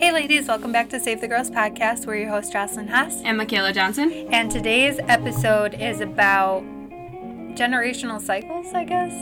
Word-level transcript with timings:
Hey, 0.00 0.12
ladies, 0.12 0.48
welcome 0.48 0.72
back 0.72 0.88
to 0.88 0.98
Save 0.98 1.20
the 1.20 1.28
Girls 1.28 1.50
podcast. 1.50 2.06
We're 2.06 2.16
your 2.16 2.30
host, 2.30 2.54
Jocelyn 2.54 2.88
Haas. 2.88 3.20
And 3.22 3.36
Michaela 3.36 3.70
Johnson. 3.74 4.10
And 4.32 4.50
today's 4.50 4.98
episode 5.00 5.74
is 5.74 6.00
about 6.00 6.62
generational 7.54 8.18
cycles, 8.18 8.72
I 8.72 8.84
guess. 8.84 9.12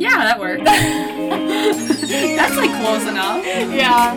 Yeah, 0.00 0.16
that 0.24 0.40
works. 0.40 0.64
That's 0.64 2.56
like 2.56 2.70
close 2.80 3.06
enough. 3.06 3.44
Yeah. 3.44 4.14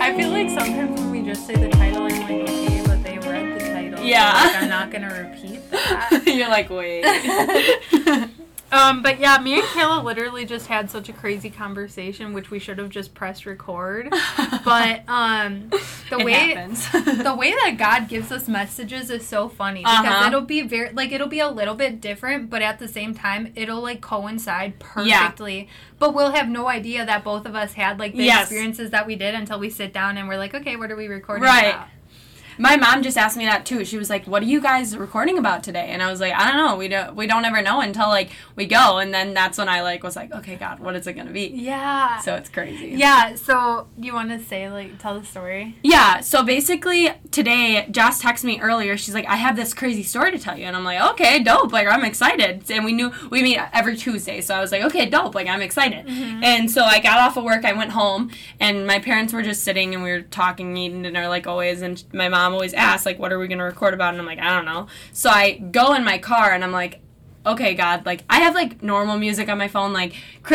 I 0.00 0.16
feel 0.16 0.30
like 0.30 0.48
sometimes 0.48 0.98
when 0.98 1.10
we 1.10 1.20
just 1.20 1.46
say 1.46 1.56
the 1.56 1.68
title, 1.68 2.04
I'm 2.04 2.20
like, 2.22 2.48
okay, 2.48 2.82
but 2.86 3.04
they 3.04 3.18
read 3.18 3.60
the 3.60 3.66
title. 3.66 4.02
Yeah. 4.02 4.32
Like, 4.32 4.62
I'm 4.62 4.68
not 4.70 4.90
going 4.90 5.02
to 5.02 5.14
repeat 5.14 5.70
that. 5.72 6.22
You're 6.26 6.48
like, 6.48 6.70
wait. 6.70 7.04
Um, 8.74 9.02
but 9.02 9.20
yeah, 9.20 9.38
me 9.38 9.54
and 9.54 9.62
Kayla 9.68 10.02
literally 10.02 10.44
just 10.44 10.66
had 10.66 10.90
such 10.90 11.08
a 11.08 11.12
crazy 11.12 11.48
conversation, 11.50 12.32
which 12.32 12.50
we 12.50 12.58
should 12.58 12.78
have 12.78 12.88
just 12.90 13.14
pressed 13.14 13.46
record. 13.46 14.12
But 14.64 15.02
um, 15.08 15.70
the 16.10 16.18
It 16.18 16.24
way 16.24 16.32
happens. 16.32 16.90
the 16.90 17.34
way 17.38 17.52
that 17.52 17.76
God 17.78 18.08
gives 18.08 18.32
us 18.32 18.48
messages 18.48 19.10
is 19.10 19.26
so 19.26 19.48
funny 19.48 19.80
because 19.80 20.04
Uh-huh. 20.06 20.26
it'll 20.26 20.40
be 20.40 20.62
very 20.62 20.90
like 20.92 21.12
it'll 21.12 21.28
be 21.28 21.40
a 21.40 21.48
little 21.48 21.74
bit 21.74 22.00
different, 22.00 22.48
but 22.50 22.62
at 22.62 22.78
the 22.78 22.88
same 22.88 23.14
time 23.14 23.52
it'll 23.54 23.80
like 23.82 24.00
coincide 24.00 24.74
Yeah. 25.04 25.20
perfectly. 25.26 25.68
But 25.98 26.14
we'll 26.14 26.32
have 26.32 26.48
no 26.48 26.66
idea 26.68 27.04
that 27.06 27.22
both 27.24 27.46
of 27.46 27.54
us 27.54 27.74
had 27.74 27.98
like 27.98 28.12
the 28.16 28.24
Yes. 28.24 28.42
experiences 28.42 28.90
that 28.90 29.06
we 29.06 29.16
did 29.16 29.34
until 29.34 29.58
we 29.58 29.70
sit 29.70 29.92
down 29.92 30.16
and 30.18 30.28
we're 30.28 30.38
like, 30.38 30.54
okay, 30.54 30.76
what 30.76 30.90
are 30.90 30.96
we 30.96 31.06
recording 31.08 31.44
Right. 31.44 31.74
about? 31.74 31.88
My 32.58 32.76
mom 32.76 33.02
just 33.02 33.16
asked 33.16 33.36
me 33.36 33.44
that 33.46 33.64
too. 33.66 33.84
She 33.84 33.98
was 33.98 34.10
like, 34.10 34.26
"What 34.26 34.42
are 34.42 34.46
you 34.46 34.60
guys 34.60 34.96
recording 34.96 35.38
about 35.38 35.62
today?" 35.62 35.88
And 35.88 36.02
I 36.02 36.10
was 36.10 36.20
like, 36.20 36.32
"I 36.34 36.46
don't 36.50 36.56
know. 36.56 36.76
We 36.76 36.88
don't 36.88 37.14
we 37.16 37.26
don't 37.26 37.44
ever 37.44 37.62
know 37.62 37.80
until 37.80 38.08
like 38.08 38.30
we 38.56 38.66
go." 38.66 38.98
And 38.98 39.12
then 39.12 39.34
that's 39.34 39.58
when 39.58 39.68
I 39.68 39.82
like 39.82 40.02
was 40.02 40.16
like, 40.16 40.32
"Okay, 40.32 40.56
God, 40.56 40.80
what 40.80 40.94
is 40.96 41.06
it 41.06 41.14
gonna 41.14 41.30
be?" 41.32 41.46
Yeah. 41.54 42.18
So 42.20 42.34
it's 42.36 42.48
crazy. 42.48 42.90
yeah. 42.96 43.34
So 43.34 43.88
you 43.98 44.14
want 44.14 44.30
to 44.30 44.38
say 44.42 44.70
like 44.70 44.98
tell 44.98 45.18
the 45.18 45.26
story? 45.26 45.76
Yeah, 45.82 46.20
so 46.20 46.42
basically 46.44 47.10
today, 47.30 47.86
Joss 47.90 48.22
texted 48.22 48.44
me 48.44 48.60
earlier. 48.60 48.96
She's 48.96 49.14
like, 49.14 49.26
I 49.26 49.36
have 49.36 49.56
this 49.56 49.74
crazy 49.74 50.02
story 50.02 50.30
to 50.32 50.38
tell 50.38 50.56
you. 50.56 50.64
And 50.64 50.76
I'm 50.76 50.84
like, 50.84 51.00
okay, 51.12 51.42
dope. 51.42 51.72
Like, 51.72 51.88
I'm 51.88 52.04
excited. 52.04 52.70
And 52.70 52.84
we 52.84 52.92
knew 52.92 53.12
we 53.30 53.42
meet 53.42 53.58
every 53.72 53.96
Tuesday. 53.96 54.40
So 54.40 54.54
I 54.54 54.60
was 54.60 54.70
like, 54.72 54.82
okay, 54.84 55.06
dope. 55.06 55.34
Like, 55.34 55.48
I'm 55.48 55.62
excited. 55.62 56.06
Mm-hmm. 56.06 56.44
And 56.44 56.70
so 56.70 56.84
I 56.84 57.00
got 57.00 57.18
off 57.18 57.36
of 57.36 57.44
work. 57.44 57.64
I 57.64 57.72
went 57.72 57.90
home, 57.90 58.30
and 58.60 58.86
my 58.86 58.98
parents 58.98 59.32
were 59.32 59.42
just 59.42 59.64
sitting 59.64 59.94
and 59.94 60.02
we 60.02 60.10
were 60.10 60.22
talking, 60.22 60.76
eating 60.76 61.02
dinner 61.02 61.28
like 61.28 61.46
always. 61.46 61.82
And 61.82 62.02
my 62.12 62.28
mom 62.28 62.43
always 62.52 62.74
asked, 62.74 63.06
like, 63.06 63.18
what 63.18 63.32
are 63.32 63.38
we 63.38 63.48
going 63.48 63.58
to 63.58 63.64
record 63.64 63.94
about? 63.94 64.12
And 64.12 64.20
I'm 64.20 64.26
like, 64.26 64.38
I 64.38 64.54
don't 64.54 64.66
know. 64.66 64.88
So 65.12 65.30
I 65.30 65.58
go 65.58 65.94
in 65.94 66.04
my 66.04 66.18
car 66.18 66.52
and 66.52 66.62
I'm 66.62 66.72
like, 66.72 67.00
okay, 67.46 67.74
God, 67.74 68.06
like 68.06 68.24
I 68.30 68.40
have 68.40 68.54
like 68.54 68.82
normal 68.82 69.18
music 69.18 69.48
on 69.48 69.58
my 69.58 69.68
phone, 69.68 69.92
like 69.92 70.14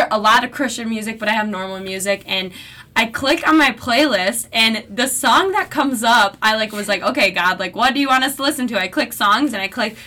a 0.09 0.19
lot 0.19 0.43
of 0.43 0.51
Christian 0.51 0.89
music, 0.89 1.19
but 1.19 1.27
I 1.29 1.33
have 1.33 1.47
normal 1.47 1.79
music, 1.79 2.23
and 2.25 2.51
I 2.95 3.05
click 3.05 3.47
on 3.47 3.57
my 3.57 3.71
playlist, 3.71 4.47
and 4.51 4.83
the 4.89 5.07
song 5.07 5.51
that 5.51 5.69
comes 5.69 6.03
up, 6.03 6.37
I 6.41 6.55
like 6.55 6.71
was 6.71 6.87
like, 6.87 7.03
okay, 7.03 7.31
God, 7.31 7.59
like 7.59 7.75
what 7.75 7.93
do 7.93 7.99
you 7.99 8.07
want 8.07 8.23
us 8.23 8.37
to 8.37 8.41
listen 8.41 8.67
to? 8.67 8.79
I 8.79 8.87
click 8.87 9.13
songs, 9.13 9.53
and 9.53 9.61
I 9.61 9.67
click, 9.67 9.97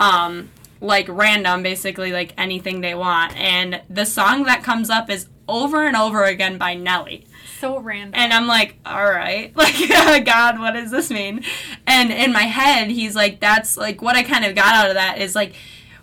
um, 0.00 0.50
like 0.80 1.06
random, 1.08 1.62
basically 1.62 2.10
like 2.10 2.34
anything 2.36 2.80
they 2.80 2.94
want, 2.94 3.36
and 3.36 3.80
the 3.88 4.04
song 4.04 4.42
that 4.44 4.64
comes 4.64 4.90
up 4.90 5.10
is 5.10 5.28
over 5.48 5.86
and 5.86 5.96
over 5.96 6.24
again 6.24 6.58
by 6.58 6.74
Nelly. 6.74 7.24
So 7.62 7.78
random. 7.78 8.10
And 8.14 8.32
I'm 8.32 8.48
like, 8.48 8.74
all 8.84 9.08
right, 9.08 9.56
like, 9.56 9.76
oh, 9.78 10.20
God, 10.24 10.58
what 10.58 10.72
does 10.72 10.90
this 10.90 11.10
mean? 11.10 11.44
And 11.86 12.10
in 12.10 12.32
my 12.32 12.42
head, 12.42 12.90
he's 12.90 13.14
like, 13.14 13.38
that's 13.38 13.76
like 13.76 14.02
what 14.02 14.16
I 14.16 14.24
kind 14.24 14.44
of 14.44 14.56
got 14.56 14.74
out 14.74 14.88
of 14.88 14.94
that 14.94 15.18
is 15.18 15.36
like, 15.36 15.54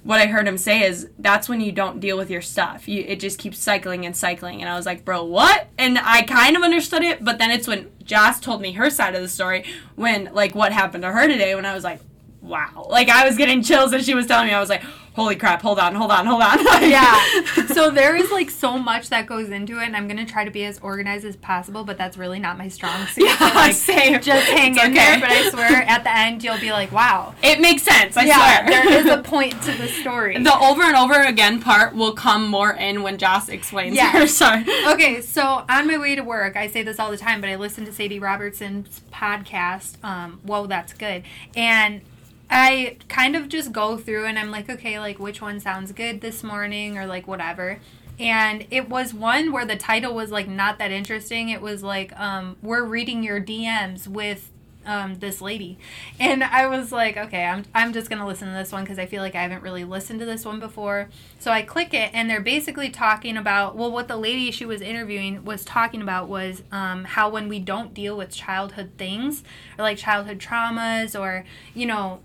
what 0.01 0.21
I 0.21 0.27
heard 0.27 0.47
him 0.47 0.57
say 0.57 0.83
is 0.83 1.09
that's 1.19 1.49
when 1.49 1.59
you 1.59 1.73
don't 1.73 1.99
deal 1.99 2.17
with 2.17 2.29
your 2.29 2.41
stuff. 2.41 2.88
You 2.88 3.03
it 3.05 3.19
just 3.19 3.39
keeps 3.39 3.59
cycling 3.59 4.05
and 4.05 4.16
cycling. 4.16 4.61
And 4.61 4.69
I 4.69 4.77
was 4.77 4.85
like, 4.85 5.03
bro, 5.03 5.25
what? 5.25 5.67
And 5.77 5.99
I 5.99 6.21
kind 6.21 6.55
of 6.55 6.63
understood 6.63 7.03
it, 7.03 7.25
but 7.25 7.39
then 7.39 7.51
it's 7.51 7.67
when 7.67 7.91
Joss 8.05 8.39
told 8.39 8.61
me 8.61 8.71
her 8.71 8.89
side 8.89 9.13
of 9.13 9.21
the 9.21 9.27
story 9.27 9.66
when 9.97 10.29
like 10.31 10.55
what 10.55 10.71
happened 10.71 11.03
to 11.03 11.11
her 11.11 11.27
today 11.27 11.55
when 11.55 11.66
I 11.66 11.73
was 11.73 11.83
like, 11.83 11.99
wow. 12.41 12.88
Like 12.89 13.09
I 13.09 13.25
was 13.27 13.35
getting 13.35 13.63
chills 13.63 13.91
as 13.91 14.05
she 14.05 14.16
was 14.16 14.27
telling 14.27 14.47
me. 14.47 14.53
I 14.53 14.61
was 14.61 14.69
like, 14.69 14.83
holy 15.20 15.36
crap, 15.36 15.62
hold 15.62 15.80
on, 15.80 15.94
hold 15.96 16.12
on, 16.12 16.25
hold 16.25 16.41
on. 16.41 16.59
Yeah. 16.90 17.19
So 17.80 17.91
there 17.91 18.16
is 18.16 18.31
like 18.31 18.50
so 18.50 18.78
much 18.78 19.09
that 19.09 19.25
goes 19.25 19.50
into 19.50 19.80
it, 19.80 19.85
and 19.85 19.96
I'm 19.96 20.07
gonna 20.07 20.25
try 20.25 20.44
to 20.44 20.52
be 20.52 20.66
as 20.66 20.80
organized 20.80 21.24
as 21.25 21.35
possible, 21.35 21.84
but 21.84 21.97
that's 21.97 22.18
really 22.18 22.40
not 22.40 22.57
my 22.57 22.68
strong 22.68 23.06
suit. 23.07 23.25
Yeah, 23.25 23.38
so, 23.38 23.46
like, 23.56 23.74
same. 23.94 24.22
Just 24.22 24.47
hang 24.50 24.75
It's 24.75 24.84
in 24.84 24.91
okay. 24.91 24.94
there, 24.94 25.19
but 25.19 25.29
I 25.31 25.50
swear 25.50 25.81
at 25.84 26.03
the 26.03 26.16
end 26.18 26.44
you'll 26.44 26.59
be 26.59 26.72
like, 26.72 26.91
wow. 26.91 27.35
it 27.44 27.59
makes 27.62 27.84
sense. 27.84 28.18
I 28.18 28.24
yeah, 28.24 28.35
swear. 28.66 28.69
there 28.69 28.97
is 29.00 29.06
a 29.08 29.22
point 29.22 29.62
to 29.63 29.72
the 29.74 29.88
story. 29.88 30.38
The 30.41 30.58
over 30.59 30.81
and 30.84 30.96
over 30.96 31.22
again 31.22 31.62
part 31.62 31.94
will 31.96 32.13
come 32.13 32.47
more 32.47 32.72
in 32.74 33.03
when 33.03 33.18
Joss 33.18 33.50
explains 33.50 33.96
Yeah. 33.96 34.12
her 34.12 34.28
story. 34.28 34.66
okay, 34.88 35.22
so 35.22 35.63
on 35.69 35.88
my 35.88 35.97
way 35.97 36.16
to 36.16 36.22
work, 36.24 36.56
I 36.56 36.68
say 36.68 36.84
this 36.84 37.00
all 37.00 37.12
the 37.12 37.18
time, 37.18 37.40
but 37.41 37.50
I 37.50 37.56
listen 37.56 37.85
to 37.85 37.91
Sadie 37.94 38.19
Robertson's 38.19 39.02
podcast. 39.13 40.03
Um, 40.03 40.40
Whoa, 40.44 40.66
that's 40.68 40.94
good. 40.94 41.24
And 41.56 42.02
I 42.49 42.97
kind 43.07 43.35
of 43.35 43.47
just 43.47 43.71
go 43.71 43.97
through 43.97 44.25
and 44.25 44.39
I'm 44.39 44.51
like, 44.51 44.69
okay, 44.69 44.99
like 44.99 45.19
which 45.19 45.41
one 45.41 45.59
sounds 45.59 45.91
good 45.91 46.21
this 46.21 46.43
morning 46.43 46.97
or 46.97 47.05
like 47.05 47.27
whatever. 47.27 47.79
And 48.19 48.65
it 48.69 48.89
was 48.89 49.13
one 49.13 49.51
where 49.51 49.65
the 49.65 49.77
title 49.77 50.13
was 50.13 50.31
like 50.31 50.47
not 50.47 50.77
that 50.79 50.91
interesting. 50.91 51.49
It 51.49 51.61
was 51.61 51.83
like, 51.83 52.17
um, 52.19 52.57
we're 52.61 52.83
reading 52.83 53.23
your 53.23 53.39
DMs 53.39 54.07
with 54.07 54.51
um, 54.85 55.15
this 55.19 55.41
lady. 55.41 55.77
And 56.19 56.43
I 56.43 56.67
was 56.67 56.91
like, 56.91 57.15
okay, 57.15 57.45
I'm, 57.45 57.63
I'm 57.73 57.93
just 57.93 58.09
going 58.09 58.19
to 58.19 58.25
listen 58.25 58.49
to 58.49 58.53
this 58.53 58.73
one 58.73 58.83
because 58.83 58.99
I 58.99 59.05
feel 59.05 59.23
like 59.23 59.35
I 59.35 59.41
haven't 59.41 59.63
really 59.63 59.85
listened 59.85 60.19
to 60.19 60.25
this 60.25 60.43
one 60.43 60.59
before. 60.59 61.07
So 61.39 61.49
I 61.49 61.61
click 61.61 61.93
it, 61.93 62.11
and 62.13 62.29
they're 62.29 62.41
basically 62.41 62.89
talking 62.89 63.37
about, 63.37 63.77
well, 63.77 63.89
what 63.89 64.09
the 64.09 64.17
lady 64.17 64.51
she 64.51 64.66
was 64.66 64.81
interviewing 64.81 65.45
was 65.45 65.63
talking 65.63 66.01
about 66.01 66.27
was 66.27 66.61
um, 66.73 67.05
how 67.05 67.29
when 67.29 67.47
we 67.47 67.59
don't 67.59 67.93
deal 67.93 68.17
with 68.17 68.31
childhood 68.31 68.91
things 68.97 69.43
or 69.77 69.83
like 69.83 69.97
childhood 69.97 70.39
traumas 70.39 71.17
or, 71.17 71.45
you 71.73 71.85
know, 71.85 72.19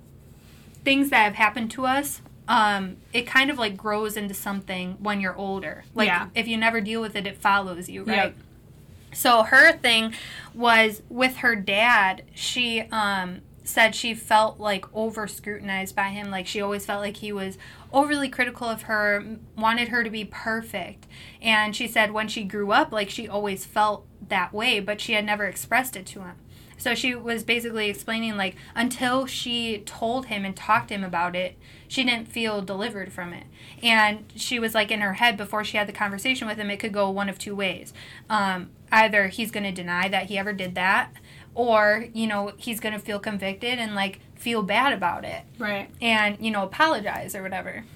things 0.85 1.11
that 1.11 1.25
have 1.25 1.35
happened 1.35 1.71
to 1.73 1.87
us. 1.87 2.21
Um, 2.47 2.99
it 3.13 3.27
kind 3.27 3.51
of 3.51 3.59
like 3.59 3.77
grows 3.77 4.17
into 4.17 4.35
something 4.35 4.97
when 5.01 5.21
you're 5.21 5.37
older. 5.37 5.85
Like 5.95 6.09
Yeah. 6.09 6.29
if 6.35 6.47
you 6.47 6.57
never 6.59 6.81
deal 6.81 7.01
with 7.01 7.17
it, 7.17 7.27
it 7.27 7.39
follows 7.39 7.89
you, 7.89 8.05
right? 8.05 8.17
Yep. 8.17 8.35
So 9.13 9.43
her 9.45 9.73
thing 9.73 10.13
was 10.55 11.03
with 11.09 11.37
her 11.39 11.57
dad, 11.57 12.23
she 12.35 12.83
um 12.93 13.41
said 13.67 13.95
she 13.95 14.13
felt 14.13 14.61
like 14.61 14.85
over 14.95 15.27
scrutinized 15.27 15.97
by 15.97 16.09
him. 16.11 16.31
Like 16.31 16.47
she 16.47 16.61
always 16.61 16.85
felt 16.85 17.01
like 17.01 17.17
he 17.17 17.33
was 17.33 17.57
overly 17.95 18.29
critical 18.29 18.69
of 18.69 18.83
her, 18.83 19.25
wanted 19.57 19.89
her 19.89 20.05
to 20.05 20.11
be 20.11 20.27
perfect. 20.27 21.07
And 21.41 21.75
she 21.75 21.89
said 21.89 22.13
when 22.13 22.29
she 22.29 22.45
grew 22.45 22.73
up, 22.73 22.93
like 22.93 23.09
she 23.09 23.27
always 23.27 23.65
felt 23.65 24.05
that 24.29 24.53
way, 24.53 24.81
but 24.81 25.01
she 25.01 25.15
had 25.15 25.25
never 25.25 25.47
expressed 25.47 25.97
it 25.97 26.05
to 26.07 26.21
him. 26.21 26.35
So 26.79 26.95
she 26.95 27.15
was 27.15 27.45
basically 27.45 27.89
explaining 27.89 28.37
like 28.37 28.57
until 28.75 29.27
she 29.27 29.79
told 29.87 30.27
him 30.27 30.45
and 30.45 30.55
talked 30.55 30.89
to 30.89 30.95
him 30.95 31.05
about 31.05 31.35
it, 31.37 31.57
she 31.89 32.05
didn't 32.05 32.29
feel 32.29 32.61
delivered 32.63 33.13
from 33.13 33.33
it. 33.33 33.45
And 33.83 34.25
she 34.35 34.59
was 34.59 34.75
like 34.75 34.91
in 34.91 35.01
her 35.01 35.15
head 35.15 35.37
before 35.37 35.65
she 35.65 35.77
had 35.77 35.87
the 35.89 35.93
conversation 35.93 36.47
with 36.49 36.59
him, 36.59 36.71
it 36.71 36.79
could 36.79 36.93
go 36.93 37.09
one 37.11 37.29
of 37.29 37.39
two 37.39 37.55
ways. 37.55 37.93
Um, 38.29 38.71
either 38.93 39.29
he's 39.29 39.51
going 39.51 39.65
to 39.65 39.73
deny 39.73 40.09
that 40.09 40.27
he 40.27 40.37
ever 40.39 40.53
did 40.53 40.75
that, 40.75 41.11
or 41.55 42.07
you 42.13 42.27
know 42.27 42.53
he's 42.57 42.81
going 42.81 42.93
to 42.95 42.99
feel 42.99 43.19
convicted 43.19 43.79
and 43.79 43.95
like 43.95 44.21
feel 44.35 44.63
bad 44.63 44.93
about 44.93 45.25
it 45.25 45.43
Right. 45.59 45.89
and 46.03 46.37
you 46.41 46.51
know 46.51 46.65
apologize 46.65 47.35
or 47.35 47.43
whatever. 47.43 47.85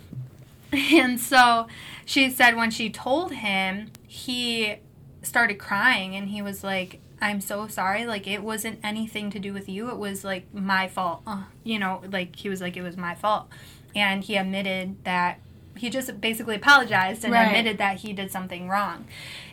And 0.73 1.19
so 1.19 1.67
she 2.05 2.29
said 2.31 2.55
when 2.55 2.71
she 2.71 2.91
told 2.91 3.33
him, 3.33 3.91
he 4.07 4.77
started 5.23 5.55
crying 5.59 6.15
and 6.15 6.29
he 6.29 6.43
was 6.43 6.63
like, 6.63 7.01
"I'm 7.21 7.41
so 7.41 7.69
sorry. 7.69 8.07
Like 8.07 8.27
it 8.27 8.43
wasn't 8.43 8.81
anything 8.83 9.31
to 9.31 9.39
do 9.39 9.53
with 9.53 9.69
you. 9.69 9.91
It 9.91 9.97
was 9.99 10.25
like 10.25 10.53
my 10.55 10.89
fault." 10.89 11.23
Uh, 11.27 11.43
you 11.65 11.79
know, 11.79 12.03
like 12.11 12.37
he 12.37 12.49
was 12.49 12.61
like 12.61 12.77
it 12.77 12.83
was 12.83 12.97
my 12.97 13.15
fault. 13.15 13.49
And 13.95 14.23
he 14.23 14.37
admitted 14.37 14.97
that 15.05 15.41
he 15.77 15.91
just 15.91 16.21
basically 16.21 16.57
apologized 16.57 17.25
and 17.25 17.33
Right. 17.33 17.47
admitted 17.47 17.79
that 17.79 17.99
he 17.99 18.13
did 18.13 18.31
something 18.33 18.69
wrong. 18.69 19.07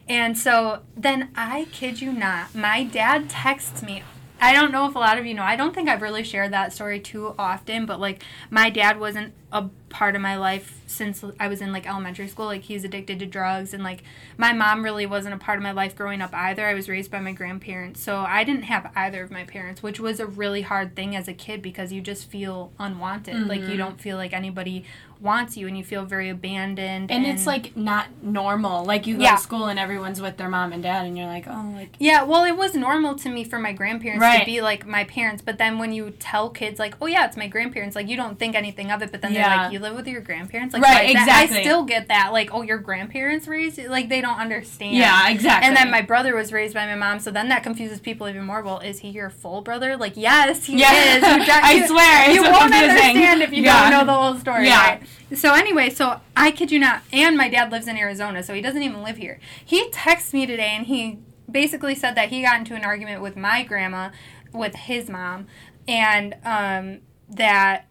And 0.09 0.37
so 0.37 0.81
then 0.95 1.29
I 1.35 1.67
kid 1.71 2.01
you 2.01 2.11
not, 2.11 2.53
my 2.55 2.83
dad 2.83 3.29
texts 3.29 3.81
me. 3.83 4.03
I 4.45 4.53
don't 4.53 4.71
know 4.71 4.87
if 4.87 4.93
a 4.93 4.99
lot 4.99 5.17
of 5.17 5.25
you 5.25 5.33
know. 5.33 5.41
I 5.41 5.55
don't 5.55 5.73
think 5.73 5.89
I've 5.89 6.03
really 6.03 6.23
shared 6.23 6.53
that 6.53 6.71
story 6.71 6.99
too 6.99 7.33
often, 7.39 7.87
but 7.87 7.99
like 7.99 8.21
my 8.51 8.69
dad 8.69 8.99
wasn't 8.99 9.33
a 9.51 9.69
part 9.89 10.15
of 10.15 10.21
my 10.21 10.35
life 10.35 10.81
since 10.85 11.23
I 11.39 11.47
was 11.47 11.61
in 11.61 11.71
like 11.71 11.87
elementary 11.87 12.27
school. 12.27 12.45
Like 12.45 12.61
he's 12.61 12.83
addicted 12.83 13.17
to 13.19 13.25
drugs 13.25 13.73
and 13.73 13.83
like 13.83 14.03
my 14.37 14.53
mom 14.53 14.83
really 14.83 15.07
wasn't 15.07 15.33
a 15.33 15.37
part 15.39 15.57
of 15.57 15.63
my 15.63 15.71
life 15.71 15.95
growing 15.95 16.21
up 16.21 16.31
either. 16.33 16.63
I 16.63 16.75
was 16.75 16.87
raised 16.87 17.09
by 17.09 17.21
my 17.21 17.31
grandparents. 17.31 18.01
So 18.01 18.17
I 18.17 18.43
didn't 18.43 18.63
have 18.63 18.91
either 18.95 19.23
of 19.23 19.31
my 19.31 19.45
parents, 19.45 19.81
which 19.81 19.99
was 19.99 20.19
a 20.19 20.27
really 20.27 20.61
hard 20.61 20.95
thing 20.95 21.15
as 21.15 21.27
a 21.27 21.33
kid 21.33 21.63
because 21.63 21.91
you 21.91 22.01
just 22.01 22.29
feel 22.29 22.71
unwanted. 22.77 23.47
Like 23.47 23.61
you 23.61 23.67
mm-hmm. 23.69 23.77
don't 23.77 23.99
feel 23.99 24.17
like 24.17 24.33
anybody 24.33 24.85
wants 25.25 25.57
you 25.57 25.67
and 25.67 25.77
you 25.77 25.83
feel 25.83 26.05
very 26.05 26.29
abandoned 26.29 27.11
And 27.11 27.25
it's 27.25 27.45
like 27.45 27.75
not 27.75 28.05
normal. 28.21 28.85
Like 28.85 29.07
you 29.07 29.17
go 29.17 29.23
Yeah. 29.23 29.35
to 29.35 29.41
school 29.41 29.65
and 29.65 29.77
everyone's 29.79 30.21
with 30.21 30.37
their 30.37 30.47
mom 30.49 30.71
and 30.71 30.81
dad, 30.83 31.05
and 31.05 31.17
you're 31.17 31.27
like, 31.27 31.45
oh, 31.49 31.71
like 31.73 31.95
Yeah, 31.99 32.23
well, 32.23 32.43
it 32.45 32.55
was 32.55 32.75
normal 32.75 33.15
to 33.15 33.29
me 33.29 33.43
for 33.43 33.59
my 33.59 33.73
grandparents 33.73 34.23
to 34.39 34.45
be 34.45 34.61
like 34.61 34.85
my 34.87 35.03
parents, 35.03 35.41
but 35.41 35.57
then 35.57 35.79
when 35.79 35.91
you 35.91 36.11
tell 36.19 36.49
kids 36.49 36.79
like, 36.79 36.95
"Oh 37.01 37.07
yeah, 37.07 37.25
it's 37.25 37.35
my 37.35 37.47
grandparents," 37.47 37.95
like 37.95 38.07
you 38.07 38.15
don't 38.15 38.37
think 38.39 38.55
anything 38.55 38.91
of 38.91 39.01
it, 39.01 39.11
but 39.11 39.21
then 39.21 39.33
Yeah. 39.33 39.49
they're 39.49 39.57
like, 39.57 39.73
"You 39.73 39.79
live 39.79 39.95
with 39.95 40.07
your 40.07 40.21
grandparents? 40.21 40.73
Like, 40.73 40.83
Right, 40.83 41.07
is 41.09 41.13
that?" 41.15 41.21
exactly. 41.23 41.57
I 41.59 41.61
still 41.63 41.83
get 41.83 42.07
that. 42.09 42.31
Like, 42.31 42.53
oh, 42.53 42.61
your 42.61 42.77
grandparents 42.77 43.47
raised 43.47 43.77
you? 43.79 43.89
Like, 43.89 44.09
they 44.09 44.21
don't 44.21 44.37
understand. 44.39 44.95
Yeah, 44.95 45.29
exactly. 45.29 45.67
And 45.67 45.75
then 45.75 45.89
my 45.91 46.01
brother 46.01 46.35
was 46.35 46.53
raised 46.53 46.73
by 46.75 46.85
my 46.85 46.95
mom, 46.95 47.19
so 47.19 47.31
then 47.31 47.49
that 47.49 47.63
confuses 47.63 47.99
people 47.99 48.29
even 48.29 48.43
more. 48.45 48.61
Well, 48.61 48.79
is 48.79 48.99
he 48.99 49.09
your 49.09 49.29
full 49.31 49.61
brother? 49.61 49.97
Like, 49.97 50.13
yes, 50.15 50.65
he 50.65 50.77
Yeah. 50.79 50.91
is. 50.93 51.23
You 51.47 51.53
I 51.53 51.85
swear, 51.87 52.25
it's 52.29 52.35
you 52.35 52.43
won't 52.43 52.55
confusing. 52.71 52.89
understand 52.89 53.41
if 53.41 53.51
you 53.53 53.63
Yeah. 53.63 53.89
don't 53.89 53.91
know 53.91 54.05
the 54.13 54.19
whole 54.19 54.35
story. 54.37 54.67
Yeah. 54.67 54.89
right? 54.89 55.01
So 55.33 55.53
anyway, 55.53 55.89
so 55.89 56.21
I 56.37 56.51
kid 56.51 56.71
you 56.71 56.79
not, 56.79 57.01
and 57.11 57.35
my 57.35 57.49
dad 57.49 57.71
lives 57.71 57.87
in 57.87 57.97
Arizona, 57.97 58.43
so 58.43 58.53
he 58.53 58.61
doesn't 58.61 58.83
even 58.83 59.01
live 59.03 59.17
here. 59.17 59.39
He 59.63 59.89
texted 59.89 60.33
me 60.33 60.45
today, 60.45 60.69
and 60.75 60.85
he 60.85 61.19
basically 61.49 61.95
said 61.95 62.15
that 62.15 62.29
he 62.29 62.41
got 62.41 62.59
into 62.59 62.75
an 62.75 62.85
argument 62.85 63.21
with 63.21 63.35
my 63.35 63.63
grandma, 63.63 64.11
with 64.53 64.75
his 64.75 65.09
mom, 65.09 65.47
and 65.87 66.35
um, 66.43 66.99
that 67.29 67.87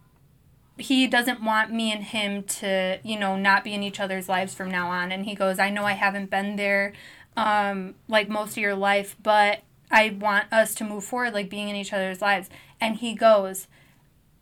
he 0.79 1.07
doesn't 1.07 1.43
want 1.43 1.73
me 1.73 1.93
and 1.93 2.05
him 2.05 2.43
to, 2.45 2.99
you 3.03 3.19
know, 3.19 3.37
not 3.37 3.65
be 3.65 3.75
in 3.75 3.83
each 3.83 4.01
other's 4.01 4.29
lives 4.29 4.55
from 4.55 4.71
now 4.71 4.89
on. 4.89 5.13
And 5.13 5.25
he 5.25 5.35
goes, 5.35 5.59
I 5.59 5.71
know 5.71 5.85
I 5.85 5.93
haven't 5.93 6.31
been 6.31 6.57
there 6.57 6.93
um, 7.37 7.95
like 8.09 8.29
most 8.29 8.53
of 8.53 8.59
your 8.59 8.75
life, 8.75 9.17
but 9.23 9.63
I 9.91 10.17
want 10.19 10.53
us 10.53 10.75
to 10.77 10.85
move 10.85 11.05
forward, 11.05 11.35
like 11.35 11.49
being 11.49 11.69
in 11.69 11.77
each 11.77 11.93
other's 11.93 12.21
lives. 12.21 12.49
And 12.81 12.97
he 12.97 13.15
goes, 13.15 13.69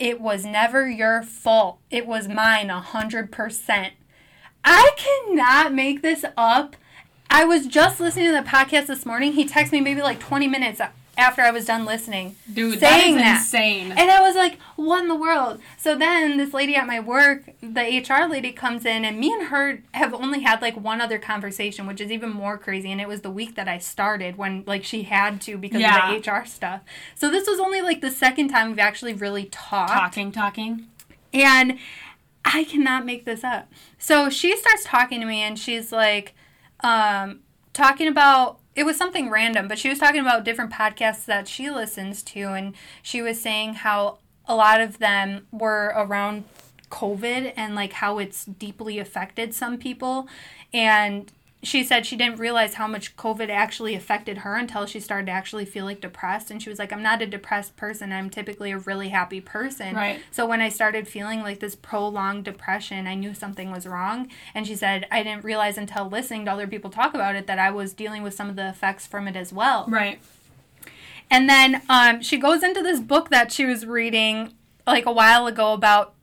It 0.03 0.21
was 0.21 0.45
never 0.45 0.91
your 0.91 1.23
fault. 1.23 1.79
It 1.89 2.09
was 2.09 2.27
mine 2.27 2.71
a 2.71 2.81
hundred 2.81 3.31
percent. 3.31 3.93
I 4.65 4.91
cannot 4.97 5.73
make 5.73 6.03
this 6.03 6.25
up. 6.37 6.75
I 7.31 7.45
was 7.45 7.69
just 7.69 8.01
listening 8.01 8.27
to 8.27 8.33
the 8.33 8.43
podcast 8.43 8.89
this 8.89 9.07
morning. 9.07 9.35
He 9.35 9.47
texted 9.47 9.71
me 9.71 9.81
maybe 9.81 10.03
like 10.03 10.19
20 10.19 10.49
minutes 10.49 10.81
after 11.19 11.43
I 11.43 11.51
was 11.51 11.67
done 11.67 11.85
listening. 11.85 12.37
Dude, 12.53 12.81
that 12.81 13.01
saying 13.01 13.17
is 13.17 13.21
that. 13.23 13.37
insane. 13.39 13.93
And 13.93 14.11
I 14.11 14.21
was 14.23 14.35
like, 14.35 14.59
what 14.77 15.03
in 15.03 15.09
the 15.09 15.15
world? 15.15 15.61
So 15.77 15.97
then 15.97 16.39
this 16.39 16.55
lady 16.55 16.75
at 16.75 16.87
my 16.87 17.01
work, 17.01 17.51
the 17.61 17.83
HR 18.09 18.27
lady 18.31 18.51
comes 18.53 18.87
in, 18.87 19.05
and 19.05 19.19
me 19.21 19.31
and 19.33 19.49
her 19.49 19.83
have 19.93 20.15
only 20.15 20.41
had 20.41 20.63
like 20.63 20.75
one 20.77 21.01
other 21.03 21.19
conversation, 21.19 21.87
which 21.87 22.01
is 22.01 22.11
even 22.11 22.31
more 22.31 22.57
crazy. 22.57 22.91
And 22.91 23.01
it 23.01 23.09
was 23.09 23.21
the 23.21 23.31
week 23.31 23.57
that 23.57 23.69
I 23.69 23.79
started 23.79 24.37
when 24.39 24.65
like 24.67 24.85
she 24.85 25.03
had 25.03 25.41
to 25.43 25.59
because 25.59 25.81
Yeah. 25.83 26.13
of 26.15 26.23
the 26.25 26.31
HR 26.31 26.47
stuff. 26.47 26.81
So 27.15 27.31
this 27.31 27.47
was 27.47 27.61
only 27.61 27.83
like 27.83 28.01
the 28.01 28.11
second 28.11 28.49
time 28.49 28.69
we've 28.71 28.79
actually 28.79 29.13
really 29.15 29.45
talked. 29.53 29.93
talking, 29.93 30.33
talking. 30.33 30.87
And 31.35 31.79
I 32.45 32.65
cannot 32.65 33.05
make 33.07 33.25
this 33.27 33.45
up. 33.45 33.71
So 33.99 34.31
she 34.31 34.57
starts 34.57 34.85
talking 34.85 35.21
to 35.21 35.27
me 35.27 35.41
and 35.43 35.59
she's 35.59 35.93
like, 35.93 36.35
um, 36.81 37.41
talking 37.73 38.09
about 38.09 38.59
it 38.75 38.85
was 38.85 38.97
something 38.97 39.31
random, 39.31 39.69
but 39.69 39.79
she 39.79 39.89
was 39.89 39.99
talking 39.99 40.21
about 40.21 40.45
different 40.45 40.73
podcasts 40.73 41.25
that 41.27 41.49
she 41.49 41.71
listens 41.71 42.23
to, 42.23 42.41
and 42.41 42.75
she 43.03 43.21
was 43.21 43.41
saying 43.41 43.75
how 43.75 44.19
a 44.47 44.55
lot 44.55 44.81
of 44.81 44.99
them 44.99 45.47
were 45.53 45.93
around 45.95 46.45
COVID 46.91 47.55
and 47.57 47.75
like 47.75 47.95
how 47.95 48.19
it's 48.19 48.45
deeply 48.45 48.99
affected 48.99 49.55
some 49.55 49.79
people. 49.79 50.29
And 50.73 51.31
she 51.65 51.85
said 51.85 52.05
she 52.05 52.17
didn't 52.17 52.41
realize 52.41 52.75
how 52.75 52.89
much 52.89 53.17
COVID 53.17 53.49
actually 53.49 53.95
affected 53.95 54.39
her 54.39 54.57
until 54.57 54.85
she 54.85 54.99
started 54.99 55.27
to 55.27 55.33
actually 55.33 55.65
feel 55.65 55.85
like 55.85 56.01
depressed. 56.01 56.51
And 56.51 56.61
she 56.61 56.69
was 56.69 56.79
like, 56.79 56.93
I'm 56.93 57.03
not 57.03 57.23
a 57.23 57.27
depressed 57.27 57.77
person. 57.77 58.13
I'm 58.13 58.31
typically 58.31 58.73
a 58.73 58.79
really 58.79 59.11
happy 59.11 59.41
person. 59.41 59.95
Right. 59.95 60.21
So 60.33 60.45
when 60.45 60.61
I 60.61 60.69
started 60.69 61.07
feeling 61.07 61.41
like 61.41 61.61
this 61.61 61.77
prolonged 61.77 62.45
depression, 62.45 63.07
I 63.07 63.15
knew 63.15 63.33
something 63.33 63.71
was 63.71 63.87
wrong. 63.87 64.29
And 64.55 64.67
she 64.67 64.75
said, 64.75 65.07
I 65.13 65.23
didn't 65.23 65.45
realize 65.45 65.79
until 65.79 66.09
listening 66.09 66.47
to 66.47 66.53
other 66.53 66.67
people 66.67 66.91
talk 66.91 67.15
about 67.15 67.37
it 67.37 67.47
that 67.47 67.61
I 67.61 67.71
was 67.71 67.93
dealing 67.93 68.25
with 68.25 68.35
some 68.35 68.51
of 68.51 68.57
the 68.57 68.69
effects 68.69 69.07
from 69.07 69.29
it 69.29 69.37
as 69.37 69.53
well. 69.53 69.87
Right. 69.89 70.21
And 71.31 71.49
then 71.49 71.83
um, 71.89 72.23
she 72.23 72.39
goes 72.39 72.65
into 72.65 72.83
this 72.83 72.99
book 72.99 73.31
that 73.31 73.53
she 73.53 73.65
was 73.65 73.87
reading 73.87 74.53
like 74.85 75.07
a 75.07 75.13
while 75.13 75.47
ago 75.47 75.73
about. 75.75 76.15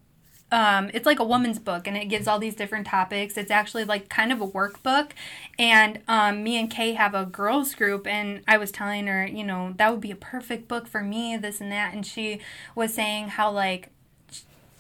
Um, 0.52 0.90
it's 0.96 1.06
like 1.06 1.20
a 1.20 1.24
woman's 1.24 1.60
book, 1.60 1.86
and 1.88 1.96
it 1.96 2.06
gives 2.06 2.28
all 2.28 2.40
these 2.40 2.56
different 2.56 2.88
topics. 2.88 3.38
It's 3.38 3.52
actually 3.52 3.86
like 3.86 4.10
kind 4.10 4.32
of 4.32 4.42
a 4.42 4.48
workbook, 4.48 5.12
and 5.60 6.00
um, 6.08 6.44
me 6.44 6.58
and 6.60 6.72
Kay 6.72 6.94
have 6.94 7.14
a 7.14 7.26
girls 7.26 7.76
group, 7.76 8.08
and 8.08 8.42
I 8.48 8.58
was 8.58 8.72
telling 8.72 9.06
her, 9.08 9.28
you 9.28 9.44
know, 9.44 9.74
that 9.78 9.92
would 9.92 10.02
be 10.02 10.12
a 10.12 10.16
perfect 10.16 10.68
book 10.68 10.88
for 10.88 11.02
me, 11.04 11.38
this 11.38 11.62
and 11.62 11.72
that, 11.72 11.94
and 11.94 12.06
she 12.06 12.40
was 12.76 12.94
saying 12.94 13.30
how 13.30 13.52
like. 13.52 13.90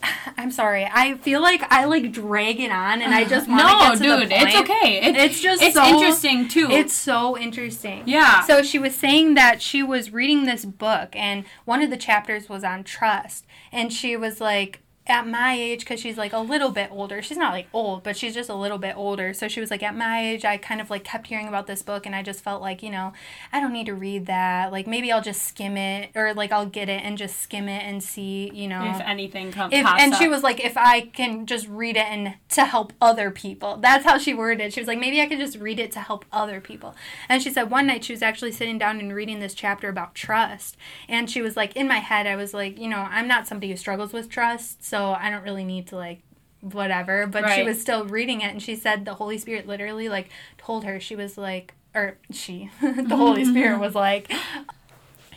I'm 0.37 0.49
sorry. 0.51 0.85
I 0.89 1.15
feel 1.17 1.41
like 1.41 1.61
I 1.71 1.83
like 1.83 2.13
drag 2.13 2.59
it 2.61 2.71
on, 2.71 3.01
and 3.01 3.13
I 3.13 3.25
just 3.25 3.49
want 3.49 3.59
to 3.61 3.67
No, 3.67 3.79
get 3.79 3.97
to 3.97 4.03
dude, 4.21 4.29
the 4.29 4.35
it's 4.41 4.55
point. 4.55 4.69
okay. 4.69 4.99
It's, 5.01 5.19
It's 5.19 5.41
just 5.41 5.61
it's 5.61 5.75
so- 5.75 5.85
interesting 5.85 6.47
too. 6.47 6.69
It's 6.71 6.93
so 6.93 7.37
interesting. 7.37 8.03
Yeah. 8.05 8.41
So 8.45 8.63
she 8.63 8.79
was 8.79 8.95
saying 8.95 9.33
that 9.33 9.61
she 9.61 9.83
was 9.83 10.11
reading 10.13 10.45
this 10.45 10.63
book, 10.63 11.09
and 11.17 11.43
one 11.65 11.81
of 11.81 11.89
the 11.89 11.97
chapters 11.97 12.47
was 12.47 12.63
on 12.63 12.85
trust. 12.85 13.45
And 13.73 13.91
she 13.91 14.15
was 14.15 14.39
like, 14.39 14.79
at 15.09 15.27
my 15.27 15.53
age, 15.53 15.79
because 15.79 15.99
she's 15.99 16.17
like 16.17 16.33
a 16.33 16.39
little 16.39 16.71
bit 16.71 16.89
older, 16.91 17.21
she's 17.21 17.37
not 17.37 17.53
like 17.53 17.67
old, 17.73 18.03
but 18.03 18.17
she's 18.17 18.33
just 18.33 18.49
a 18.49 18.55
little 18.55 18.77
bit 18.77 18.95
older. 18.95 19.33
So 19.33 19.47
she 19.47 19.59
was 19.59 19.71
like, 19.71 19.83
at 19.83 19.95
my 19.95 20.29
age, 20.29 20.45
I 20.45 20.57
kind 20.57 20.81
of 20.81 20.89
like 20.89 21.03
kept 21.03 21.27
hearing 21.27 21.47
about 21.47 21.67
this 21.67 21.81
book, 21.81 22.05
and 22.05 22.15
I 22.15 22.23
just 22.23 22.43
felt 22.43 22.61
like, 22.61 22.83
you 22.83 22.89
know, 22.89 23.13
I 23.51 23.59
don't 23.59 23.73
need 23.73 23.85
to 23.87 23.95
read 23.95 24.25
that. 24.27 24.71
Like 24.71 24.87
maybe 24.87 25.11
I'll 25.11 25.21
just 25.21 25.43
skim 25.43 25.77
it, 25.77 26.11
or 26.15 26.33
like 26.33 26.51
I'll 26.51 26.65
get 26.65 26.89
it 26.89 27.03
and 27.03 27.17
just 27.17 27.39
skim 27.39 27.67
it 27.67 27.83
and 27.83 28.03
see, 28.03 28.51
you 28.53 28.67
know 28.67 28.83
if 28.83 29.01
anything 29.01 29.51
comes, 29.51 29.73
if, 29.73 29.85
and 29.85 30.15
she 30.15 30.27
was 30.27 30.43
like, 30.43 30.63
if 30.63 30.77
I 30.77 31.01
can 31.01 31.45
just 31.45 31.67
read 31.67 31.95
it 31.95 32.05
and 32.05 32.35
to 32.49 32.65
help 32.65 32.93
other 33.01 33.31
people. 33.31 33.77
That's 33.77 34.05
how 34.05 34.17
she 34.17 34.33
worded 34.33 34.65
it. 34.65 34.73
She 34.73 34.81
was 34.81 34.87
like, 34.87 34.99
maybe 34.99 35.21
I 35.21 35.27
could 35.27 35.39
just 35.39 35.57
read 35.57 35.79
it 35.79 35.91
to 35.93 35.99
help 35.99 36.25
other 36.31 36.59
people. 36.61 36.95
And 37.27 37.41
she 37.41 37.49
said 37.51 37.71
one 37.71 37.87
night 37.87 38.03
she 38.03 38.13
was 38.13 38.21
actually 38.21 38.51
sitting 38.51 38.77
down 38.77 38.99
and 38.99 39.13
reading 39.13 39.39
this 39.39 39.53
chapter 39.53 39.89
about 39.89 40.15
trust. 40.15 40.77
And 41.07 41.29
she 41.29 41.41
was 41.41 41.55
like, 41.57 41.75
in 41.75 41.87
my 41.87 41.99
head, 41.99 42.27
I 42.27 42.35
was 42.35 42.53
like, 42.53 42.77
you 42.79 42.87
know, 42.87 43.07
I'm 43.09 43.27
not 43.27 43.47
somebody 43.47 43.71
who 43.71 43.77
struggles 43.77 44.13
with 44.13 44.29
trust, 44.29 44.83
so 44.83 44.98
I 45.07 45.29
don't 45.29 45.43
really 45.43 45.63
need 45.63 45.87
to 45.87 45.95
like 45.95 46.21
whatever. 46.61 47.27
But 47.27 47.53
she 47.53 47.63
was 47.63 47.79
still 47.79 48.05
reading 48.05 48.41
it 48.41 48.51
and 48.51 48.61
she 48.61 48.75
said 48.75 49.05
the 49.05 49.15
Holy 49.15 49.37
Spirit 49.37 49.67
literally 49.67 50.09
like 50.09 50.29
told 50.57 50.83
her, 50.85 50.99
she 50.99 51.15
was 51.15 51.37
like, 51.37 51.73
or 51.95 52.17
she, 52.31 52.69
the 52.81 53.15
Holy 53.15 53.45
Spirit 53.51 53.79
was 53.79 53.95
like, 53.95 54.31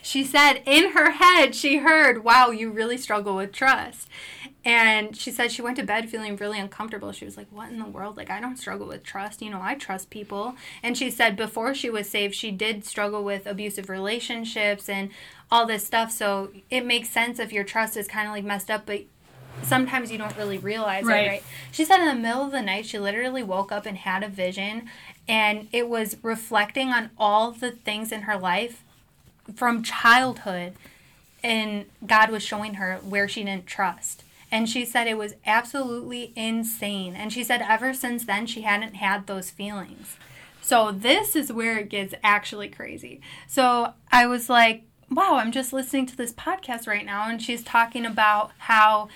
she 0.02 0.24
said 0.24 0.62
in 0.66 0.90
her 0.92 1.12
head 1.12 1.54
she 1.54 1.78
heard 1.78 2.24
wow 2.24 2.50
you 2.50 2.70
really 2.70 2.98
struggle 2.98 3.36
with 3.36 3.52
trust. 3.52 4.08
And 4.64 5.16
she 5.16 5.32
said 5.32 5.50
she 5.50 5.62
went 5.62 5.76
to 5.78 5.82
bed 5.82 6.08
feeling 6.08 6.36
really 6.36 6.60
uncomfortable. 6.60 7.10
She 7.12 7.24
was 7.24 7.36
like 7.36 7.46
what 7.50 7.70
in 7.70 7.78
the 7.78 7.86
world? 7.86 8.16
Like 8.16 8.28
i 8.28 8.40
don't 8.40 8.58
struggle 8.58 8.88
with 8.88 9.04
trust. 9.04 9.40
You 9.40 9.50
know 9.50 9.60
i 9.62 9.74
trust 9.74 10.10
people. 10.10 10.56
And 10.82 10.98
she 10.98 11.10
said 11.10 11.36
before 11.36 11.72
she 11.74 11.88
was 11.88 12.10
saved 12.10 12.34
she 12.34 12.50
did 12.50 12.84
struggle 12.84 13.22
with 13.22 13.46
abusive 13.46 13.88
relationships 13.88 14.88
and 14.88 15.10
all 15.50 15.66
this 15.66 15.86
stuff. 15.86 16.10
So 16.10 16.50
it 16.68 16.84
makes 16.84 17.08
sense 17.08 17.38
if 17.38 17.52
your 17.52 17.64
trust 17.64 17.96
is 17.96 18.08
kind 18.08 18.26
of 18.26 18.34
like 18.34 18.44
messed 18.44 18.70
up 18.70 18.86
but 18.86 19.02
sometimes 19.62 20.10
you 20.10 20.18
don't 20.18 20.36
really 20.36 20.58
realize 20.58 21.04
Right. 21.04 21.24
it 21.26 21.28
right 21.28 21.44
she 21.70 21.84
said 21.84 22.00
in 22.00 22.06
the 22.08 22.14
middle 22.20 22.42
of 22.44 22.52
the 22.52 22.62
night 22.62 22.86
she 22.86 22.98
literally 22.98 23.42
woke 23.42 23.70
up 23.72 23.86
and 23.86 23.98
had 23.98 24.22
a 24.22 24.28
vision 24.28 24.88
and 25.28 25.68
it 25.72 25.88
was 25.88 26.16
reflecting 26.22 26.88
on 26.88 27.10
all 27.18 27.52
the 27.52 27.70
things 27.70 28.10
in 28.12 28.22
her 28.22 28.36
life 28.36 28.82
from 29.54 29.82
childhood 29.82 30.74
and 31.44 31.86
God 32.06 32.30
was 32.30 32.42
showing 32.42 32.74
her 32.74 32.98
where 33.02 33.26
she 33.26 33.42
didn't 33.42 33.66
trust. 33.66 34.22
And 34.52 34.68
she 34.68 34.84
said 34.84 35.08
it 35.08 35.18
was 35.18 35.34
absolutely 35.44 36.32
insane. 36.36 37.16
And 37.16 37.32
she 37.32 37.42
said 37.42 37.62
ever 37.68 37.92
since 37.92 38.24
then 38.26 38.46
she 38.46 38.60
hadn't 38.62 38.94
had 38.94 39.26
those 39.26 39.50
feelings. 39.50 40.16
So 40.60 40.92
this 40.92 41.34
is 41.34 41.52
where 41.52 41.78
it 41.78 41.88
gets 41.88 42.14
actually 42.22 42.68
crazy. 42.68 43.20
So 43.48 43.94
I 44.12 44.26
was 44.28 44.48
like, 44.48 44.84
wow, 45.10 45.34
I'm 45.36 45.50
just 45.50 45.72
listening 45.72 46.06
to 46.06 46.16
this 46.16 46.32
podcast 46.32 46.86
right 46.86 47.04
now 47.04 47.28
and 47.28 47.42
she's 47.42 47.64
talking 47.64 48.06
about 48.06 48.52
how 48.58 49.08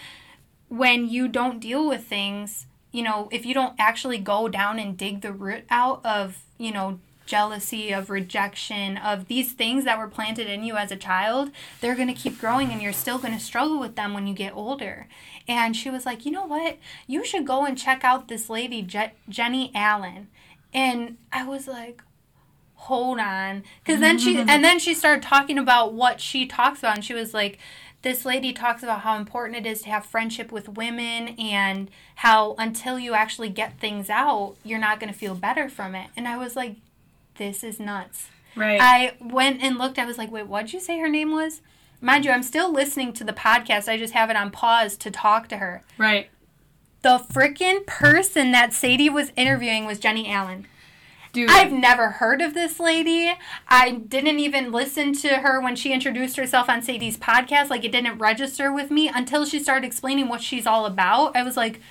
when 0.69 1.09
you 1.09 1.29
don't 1.29 1.61
deal 1.61 1.87
with 1.89 2.05
things, 2.05 2.67
you 2.93 3.03
know, 3.03 3.29
if 3.31 3.45
you 3.47 3.55
don't 3.55 3.75
actually 3.79 4.19
go 4.19 4.49
down 4.49 4.79
and 4.79 4.97
dig 4.97 5.21
the 5.21 5.33
root 5.33 5.65
out 5.71 6.05
of, 6.05 6.43
you 6.59 6.73
know, 6.73 6.99
jealousy, 7.27 7.93
of 7.93 8.09
rejection, 8.09 8.97
of 8.97 9.27
these 9.27 9.53
things 9.53 9.85
that 9.85 9.99
were 9.99 10.09
planted 10.09 10.47
in 10.47 10.63
you 10.63 10.77
as 10.77 10.91
a 10.91 10.97
child, 10.97 11.51
they're 11.81 11.97
going 11.97 12.09
to 12.09 12.15
keep 12.15 12.39
growing 12.39 12.71
and 12.71 12.81
you're 12.81 12.93
still 12.93 13.19
going 13.19 13.35
to 13.35 13.41
struggle 13.45 13.79
with 13.79 13.97
them 13.97 14.15
when 14.15 14.27
you 14.27 14.35
get 14.35 14.55
older. 14.55 15.09
And 15.47 15.77
she 15.77 15.91
was 15.91 16.07
like, 16.07 16.25
you 16.25 16.33
know 16.33 16.47
what? 16.47 16.79
You 17.07 17.25
should 17.25 17.47
go 17.47 17.67
and 17.67 17.77
check 17.77 18.05
out 18.05 18.29
this 18.29 18.49
lady, 18.49 18.83
Je- 18.83 19.13
Jennie 19.29 19.73
Allen. 19.75 20.29
And 20.73 21.19
I 21.33 21.45
was 21.45 21.69
like, 21.69 22.03
hold 22.79 23.19
on 23.19 23.65
because 23.83 24.01
then 24.01 24.19
she 24.19 24.37
and 24.49 24.63
then 24.63 24.79
she 24.79 24.95
started 24.95 25.23
talking 25.23 25.59
about 25.59 25.95
what 25.95 26.21
she 26.21 26.47
talks 26.47 26.81
about 26.81 26.95
and 26.95 27.05
she 27.05 27.15
was 27.15 27.33
like 27.33 27.59
this 28.07 28.25
lady 28.25 28.53
talks 28.53 28.85
about 28.85 29.01
how 29.01 29.17
important 29.17 29.57
it 29.59 29.69
is 29.69 29.83
to 29.83 29.89
have 29.89 30.07
friendship 30.07 30.53
with 30.53 30.69
women 30.69 31.31
and 31.41 31.91
how 32.15 32.55
until 32.57 33.01
you 33.01 33.15
actually 33.15 33.49
get 33.49 33.81
things 33.81 34.09
out 34.09 34.55
you're 34.63 34.79
not 34.79 35.01
going 35.01 35.13
to 35.13 35.19
feel 35.19 35.35
better 35.35 35.69
from 35.69 35.97
it. 35.97 36.09
And 36.17 36.29
i 36.29 36.37
was 36.37 36.55
like 36.55 36.77
this 37.37 37.65
is 37.65 37.81
nuts. 37.81 38.29
Right. 38.55 38.79
i 38.81 39.15
went 39.21 39.61
and 39.61 39.77
looked. 39.77 39.99
I 39.99 40.05
was 40.05 40.19
like 40.19 40.31
wait 40.31 40.47
what'd 40.47 40.73
you 40.73 40.79
say 40.79 41.01
her 41.01 41.09
name 41.09 41.33
was? 41.33 41.63
Mind 42.01 42.25
you 42.25 42.31
i'm 42.31 42.45
still 42.45 42.73
listening 42.73 43.13
to 43.15 43.25
the 43.25 43.33
podcast. 43.33 43.89
I 43.89 43.97
just 43.99 44.15
have 44.15 44.31
it 44.31 44.37
on 44.37 44.53
pause 44.53 44.97
to 44.99 45.11
talk 45.11 45.49
to 45.49 45.57
her. 45.57 45.83
Right. 45.99 46.31
the 47.03 47.19
freaking 47.19 47.85
person 47.87 48.53
that 48.53 48.73
sadie 48.73 49.11
was 49.11 49.33
interviewing 49.37 49.85
was 49.85 49.99
jennie 49.99 50.31
allen 50.31 50.69
Dude. 51.37 51.51
I've 51.51 51.71
never 51.71 52.09
heard 52.13 52.41
of 52.41 52.55
this 52.55 52.81
lady. 52.81 53.31
I 53.69 53.91
didn't 53.91 54.39
even 54.39 54.73
listen 54.73 55.13
to 55.17 55.29
her 55.29 55.61
when 55.61 55.77
she 55.77 55.93
introduced 55.93 56.39
herself 56.39 56.71
on 56.71 56.81
Sadie's 56.81 57.19
podcast. 57.19 57.69
Like, 57.69 57.85
it 57.85 57.93
didn't 57.93 58.17
register 58.17 58.73
with 58.73 58.91
me 58.91 59.09
until 59.15 59.45
she 59.45 59.59
started 59.59 59.87
explaining 59.87 60.29
what 60.29 60.41
she's 60.41 60.67
all 60.67 60.87
about. 60.87 61.37
I 61.37 61.43
was 61.43 61.55
like, 61.55 61.83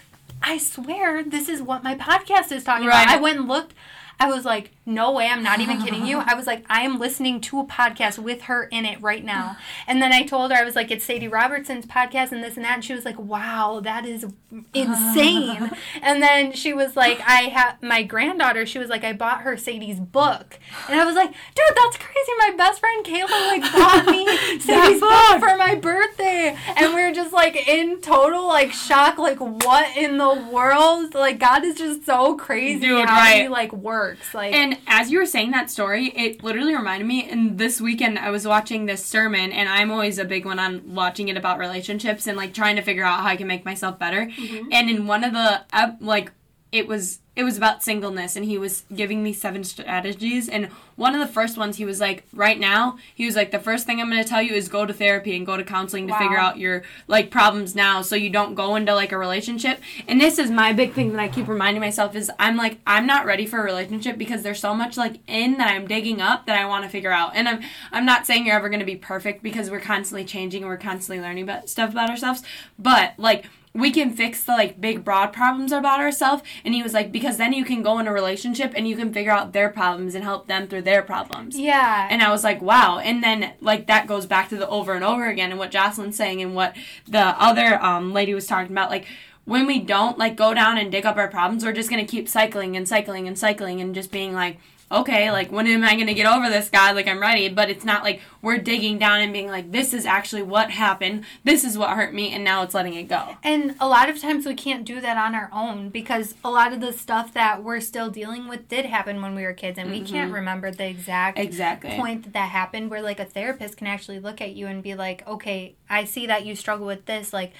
I 0.41 0.57
swear 0.57 1.23
this 1.23 1.47
is 1.47 1.61
what 1.61 1.83
my 1.83 1.93
podcast 1.95 2.51
is 2.51 2.63
talking 2.63 2.87
Right. 2.87 3.03
about. 3.03 3.17
I 3.19 3.21
went 3.21 3.37
and 3.37 3.47
looked. 3.47 3.75
I 4.19 4.31
was 4.31 4.45
like, 4.45 4.71
no 4.85 5.11
way, 5.11 5.27
I'm 5.27 5.41
not 5.41 5.59
even 5.59 5.81
kidding 5.81 6.05
you. 6.05 6.19
I 6.25 6.35
was 6.35 6.45
like, 6.45 6.63
I 6.69 6.81
am 6.81 6.99
listening 6.99 7.41
to 7.41 7.59
a 7.59 7.65
podcast 7.65 8.19
with 8.19 8.43
her 8.43 8.65
in 8.65 8.85
it 8.85 9.01
right 9.01 9.23
now. 9.23 9.57
And 9.87 10.01
then 10.01 10.13
I 10.13 10.23
told 10.23 10.51
her, 10.51 10.57
I 10.57 10.63
was 10.63 10.75
like, 10.75 10.91
it's 10.91 11.03
Sadie 11.03 11.27
Robertson's 11.27 11.85
podcast 11.85 12.31
and 12.31 12.43
this 12.43 12.55
and 12.55 12.65
that. 12.65 12.75
And 12.75 12.85
she 12.85 12.93
was 12.93 13.05
like, 13.05 13.17
wow, 13.17 13.81
that 13.83 14.05
is 14.05 14.25
insane. 14.73 15.71
and 16.01 16.21
then 16.21 16.51
she 16.53 16.73
was 16.73 16.95
like, 16.95 17.19
I 17.21 17.43
have 17.43 17.81
my 17.81 18.03
granddaughter, 18.03 18.65
she 18.65 18.77
was 18.77 18.89
like, 18.89 19.03
I 19.03 19.13
bought 19.13 19.41
her 19.41 19.57
Sadie's 19.57 19.99
book. 19.99 20.59
And 20.87 20.99
I 20.99 21.05
was 21.05 21.15
like, 21.15 21.31
dude, 21.31 21.75
that's 21.75 21.97
crazy. 21.97 22.31
My 22.37 22.53
best 22.57 22.79
friend 22.79 23.05
Kayla 23.05 23.47
like 23.47 23.61
bought 23.73 24.05
me 24.05 24.25
Sadie's 24.59 24.99
book 24.99 25.09
book. 25.09 25.39
for 25.39 25.57
my 25.57 25.75
birthday. 25.75 26.55
And 26.75 26.93
we 26.93 27.03
were 27.03 27.11
just 27.11 27.33
like 27.33 27.67
in 27.67 28.01
total 28.01 28.47
like 28.47 28.71
shock, 28.71 29.17
like 29.17 29.39
what 29.39 29.95
in 29.97 30.17
the 30.17 30.47
world? 30.51 31.13
Like 31.13 31.39
God 31.39 31.63
is 31.63 31.75
just 31.75 32.05
so 32.05 32.35
crazy 32.35 32.81
Dude, 32.81 33.05
how 33.05 33.25
he 33.33 33.47
like 33.47 33.73
works. 33.73 34.33
Like 34.33 34.53
And 34.53 34.74
as 34.87 35.11
you 35.11 35.19
were 35.19 35.25
saying 35.25 35.51
that 35.51 35.69
story, 35.69 36.07
it 36.15 36.43
literally 36.43 36.75
reminded 36.75 37.07
me. 37.07 37.29
And 37.29 37.57
this 37.57 37.81
weekend, 37.81 38.19
I 38.19 38.29
was 38.29 38.47
watching 38.47 38.85
this 38.85 39.05
sermon, 39.05 39.51
and 39.51 39.67
I'm 39.69 39.91
always 39.91 40.17
a 40.17 40.25
big 40.25 40.45
one 40.45 40.59
on 40.59 40.93
watching 40.93 41.27
it 41.27 41.37
about 41.37 41.59
relationships 41.59 42.27
and 42.27 42.37
like 42.37 42.53
trying 42.53 42.75
to 42.75 42.81
figure 42.81 43.03
out 43.03 43.21
how 43.21 43.27
I 43.27 43.35
can 43.35 43.47
make 43.47 43.65
myself 43.65 43.99
better. 43.99 44.25
Mm-hmm. 44.25 44.69
And 44.71 44.89
in 44.89 45.07
one 45.07 45.23
of 45.23 45.33
the 45.33 45.63
uh, 45.73 45.91
like, 45.99 46.31
it 46.71 46.87
was 46.87 47.19
it 47.35 47.43
was 47.43 47.57
about 47.57 47.83
singleness, 47.83 48.35
and 48.35 48.45
he 48.45 48.57
was 48.57 48.83
giving 48.93 49.21
me 49.21 49.33
seven 49.33 49.63
strategies. 49.63 50.47
And 50.47 50.67
one 50.95 51.13
of 51.13 51.19
the 51.19 51.31
first 51.33 51.57
ones, 51.57 51.75
he 51.77 51.83
was 51.85 51.99
like, 51.99 52.23
right 52.33 52.57
now, 52.59 52.97
he 53.13 53.25
was 53.25 53.35
like, 53.35 53.51
the 53.51 53.59
first 53.59 53.85
thing 53.85 53.99
I'm 53.99 54.09
going 54.09 54.23
to 54.23 54.27
tell 54.27 54.41
you 54.41 54.53
is 54.53 54.69
go 54.69 54.85
to 54.85 54.93
therapy 54.93 55.35
and 55.35 55.45
go 55.45 55.57
to 55.57 55.63
counseling 55.63 56.07
to 56.07 56.13
Wow. 56.13 56.19
figure 56.19 56.37
out 56.37 56.57
your 56.57 56.83
like 57.07 57.29
problems 57.31 57.75
now, 57.75 58.01
so 58.01 58.15
you 58.15 58.29
don't 58.29 58.55
go 58.55 58.75
into 58.75 58.95
like 58.95 59.11
a 59.11 59.17
relationship. 59.17 59.79
And 60.07 60.19
this 60.21 60.39
is 60.39 60.49
my 60.49 60.71
big 60.71 60.93
thing 60.93 61.11
that 61.11 61.19
I 61.19 61.27
keep 61.27 61.47
reminding 61.47 61.81
myself 61.81 62.15
is 62.15 62.31
I'm 62.39 62.55
like 62.55 62.79
I'm 62.87 63.05
not 63.05 63.25
ready 63.25 63.45
for 63.45 63.59
a 63.59 63.63
relationship 63.63 64.17
because 64.17 64.41
there's 64.43 64.59
so 64.59 64.73
much 64.73 64.95
like 64.95 65.19
in 65.27 65.57
that 65.57 65.67
I'm 65.67 65.87
digging 65.87 66.21
up 66.21 66.45
that 66.45 66.57
I 66.57 66.65
want 66.65 66.83
to 66.85 66.89
figure 66.89 67.11
out. 67.11 67.31
And 67.35 67.49
I'm 67.49 67.61
I'm 67.91 68.05
not 68.05 68.25
saying 68.25 68.45
you're 68.45 68.55
ever 68.55 68.69
going 68.69 68.79
to 68.79 68.85
be 68.85 68.95
perfect 68.95 69.43
because 69.43 69.69
we're 69.69 69.81
constantly 69.81 70.23
changing 70.25 70.63
and 70.63 70.69
we're 70.69 70.77
constantly 70.77 71.21
learning 71.21 71.43
about 71.43 71.67
stuff 71.69 71.91
about 71.91 72.09
ourselves, 72.09 72.43
but 72.79 73.13
like 73.17 73.45
we 73.75 73.91
can 73.91 74.09
fix 74.09 74.43
the 74.43 74.53
like 74.53 74.79
big 74.79 75.03
broad 75.03 75.33
problems 75.33 75.71
about 75.71 75.99
ourselves 75.99 76.41
and 76.63 76.73
he 76.73 76.81
was 76.81 76.93
like 76.93 77.11
because 77.11 77.37
then 77.37 77.51
you 77.51 77.65
can 77.65 77.83
go 77.83 77.99
in 77.99 78.07
a 78.07 78.13
relationship 78.13 78.73
and 78.75 78.87
you 78.87 78.95
can 78.95 79.13
figure 79.13 79.31
out 79.31 79.51
their 79.51 79.69
problems 79.69 80.15
and 80.15 80.23
help 80.23 80.47
them 80.47 80.65
through 80.65 80.81
their 80.81 81.01
problems 81.01 81.57
yeah. 81.57 82.07
and 82.09 82.21
I 82.21 82.31
was 82.31 82.43
like, 82.43 82.61
wow. 82.61 82.99
And 82.99 83.23
then 83.23 83.53
like 83.61 83.87
that 83.87 84.07
goes 84.07 84.25
back 84.25 84.49
to 84.49 84.57
the 84.57 84.67
over 84.69 84.93
and 84.93 85.03
over 85.03 85.27
again 85.27 85.51
and 85.51 85.59
what 85.59 85.71
Jocelyn's 85.71 86.15
saying 86.15 86.41
and 86.41 86.55
what 86.55 86.75
the 87.07 87.19
other 87.19 87.81
um, 87.83 88.13
lady 88.13 88.33
was 88.33 88.47
talking 88.47 88.71
about. 88.71 88.89
Like 88.89 89.05
when 89.43 89.67
we 89.67 89.79
don't 89.79 90.17
like 90.17 90.35
go 90.35 90.53
down 90.53 90.77
and 90.77 90.91
dig 90.91 91.05
up 91.05 91.17
our 91.17 91.27
problems, 91.27 91.65
we're 91.65 91.73
just 91.73 91.89
gonna 91.89 92.05
keep 92.05 92.29
cycling 92.29 92.75
and 92.75 92.87
cycling 92.87 93.27
and 93.27 93.37
cycling 93.37 93.81
and 93.81 93.93
just 93.93 94.11
being 94.11 94.33
like, 94.33 94.59
okay, 94.91 95.31
like 95.31 95.51
when 95.51 95.67
am 95.67 95.83
I 95.83 95.95
gonna 95.95 96.13
get 96.13 96.27
over 96.27 96.49
this, 96.49 96.69
God? 96.69 96.95
Like 96.95 97.07
I'm 97.07 97.19
ready. 97.19 97.49
But 97.49 97.69
it's 97.69 97.85
not 97.85 98.03
like 98.03 98.21
we're 98.41 98.57
digging 98.57 98.97
down 98.97 99.21
and 99.21 99.33
being 99.33 99.47
like, 99.47 99.71
this 99.71 99.93
is 99.93 100.05
actually 100.05 100.43
what 100.43 100.71
happened. 100.71 101.25
This 101.43 101.63
is 101.63 101.77
what 101.77 101.91
hurt 101.91 102.13
me, 102.13 102.31
and 102.31 102.43
now 102.43 102.63
it's 102.63 102.73
letting 102.73 102.93
it 102.93 103.03
go. 103.03 103.37
And 103.43 103.75
a 103.79 103.87
lot 103.87 104.09
of 104.09 104.19
times 104.19 104.45
we 104.45 104.53
can't 104.53 104.85
do 104.85 105.01
that 105.01 105.17
on 105.17 105.35
our 105.35 105.49
own 105.51 105.89
because 105.89 106.35
a 106.43 106.49
lot 106.49 106.73
of 106.73 106.81
the 106.81 106.93
stuff 106.93 107.33
that 107.33 107.63
we're 107.63 107.79
still 107.79 108.09
dealing 108.09 108.47
with 108.47 108.67
did 108.67 108.85
happen 108.85 109.21
when 109.21 109.35
we 109.35 109.43
were 109.43 109.53
kids 109.53 109.77
and 109.77 109.89
we 109.89 109.97
mm-hmm. 109.97 110.13
can't 110.13 110.33
remember 110.33 110.71
the 110.71 110.87
exact 110.87 111.39
Exactly. 111.39 111.91
point 111.91 112.23
that 112.23 112.33
that 112.33 112.49
happened 112.49 112.89
where 112.89 113.01
like 113.01 113.19
a 113.19 113.25
therapist 113.25 113.77
can 113.77 113.87
actually 113.87 114.19
look 114.19 114.41
at 114.41 114.53
you 114.53 114.67
and 114.67 114.83
be 114.83 114.95
like, 114.95 115.27
"Okay, 115.27 115.75
I 115.89 116.05
see 116.05 116.27
that 116.27 116.45
you 116.45 116.55
struggle 116.55 116.85
with 116.85 117.05
this 117.05 117.33
like 117.33 117.53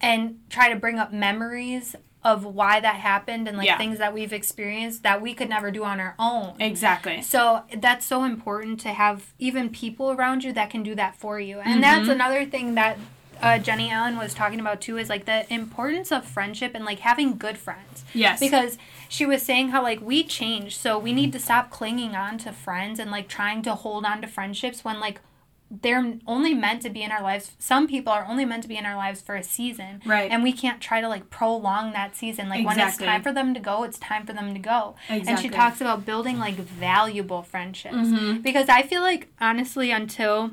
and 0.00 0.38
try 0.48 0.72
to 0.72 0.76
bring 0.76 0.98
up 0.98 1.12
memories 1.12 1.94
of 2.32 2.44
why 2.44 2.74
that 2.80 2.96
happened 2.96 3.48
and 3.48 3.56
like 3.56 3.66
Yeah. 3.66 3.78
things 3.78 3.98
that 3.98 4.12
we've 4.12 4.32
experienced 4.32 5.02
that 5.02 5.20
we 5.20 5.30
could 5.34 5.48
never 5.48 5.70
do 5.70 5.82
on 5.84 5.98
our 6.00 6.14
own." 6.18 6.54
Exactly. 6.60 7.22
So 7.22 7.62
that's 7.86 8.04
so 8.06 8.24
important 8.24 8.80
to 8.80 8.90
have 9.04 9.16
even 9.38 9.70
people 9.70 10.06
around 10.12 10.44
you 10.44 10.52
that 10.52 10.68
can 10.70 10.82
do 10.82 10.94
that 10.96 11.16
for 11.16 11.38
you. 11.40 11.56
And 11.60 11.68
Mm-hmm. 11.72 11.80
that's 11.90 12.08
another 12.08 12.44
thing 12.44 12.74
that 12.74 12.98
uh, 13.40 13.56
Jennie 13.58 13.90
Allen 13.90 14.16
was 14.18 14.34
talking 14.34 14.58
about 14.58 14.80
too 14.80 14.98
is 14.98 15.08
like 15.08 15.24
the 15.24 15.40
importance 15.52 16.10
of 16.10 16.24
friendship 16.24 16.72
and 16.74 16.84
like 16.84 16.98
having 17.00 17.38
good 17.38 17.56
friends. 17.56 18.04
Yes. 18.12 18.40
Because 18.40 18.78
she 19.08 19.24
was 19.24 19.42
saying 19.42 19.68
how 19.68 19.80
like 19.82 20.00
we 20.00 20.24
change, 20.24 20.76
so 20.76 20.98
we 20.98 21.12
need 21.12 21.32
to 21.34 21.38
stop 21.38 21.70
clinging 21.70 22.16
on 22.16 22.38
to 22.38 22.52
friends 22.52 22.98
and 22.98 23.10
like 23.12 23.28
trying 23.28 23.62
to 23.62 23.74
hold 23.76 24.04
on 24.04 24.20
to 24.22 24.26
friendships 24.26 24.84
when 24.84 24.98
like 25.00 25.20
they're 25.70 26.14
only 26.26 26.54
meant 26.54 26.80
to 26.82 26.88
be 26.90 27.02
in 27.02 27.10
our 27.12 27.22
lives. 27.22 27.52
Some 27.58 27.86
people 27.86 28.10
are 28.10 28.24
only 28.26 28.46
meant 28.46 28.62
to 28.62 28.68
be 28.68 28.78
in 28.78 28.86
our 28.86 28.96
lives 28.96 29.20
for 29.20 29.34
a 29.36 29.42
season. 29.42 30.00
Right. 30.06 30.30
And 30.30 30.42
we 30.42 30.52
can't 30.52 30.80
try 30.80 31.02
to 31.02 31.08
like 31.08 31.28
prolong 31.28 31.92
that 31.92 32.16
season. 32.16 32.48
Like 32.48 32.64
when 32.66 32.78
it's 32.80 32.96
time 32.96 33.22
for 33.22 33.32
them 33.32 33.52
to 33.52 33.60
go, 33.60 33.82
it's 33.84 33.98
time 33.98 34.24
for 34.24 34.32
them 34.32 34.54
to 34.54 34.60
go. 34.60 34.94
And 35.10 35.38
she 35.38 35.48
talks 35.50 35.80
about 35.82 36.06
building 36.06 36.38
like 36.38 36.54
valuable 36.54 37.42
friendships. 37.42 37.94
Mm-hmm. 37.94 38.38
Because 38.38 38.68
I 38.70 38.82
feel 38.82 39.02
like 39.02 39.28
honestly 39.40 39.90
until 39.90 40.52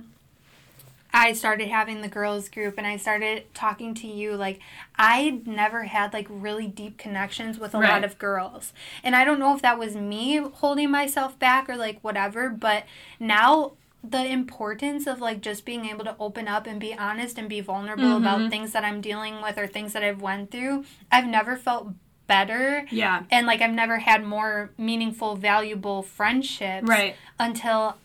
I 1.14 1.32
started 1.32 1.70
having 1.70 2.02
the 2.02 2.10
girls 2.10 2.50
group 2.50 2.76
and 2.78 2.86
I 2.86 2.98
started 2.98 3.46
talking 3.54 3.94
to 3.96 4.08
you 4.08 4.36
like 4.36 4.60
I 4.98 5.40
never 5.46 5.84
had 5.86 6.12
like 6.12 6.28
really 6.30 6.68
deep 6.68 6.98
connections 6.98 7.58
with 7.58 7.74
a 7.74 7.80
Right. 7.80 7.90
lot 7.90 8.04
of 8.04 8.20
girls. 8.20 8.74
And 9.02 9.16
I 9.16 9.24
don't 9.24 9.40
know 9.40 9.56
if 9.56 9.62
that 9.62 9.80
was 9.80 9.96
me 9.96 10.38
holding 10.40 10.92
myself 10.92 11.40
back 11.40 11.70
or 11.70 11.78
like 11.78 12.00
whatever, 12.02 12.50
but 12.50 12.84
now 13.18 13.72
the 14.12 14.26
importance 14.26 15.08
of 15.08 15.20
like 15.22 15.42
just 15.42 15.66
being 15.66 15.86
able 15.86 16.04
to 16.06 16.16
open 16.20 16.48
up 16.48 16.68
and 16.68 16.80
be 16.80 16.94
honest 16.94 17.38
and 17.38 17.48
be 17.50 17.62
vulnerable 17.62 18.04
Mm-hmm. 18.04 18.26
about 18.26 18.50
things 18.50 18.72
that 18.74 18.84
I'm 18.84 19.02
dealing 19.02 19.42
with 19.42 19.58
or 19.58 19.68
things 19.68 19.94
that 19.94 20.04
I've 20.04 20.22
went 20.22 20.52
through, 20.52 20.86
I've 21.12 21.26
never 21.28 21.56
felt 21.56 21.90
better 22.28 22.86
yeah. 22.92 23.24
and 23.30 23.46
like 23.46 23.62
I've 23.62 23.74
never 23.74 24.00
had 24.00 24.24
more 24.26 24.72
meaningful, 24.78 25.36
valuable 25.36 26.02
friendships 26.04 26.88
Right. 26.88 27.16
until 27.40 27.98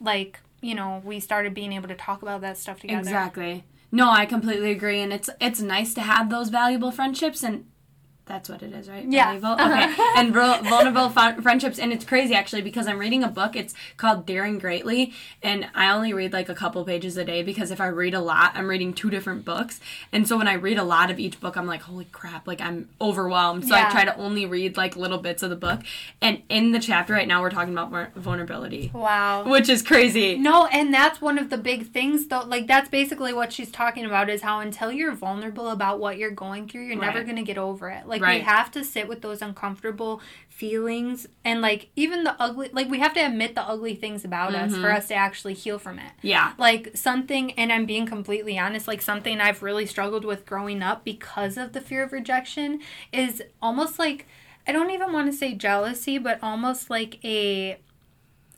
like 0.00 0.40
you 0.62 0.74
know 0.74 1.02
we 1.04 1.20
started 1.20 1.52
being 1.54 1.72
able 1.74 1.88
to 1.88 1.94
talk 1.94 2.22
about 2.22 2.40
that 2.40 2.56
stuff 2.58 2.80
together. 2.80 3.00
Exactly. 3.00 3.64
No, 3.92 4.10
I 4.10 4.26
completely 4.26 4.72
agree, 4.72 5.00
and 5.00 5.12
it's 5.12 5.30
it's 5.40 5.60
nice 5.60 5.94
to 5.94 6.00
have 6.00 6.28
those 6.30 6.48
valuable 6.48 6.90
friendships, 6.90 7.42
and 7.42 7.66
that's 8.26 8.48
what 8.48 8.60
it 8.62 8.72
is, 8.72 8.88
right? 8.88 9.04
Yeah. 9.08 9.26
Valuable? 9.38 9.50
Uh-huh. 9.62 9.84
Okay. 9.92 10.20
and 10.20 10.34
vul- 10.34 10.62
vulnerable 10.64 11.08
fun- 11.10 11.40
friendships, 11.42 11.78
and 11.78 11.92
it's 11.92 12.04
crazy 12.04 12.34
actually 12.34 12.60
because 12.62 12.88
I'm 12.88 12.98
reading 12.98 13.22
a 13.22 13.28
book. 13.28 13.54
It's 13.54 13.72
called 13.96 14.26
Daring 14.26 14.58
Greatly, 14.58 15.12
and 15.44 15.68
I 15.76 15.92
only 15.92 16.12
read 16.12 16.32
like 16.32 16.48
a 16.48 16.54
couple 16.54 16.84
pages 16.84 17.16
a 17.16 17.24
day 17.24 17.44
because 17.44 17.70
if 17.70 17.80
I 17.80 17.86
read 17.86 18.14
a 18.14 18.20
lot, 18.20 18.50
I'm 18.56 18.66
reading 18.66 18.92
two 18.94 19.10
different 19.10 19.44
books, 19.44 19.78
and 20.10 20.26
so 20.26 20.36
when 20.36 20.48
I 20.48 20.54
read 20.54 20.76
a 20.76 20.82
lot 20.82 21.10
of 21.10 21.20
each 21.20 21.40
book, 21.40 21.56
I'm 21.56 21.66
like, 21.68 21.82
holy 21.82 22.06
crap, 22.06 22.48
like 22.48 22.60
I'm 22.60 22.88
overwhelmed. 23.00 23.64
So 23.68 23.76
Yeah. 23.76 23.86
I 23.86 23.90
try 23.92 24.04
to 24.04 24.16
only 24.16 24.44
read 24.44 24.76
like 24.76 24.96
little 24.96 25.18
bits 25.18 25.44
of 25.44 25.50
the 25.50 25.56
book, 25.56 25.80
and 26.20 26.42
in 26.48 26.72
the 26.72 26.80
chapter 26.80 27.12
right 27.12 27.28
now, 27.28 27.40
we're 27.42 27.50
talking 27.50 27.72
about 27.72 28.12
vulnerability, 28.14 28.90
Wow. 28.92 29.44
which 29.48 29.68
is 29.68 29.82
crazy. 29.82 30.36
No, 30.36 30.66
and 30.66 30.92
that's 30.92 31.20
one 31.20 31.38
of 31.38 31.48
the 31.50 31.58
big 31.58 31.92
things 31.92 32.26
though. 32.26 32.42
Like 32.44 32.66
that's 32.66 32.88
basically 32.88 33.32
what 33.32 33.52
she's 33.52 33.70
talking 33.70 34.04
about 34.04 34.28
is 34.28 34.42
how 34.42 34.58
until 34.58 34.90
you're 34.90 35.12
vulnerable 35.14 35.68
about 35.70 36.00
what 36.00 36.18
you're 36.18 36.32
going 36.32 36.68
through, 36.68 36.86
you're 36.86 36.96
never 37.00 37.22
going 37.22 37.36
to 37.36 37.42
get 37.42 37.56
over 37.56 37.88
it. 37.88 38.06
Like 38.06 38.15
we 38.20 38.26
Right. 38.26 38.42
have 38.42 38.70
to 38.72 38.84
sit 38.84 39.08
with 39.08 39.22
those 39.22 39.42
uncomfortable 39.42 40.20
feelings 40.48 41.26
and 41.44 41.60
like 41.60 41.88
even 41.96 42.24
the 42.24 42.34
ugly 42.40 42.70
like 42.72 42.88
we 42.88 42.98
have 42.98 43.12
to 43.12 43.20
admit 43.20 43.54
the 43.54 43.62
ugly 43.62 43.94
things 43.94 44.24
about 44.24 44.54
us 44.54 44.72
for 44.72 44.78
mm-hmm. 44.78 44.96
us 44.96 45.08
to 45.08 45.14
actually 45.14 45.52
heal 45.52 45.78
from 45.78 45.98
it. 45.98 46.12
Yeah. 46.22 46.52
like 46.56 46.96
something 46.96 47.52
and 47.52 47.70
i'm 47.72 47.84
being 47.84 48.06
completely 48.06 48.58
honest 48.58 48.88
like 48.88 49.02
something 49.02 49.38
i've 49.40 49.62
really 49.62 49.84
struggled 49.84 50.24
with 50.24 50.46
growing 50.46 50.82
up 50.82 51.04
because 51.04 51.58
of 51.58 51.72
the 51.74 51.80
fear 51.82 52.02
of 52.04 52.12
rejection 52.12 52.80
is 53.12 53.42
almost 53.60 53.98
like 53.98 54.26
i 54.66 54.72
don't 54.72 54.90
even 54.90 55.12
want 55.12 55.30
to 55.30 55.36
say 55.36 55.54
jealousy 55.54 56.16
but 56.16 56.38
almost 56.42 56.88
like 56.88 57.22
a 57.22 57.78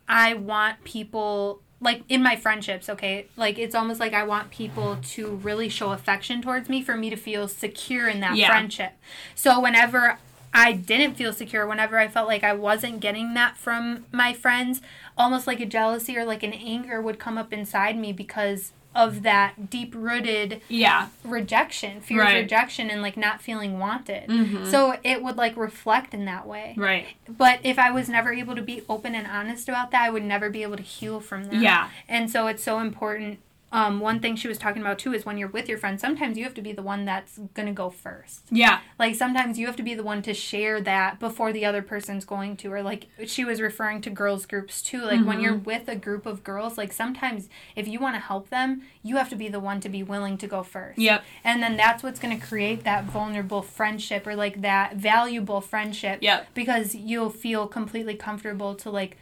i 0.09 0.35
want 0.35 0.85
people 0.85 1.62
like 1.80 2.02
in 2.08 2.23
my 2.23 2.35
friendships 2.37 2.88
okay 2.88 3.26
like 3.37 3.58
it's 3.58 3.75
almost 3.75 4.00
like 4.00 4.12
i 4.12 4.23
want 4.25 4.50
people 4.50 4.97
to 5.02 5.37
really 5.37 5.68
show 5.68 5.92
affection 5.92 6.42
towards 6.42 6.68
me 6.68 6.82
for 6.82 6.97
me 6.97 7.08
to 7.11 7.16
feel 7.16 7.47
secure 7.49 8.08
in 8.08 8.20
that 8.20 8.37
Yeah. 8.37 8.49
friendship 8.49 8.92
so 9.35 9.61
whenever 9.61 10.18
I 10.52 10.73
didn't 10.73 11.14
feel 11.14 11.35
secure 11.35 11.66
whenever 11.66 11.99
I 11.99 12.08
felt 12.08 12.26
like 12.26 12.42
I 12.42 12.54
wasn't 12.54 13.00
getting 13.00 13.35
that 13.35 13.58
from 13.58 14.06
my 14.11 14.32
friends, 14.32 14.80
almost 15.16 15.47
like 15.47 15.61
a 15.61 15.66
jealousy 15.66 16.16
or 16.16 16.25
like 16.25 16.42
an 16.42 16.54
anger 16.54 17.02
would 17.02 17.18
come 17.18 17.37
up 17.37 17.52
inside 17.52 17.99
me 17.99 18.14
because 18.14 18.73
of 18.95 19.23
that 19.23 19.71
deep 19.71 19.95
rooted 19.95 20.61
Yeah. 20.68 21.09
rejection, 21.25 22.00
fear 22.00 22.21
Right. 22.23 22.37
of 22.37 22.42
rejection 22.42 22.90
and 22.90 23.02
like 23.02 23.16
not 23.16 23.40
feeling 23.40 23.78
wanted. 23.78 24.28
Mhm. 24.28 24.66
So 24.71 24.99
it 25.04 25.23
would 25.23 25.37
like 25.37 25.57
reflect 25.57 26.14
in 26.14 26.25
that 26.25 26.47
way. 26.47 26.75
Right. 26.76 27.07
But 27.28 27.61
if 27.62 27.78
I 27.78 27.90
was 27.90 28.09
never 28.09 28.33
able 28.33 28.57
to 28.57 28.62
be 28.62 28.83
open 28.88 29.14
and 29.14 29.26
honest 29.26 29.68
about 29.68 29.90
that, 29.92 30.02
I 30.02 30.11
would 30.11 30.25
never 30.25 30.50
be 30.50 30.62
able 30.62 30.76
to 30.76 30.83
heal 30.83 31.21
from 31.21 31.45
that. 31.45 31.54
Yeah. 31.54 31.88
And 32.09 32.30
so 32.30 32.47
it's 32.47 32.62
so 32.62 32.80
important 32.80 33.38
um, 33.70 34.00
one 34.00 34.20
thing 34.20 34.37
she 34.37 34.48
was 34.48 34.58
talking 34.58 34.80
about 34.80 34.98
too 34.98 35.12
is 35.12 35.26
when 35.26 35.37
you're 35.37 35.48
with 35.48 35.68
your 35.68 35.78
friends, 35.78 36.00
sometimes 36.00 36.38
you 36.38 36.44
have 36.44 36.54
to 36.54 36.62
be 36.62 36.72
the 36.72 36.82
one 36.82 37.04
that's 37.04 37.38
gonna 37.54 37.72
go 37.72 37.90
first. 37.90 38.46
Yeah. 38.50 38.80
Like 38.98 39.14
sometimes 39.14 39.58
you 39.58 39.66
have 39.66 39.76
to 39.76 39.82
be 39.82 39.94
the 39.94 40.02
one 40.02 40.22
to 40.22 40.32
share 40.32 40.80
that 40.80 41.20
before 41.20 41.52
the 41.52 41.64
other 41.64 41.82
person's 41.82 42.25
going 42.25 42.56
to. 42.58 42.72
Or 42.72 42.82
like 42.82 43.08
she 43.26 43.44
was 43.44 43.60
referring 43.60 44.00
to 44.02 44.10
girls 44.10 44.46
groups 44.46 44.80
too. 44.80 45.02
Like 45.02 45.25
when 45.25 45.40
you're 45.40 45.54
with 45.54 45.88
a 45.88 45.96
group 45.96 46.25
of 46.25 46.44
girls, 46.44 46.78
like 46.78 46.92
sometimes 46.92 47.48
if 47.76 47.87
you 47.87 47.98
want 47.98 48.14
to 48.14 48.20
help 48.20 48.48
them, 48.48 48.82
you 49.02 49.16
have 49.16 49.28
to 49.30 49.37
be 49.37 49.48
the 49.48 49.60
one 49.60 49.80
to 49.80 49.88
be 49.88 50.02
willing 50.02 50.38
to 50.38 50.46
go 50.46 50.62
first. 50.62 50.98
Yep. 50.98 51.25
And 51.44 51.62
then 51.62 51.76
that's 51.76 52.02
what's 52.02 52.20
to 52.20 52.37
create 52.37 52.84
that 52.84 53.04
vulnerable 53.04 53.62
friendship 53.62 54.26
or 54.26 54.34
like 54.34 54.62
that 54.62 54.96
valuable 54.96 55.60
friendship. 55.60 56.18
Yep. 56.22 56.48
Because 56.54 56.94
you'll 56.94 57.30
feel 57.30 57.66
completely 57.66 58.14
comfortable 58.14 58.75
to 58.76 58.90
like 58.90 59.16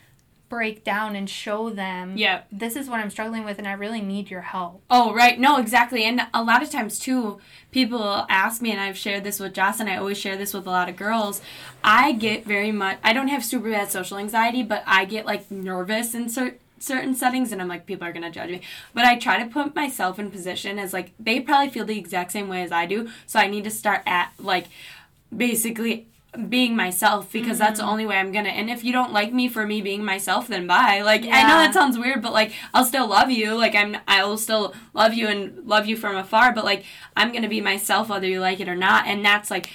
break 0.49 0.85
down 0.85 1.17
and 1.17 1.29
show 1.29 1.71
them. 1.71 2.17
yeah 2.17 2.43
This 2.53 2.77
is 2.77 2.89
what 2.89 3.01
I'm 3.01 3.11
struggling 3.11 3.45
with 3.45 3.59
and 3.59 3.67
I 3.67 3.73
really 3.73 4.01
need 4.01 4.31
your 4.31 4.43
help. 4.43 4.83
Oh, 4.91 5.13
right. 5.15 5.39
No, 5.39 5.59
exactly. 5.59 6.05
And 6.05 6.23
a 6.33 6.43
lot 6.43 6.63
of 6.63 6.71
times, 6.71 6.99
too, 6.99 7.41
people 7.71 8.27
ask 8.29 8.63
me, 8.63 8.71
and 8.71 8.81
I've 8.81 8.97
shared 8.97 9.25
this 9.25 9.41
with 9.41 9.55
Joss, 9.55 9.81
and 9.81 9.89
I 9.89 9.97
always 9.97 10.19
share 10.19 10.37
this 10.37 10.55
with 10.55 10.67
a 10.67 10.71
lot 10.71 10.89
of 10.89 10.97
girls. 10.97 11.41
I 11.83 12.13
get 12.13 12.45
very 12.45 12.73
much, 12.73 12.99
I 13.03 13.13
don't 13.13 13.29
have 13.29 13.45
super 13.45 13.71
bad 13.71 13.91
social 13.91 14.19
anxiety, 14.19 14.63
but 14.63 14.83
I 14.87 15.05
get 15.05 15.27
like 15.27 15.51
nervous 15.51 16.15
in 16.15 16.29
certain 16.29 16.59
certain 16.79 17.15
settings 17.15 17.53
and 17.53 17.63
I'm 17.63 17.69
like 17.69 17.87
people 17.87 18.07
are 18.07 18.13
going 18.13 18.23
to 18.23 18.31
judge 18.31 18.51
me. 18.51 18.61
But 18.93 19.07
I 19.07 19.19
try 19.19 19.43
to 19.43 19.49
put 19.49 19.75
myself 19.75 20.19
in 20.19 20.31
position 20.31 20.79
as 20.79 20.93
like 20.93 21.13
they 21.19 21.41
probably 21.41 21.71
feel 21.71 21.87
the 21.87 21.99
exact 21.99 22.33
same 22.33 22.49
way 22.49 22.63
as 22.63 22.71
I 22.71 22.85
do. 22.85 23.09
So 23.27 23.39
I 23.39 23.47
need 23.47 23.65
to 23.65 23.71
start 23.71 24.03
at 24.07 24.33
like 24.39 24.67
basically 25.35 26.07
being 26.49 26.77
myself 26.77 27.31
because 27.33 27.59
that's 27.59 27.79
the 27.79 27.83
Mm-hmm. 27.85 27.93
only 27.93 28.07
way 28.07 28.17
I'm 28.17 28.33
gonna. 28.33 28.49
And 28.51 28.69
if 28.71 28.85
you 28.85 28.93
don't 28.93 29.13
like 29.13 29.33
me 29.33 29.49
for 29.49 29.67
me 29.67 29.81
being 29.81 30.05
myself, 30.05 30.49
then 30.49 30.67
bye. 30.67 31.03
Like 31.03 31.23
I 31.25 31.43
know 31.43 31.59
that 31.59 31.73
sounds 31.75 31.99
weird, 31.99 32.23
but 32.23 32.33
like 32.33 32.53
I'll 32.75 32.85
still 32.85 33.07
love 33.09 33.31
you. 33.31 33.55
Like 33.55 33.75
I'm, 33.75 33.97
I 34.09 34.25
will 34.25 34.39
still 34.39 34.75
love 34.95 35.15
you 35.15 35.29
and 35.29 35.67
love 35.67 35.87
you 35.87 35.97
from 35.97 36.17
afar. 36.17 36.53
But 36.55 36.65
like 36.65 36.85
I'm 37.17 37.33
gonna 37.33 37.49
be 37.49 37.61
myself 37.61 38.09
whether 38.09 38.27
you 38.27 38.41
like 38.41 38.61
it 38.61 38.69
or 38.69 38.77
not. 38.77 39.07
And 39.07 39.25
that's 39.25 39.51
like 39.51 39.71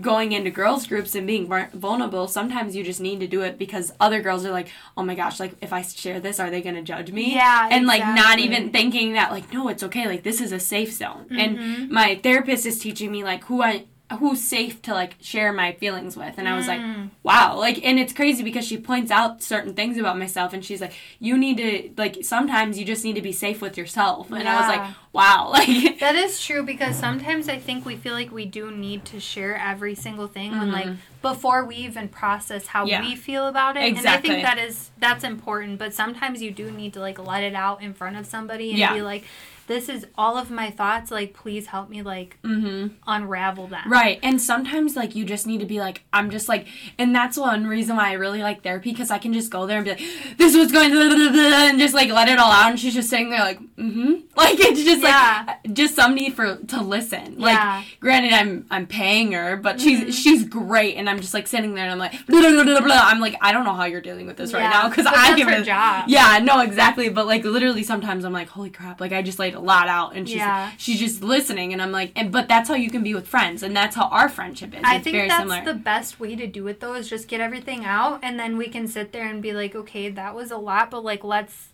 going 0.00 0.30
into 0.30 0.50
girls 0.50 0.86
groups 0.86 1.16
and 1.16 1.26
being 1.26 1.48
vulnerable 1.74 2.28
sometimes 2.28 2.76
you 2.76 2.84
just 2.84 3.00
need 3.00 3.18
to 3.18 3.26
do 3.26 3.40
it 3.42 3.58
because 3.58 3.90
other 3.98 4.22
girls 4.22 4.44
are 4.46 4.52
like 4.52 4.68
oh 4.96 5.02
my 5.02 5.14
gosh 5.16 5.40
like 5.40 5.54
if 5.60 5.72
i 5.72 5.82
share 5.82 6.20
this 6.20 6.38
are 6.38 6.50
they 6.50 6.62
going 6.62 6.76
to 6.76 6.82
judge 6.82 7.10
me 7.10 7.34
Yeah, 7.34 7.68
and 7.72 7.84
like 7.84 8.02
not 8.02 8.38
even 8.38 8.70
thinking 8.70 9.14
that 9.14 9.32
like 9.32 9.52
no 9.52 9.66
it's 9.68 9.82
okay 9.82 10.06
like 10.06 10.22
this 10.22 10.40
is 10.40 10.52
a 10.52 10.60
safe 10.60 10.92
zone 10.92 11.26
Mm-hmm. 11.30 11.38
and 11.40 11.90
my 11.90 12.14
therapist 12.22 12.64
is 12.64 12.78
teaching 12.78 13.10
me 13.10 13.24
like 13.24 13.42
who 13.46 13.60
i 13.60 13.86
who's 14.20 14.42
safe 14.42 14.80
to 14.82 14.94
like 14.94 15.16
share 15.20 15.52
my 15.52 15.72
feelings 15.72 16.16
with 16.16 16.34
and 16.38 16.48
i 16.48 16.56
was 16.56 16.66
like 16.66 16.80
Mm. 16.80 17.10
wow 17.22 17.56
like 17.58 17.84
and 17.84 17.98
it's 17.98 18.12
crazy 18.14 18.42
because 18.42 18.66
she 18.66 18.78
points 18.78 19.10
out 19.10 19.42
certain 19.42 19.74
things 19.74 19.98
about 19.98 20.18
myself 20.18 20.52
and 20.54 20.64
she's 20.64 20.80
like 20.80 20.94
you 21.18 21.36
need 21.36 21.58
to 21.58 21.90
like 21.98 22.18
sometimes 22.22 22.78
you 22.78 22.84
just 22.86 23.04
need 23.04 23.16
to 23.16 23.20
be 23.22 23.32
safe 23.32 23.60
with 23.60 23.76
yourself 23.76 24.30
and 24.30 24.48
i 24.48 24.56
was 24.60 24.68
like 24.68 24.94
wow 25.12 25.48
like 25.52 25.98
That 26.00 26.14
is 26.14 26.40
true 26.42 26.62
because 26.62 26.96
sometimes 26.96 27.48
I 27.48 27.58
think 27.58 27.84
we 27.84 27.96
feel 27.96 28.12
like 28.14 28.30
we 28.30 28.44
do 28.44 28.70
need 28.70 29.04
to 29.06 29.18
share 29.20 29.56
every 29.56 29.94
single 29.94 30.26
thing 30.28 30.52
when 30.52 30.70
like 30.70 30.88
before 31.22 31.64
we 31.64 31.76
even 31.76 32.08
process 32.08 32.66
how 32.68 32.84
Mm-hmm. 32.84 32.88
Yeah. 32.90 33.00
we 33.10 33.16
feel 33.16 33.48
about 33.48 33.76
it. 33.76 33.82
Exactly. 33.84 34.30
And 34.30 34.38
I 34.38 34.44
think 34.44 34.56
that 34.56 34.58
is 34.68 34.90
that's 34.98 35.24
important, 35.24 35.78
but 35.78 35.92
sometimes 35.92 36.40
you 36.40 36.50
do 36.52 36.70
need 36.70 36.92
to 36.94 37.00
like 37.00 37.18
let 37.18 37.42
it 37.42 37.54
out 37.54 37.82
in 37.82 37.92
front 37.94 38.16
of 38.16 38.26
somebody 38.26 38.70
and 38.70 38.78
Yeah. 38.78 38.94
be 38.94 39.02
like 39.02 39.24
this 39.68 39.88
is 39.88 40.06
all 40.16 40.36
of 40.36 40.50
my 40.50 40.70
thoughts 40.70 41.10
like 41.10 41.34
please 41.34 41.66
help 41.66 41.88
me 41.88 42.02
like 42.02 42.38
mm-hmm 42.42 42.88
unravel 43.06 43.66
them. 43.68 43.90
Right. 43.90 44.18
And 44.22 44.40
sometimes 44.40 44.96
like 44.96 45.14
you 45.14 45.24
just 45.24 45.46
need 45.46 45.60
to 45.60 45.66
be 45.66 45.78
like 45.78 46.02
I'm 46.12 46.30
just 46.30 46.48
like 46.48 46.66
and 46.98 47.14
that's 47.14 47.36
one 47.36 47.66
reason 47.66 47.96
why 47.96 48.08
I 48.10 48.12
really 48.14 48.40
like 48.42 48.62
therapy 48.62 48.90
because 48.90 49.10
I 49.10 49.18
can 49.18 49.32
just 49.32 49.50
go 49.50 49.66
there 49.66 49.76
and 49.78 49.84
be 49.84 49.90
like 49.92 50.02
this 50.38 50.56
was 50.56 50.72
going 50.72 50.90
and 50.92 51.78
just 51.78 51.94
like 51.94 52.10
let 52.10 52.28
it 52.28 52.38
all 52.38 52.50
out 52.50 52.70
and 52.70 52.80
she's 52.80 52.94
just 52.94 53.08
sitting 53.10 53.30
there 53.30 53.40
like 53.40 53.60
mm 53.60 53.92
mhm 53.94 54.22
like 54.36 54.58
it's 54.60 54.82
just 54.82 55.02
Yeah. 55.02 55.44
like 55.46 55.74
just 55.74 55.94
some 55.96 56.14
need 56.14 56.34
for 56.34 56.56
to 56.56 56.82
listen. 56.82 57.18
Yeah. 57.38 57.48
Mm-hmm. 57.48 57.80
Like 57.80 58.00
granted 58.00 58.32
I'm 58.32 58.66
I'm 58.70 58.86
paying 58.86 59.32
her 59.32 59.56
but 59.56 59.80
she's 59.80 60.14
she's 60.18 60.44
great 60.44 60.96
and 60.96 61.08
I'm 61.10 61.20
just 61.20 61.34
like 61.34 61.46
sitting 61.46 61.74
there 61.74 61.84
and 61.84 61.92
I'm 61.92 61.98
like 61.98 62.12
blah, 62.26 62.40
blah, 62.40 62.50
blah, 62.52 62.64
blah, 62.64 62.80
blah. 62.80 63.00
I'm 63.02 63.20
like 63.20 63.36
I 63.42 63.52
don't 63.52 63.64
know 63.64 63.74
how 63.74 63.84
you're 63.84 64.00
dealing 64.00 64.26
with 64.26 64.36
this 64.36 64.52
right 64.54 64.68
now 64.70 64.88
cuz 64.90 65.06
I 65.06 65.36
give 65.36 65.48
her 65.48 65.62
job. 65.62 66.04
Yeah, 66.08 66.38
no 66.42 66.60
exactly 66.60 67.08
but 67.10 67.26
like 67.26 67.44
literally 67.44 67.82
sometimes 67.82 68.24
I'm 68.24 68.32
like 68.32 68.48
holy 68.48 68.70
crap 68.70 69.00
like 69.00 69.12
I 69.12 69.20
just 69.22 69.38
laid 69.38 69.54
a 69.58 69.60
lot 69.60 69.88
out 69.88 70.14
and 70.16 70.28
she's 70.28 70.38
Yeah. 70.38 70.72
she's 70.78 70.98
just 71.00 71.22
listening 71.22 71.72
and 71.72 71.82
I'm 71.82 71.92
like 71.92 72.12
and 72.16 72.30
but 72.32 72.48
that's 72.48 72.68
how 72.68 72.74
you 72.74 72.90
can 72.90 73.02
be 73.02 73.14
with 73.14 73.26
friends 73.26 73.62
and 73.62 73.76
that's 73.76 73.94
how 73.96 74.06
our 74.08 74.28
friendship 74.28 74.72
is. 74.74 74.80
I 74.84 74.96
it's 74.96 75.04
think 75.04 75.28
that's 75.28 75.42
similar. 75.42 75.64
the 75.64 75.74
best 75.78 76.18
way 76.20 76.36
to 76.36 76.46
do 76.46 76.66
it 76.68 76.80
though 76.80 76.94
is 76.94 77.08
just 77.10 77.28
get 77.28 77.40
everything 77.40 77.84
out 77.84 78.20
and 78.22 78.38
then 78.38 78.56
we 78.56 78.68
can 78.68 78.86
sit 78.88 79.12
there 79.12 79.26
and 79.28 79.42
be 79.42 79.52
like, 79.52 79.74
okay, 79.74 80.08
that 80.10 80.34
was 80.34 80.50
a 80.50 80.56
lot, 80.56 80.90
but 80.90 81.02
like 81.04 81.24
let's 81.24 81.68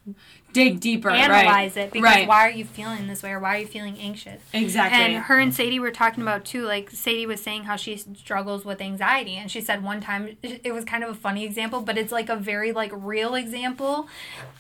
Dig 0.54 0.78
deeper, 0.78 1.11
analyze 1.11 1.76
right. 1.76 1.87
it 1.87 1.92
because 1.92 2.04
right. 2.04 2.28
why 2.28 2.46
are 2.46 2.50
you 2.50 2.64
feeling 2.64 3.08
this 3.08 3.23
way 3.25 3.32
or 3.32 3.40
why 3.40 3.56
are 3.56 3.58
you 3.58 3.66
feeling 3.66 3.99
anxious? 3.99 4.40
Exactly. 4.52 4.99
And 4.99 5.24
her 5.24 5.40
and 5.40 5.52
Sadie 5.52 5.81
were 5.81 5.90
talking 5.90 6.22
about 6.22 6.44
too. 6.44 6.64
Like 6.64 6.90
Sadie 6.90 7.26
was 7.26 7.42
saying 7.42 7.64
how 7.64 7.74
she 7.74 7.96
struggles 7.96 8.64
with 8.64 8.81
anxiety, 8.81 9.35
and 9.35 9.50
she 9.50 9.61
said 9.61 9.83
one 9.83 10.00
time 10.00 10.37
it 10.42 10.72
was 10.72 10.85
kind 10.85 11.02
of 11.02 11.11
a 11.11 11.14
funny 11.14 11.44
example, 11.44 11.81
but 11.81 11.98
it's 11.98 12.12
like 12.12 12.29
a 12.29 12.37
very 12.37 12.70
like 12.70 12.92
real 12.94 13.35
example, 13.35 14.09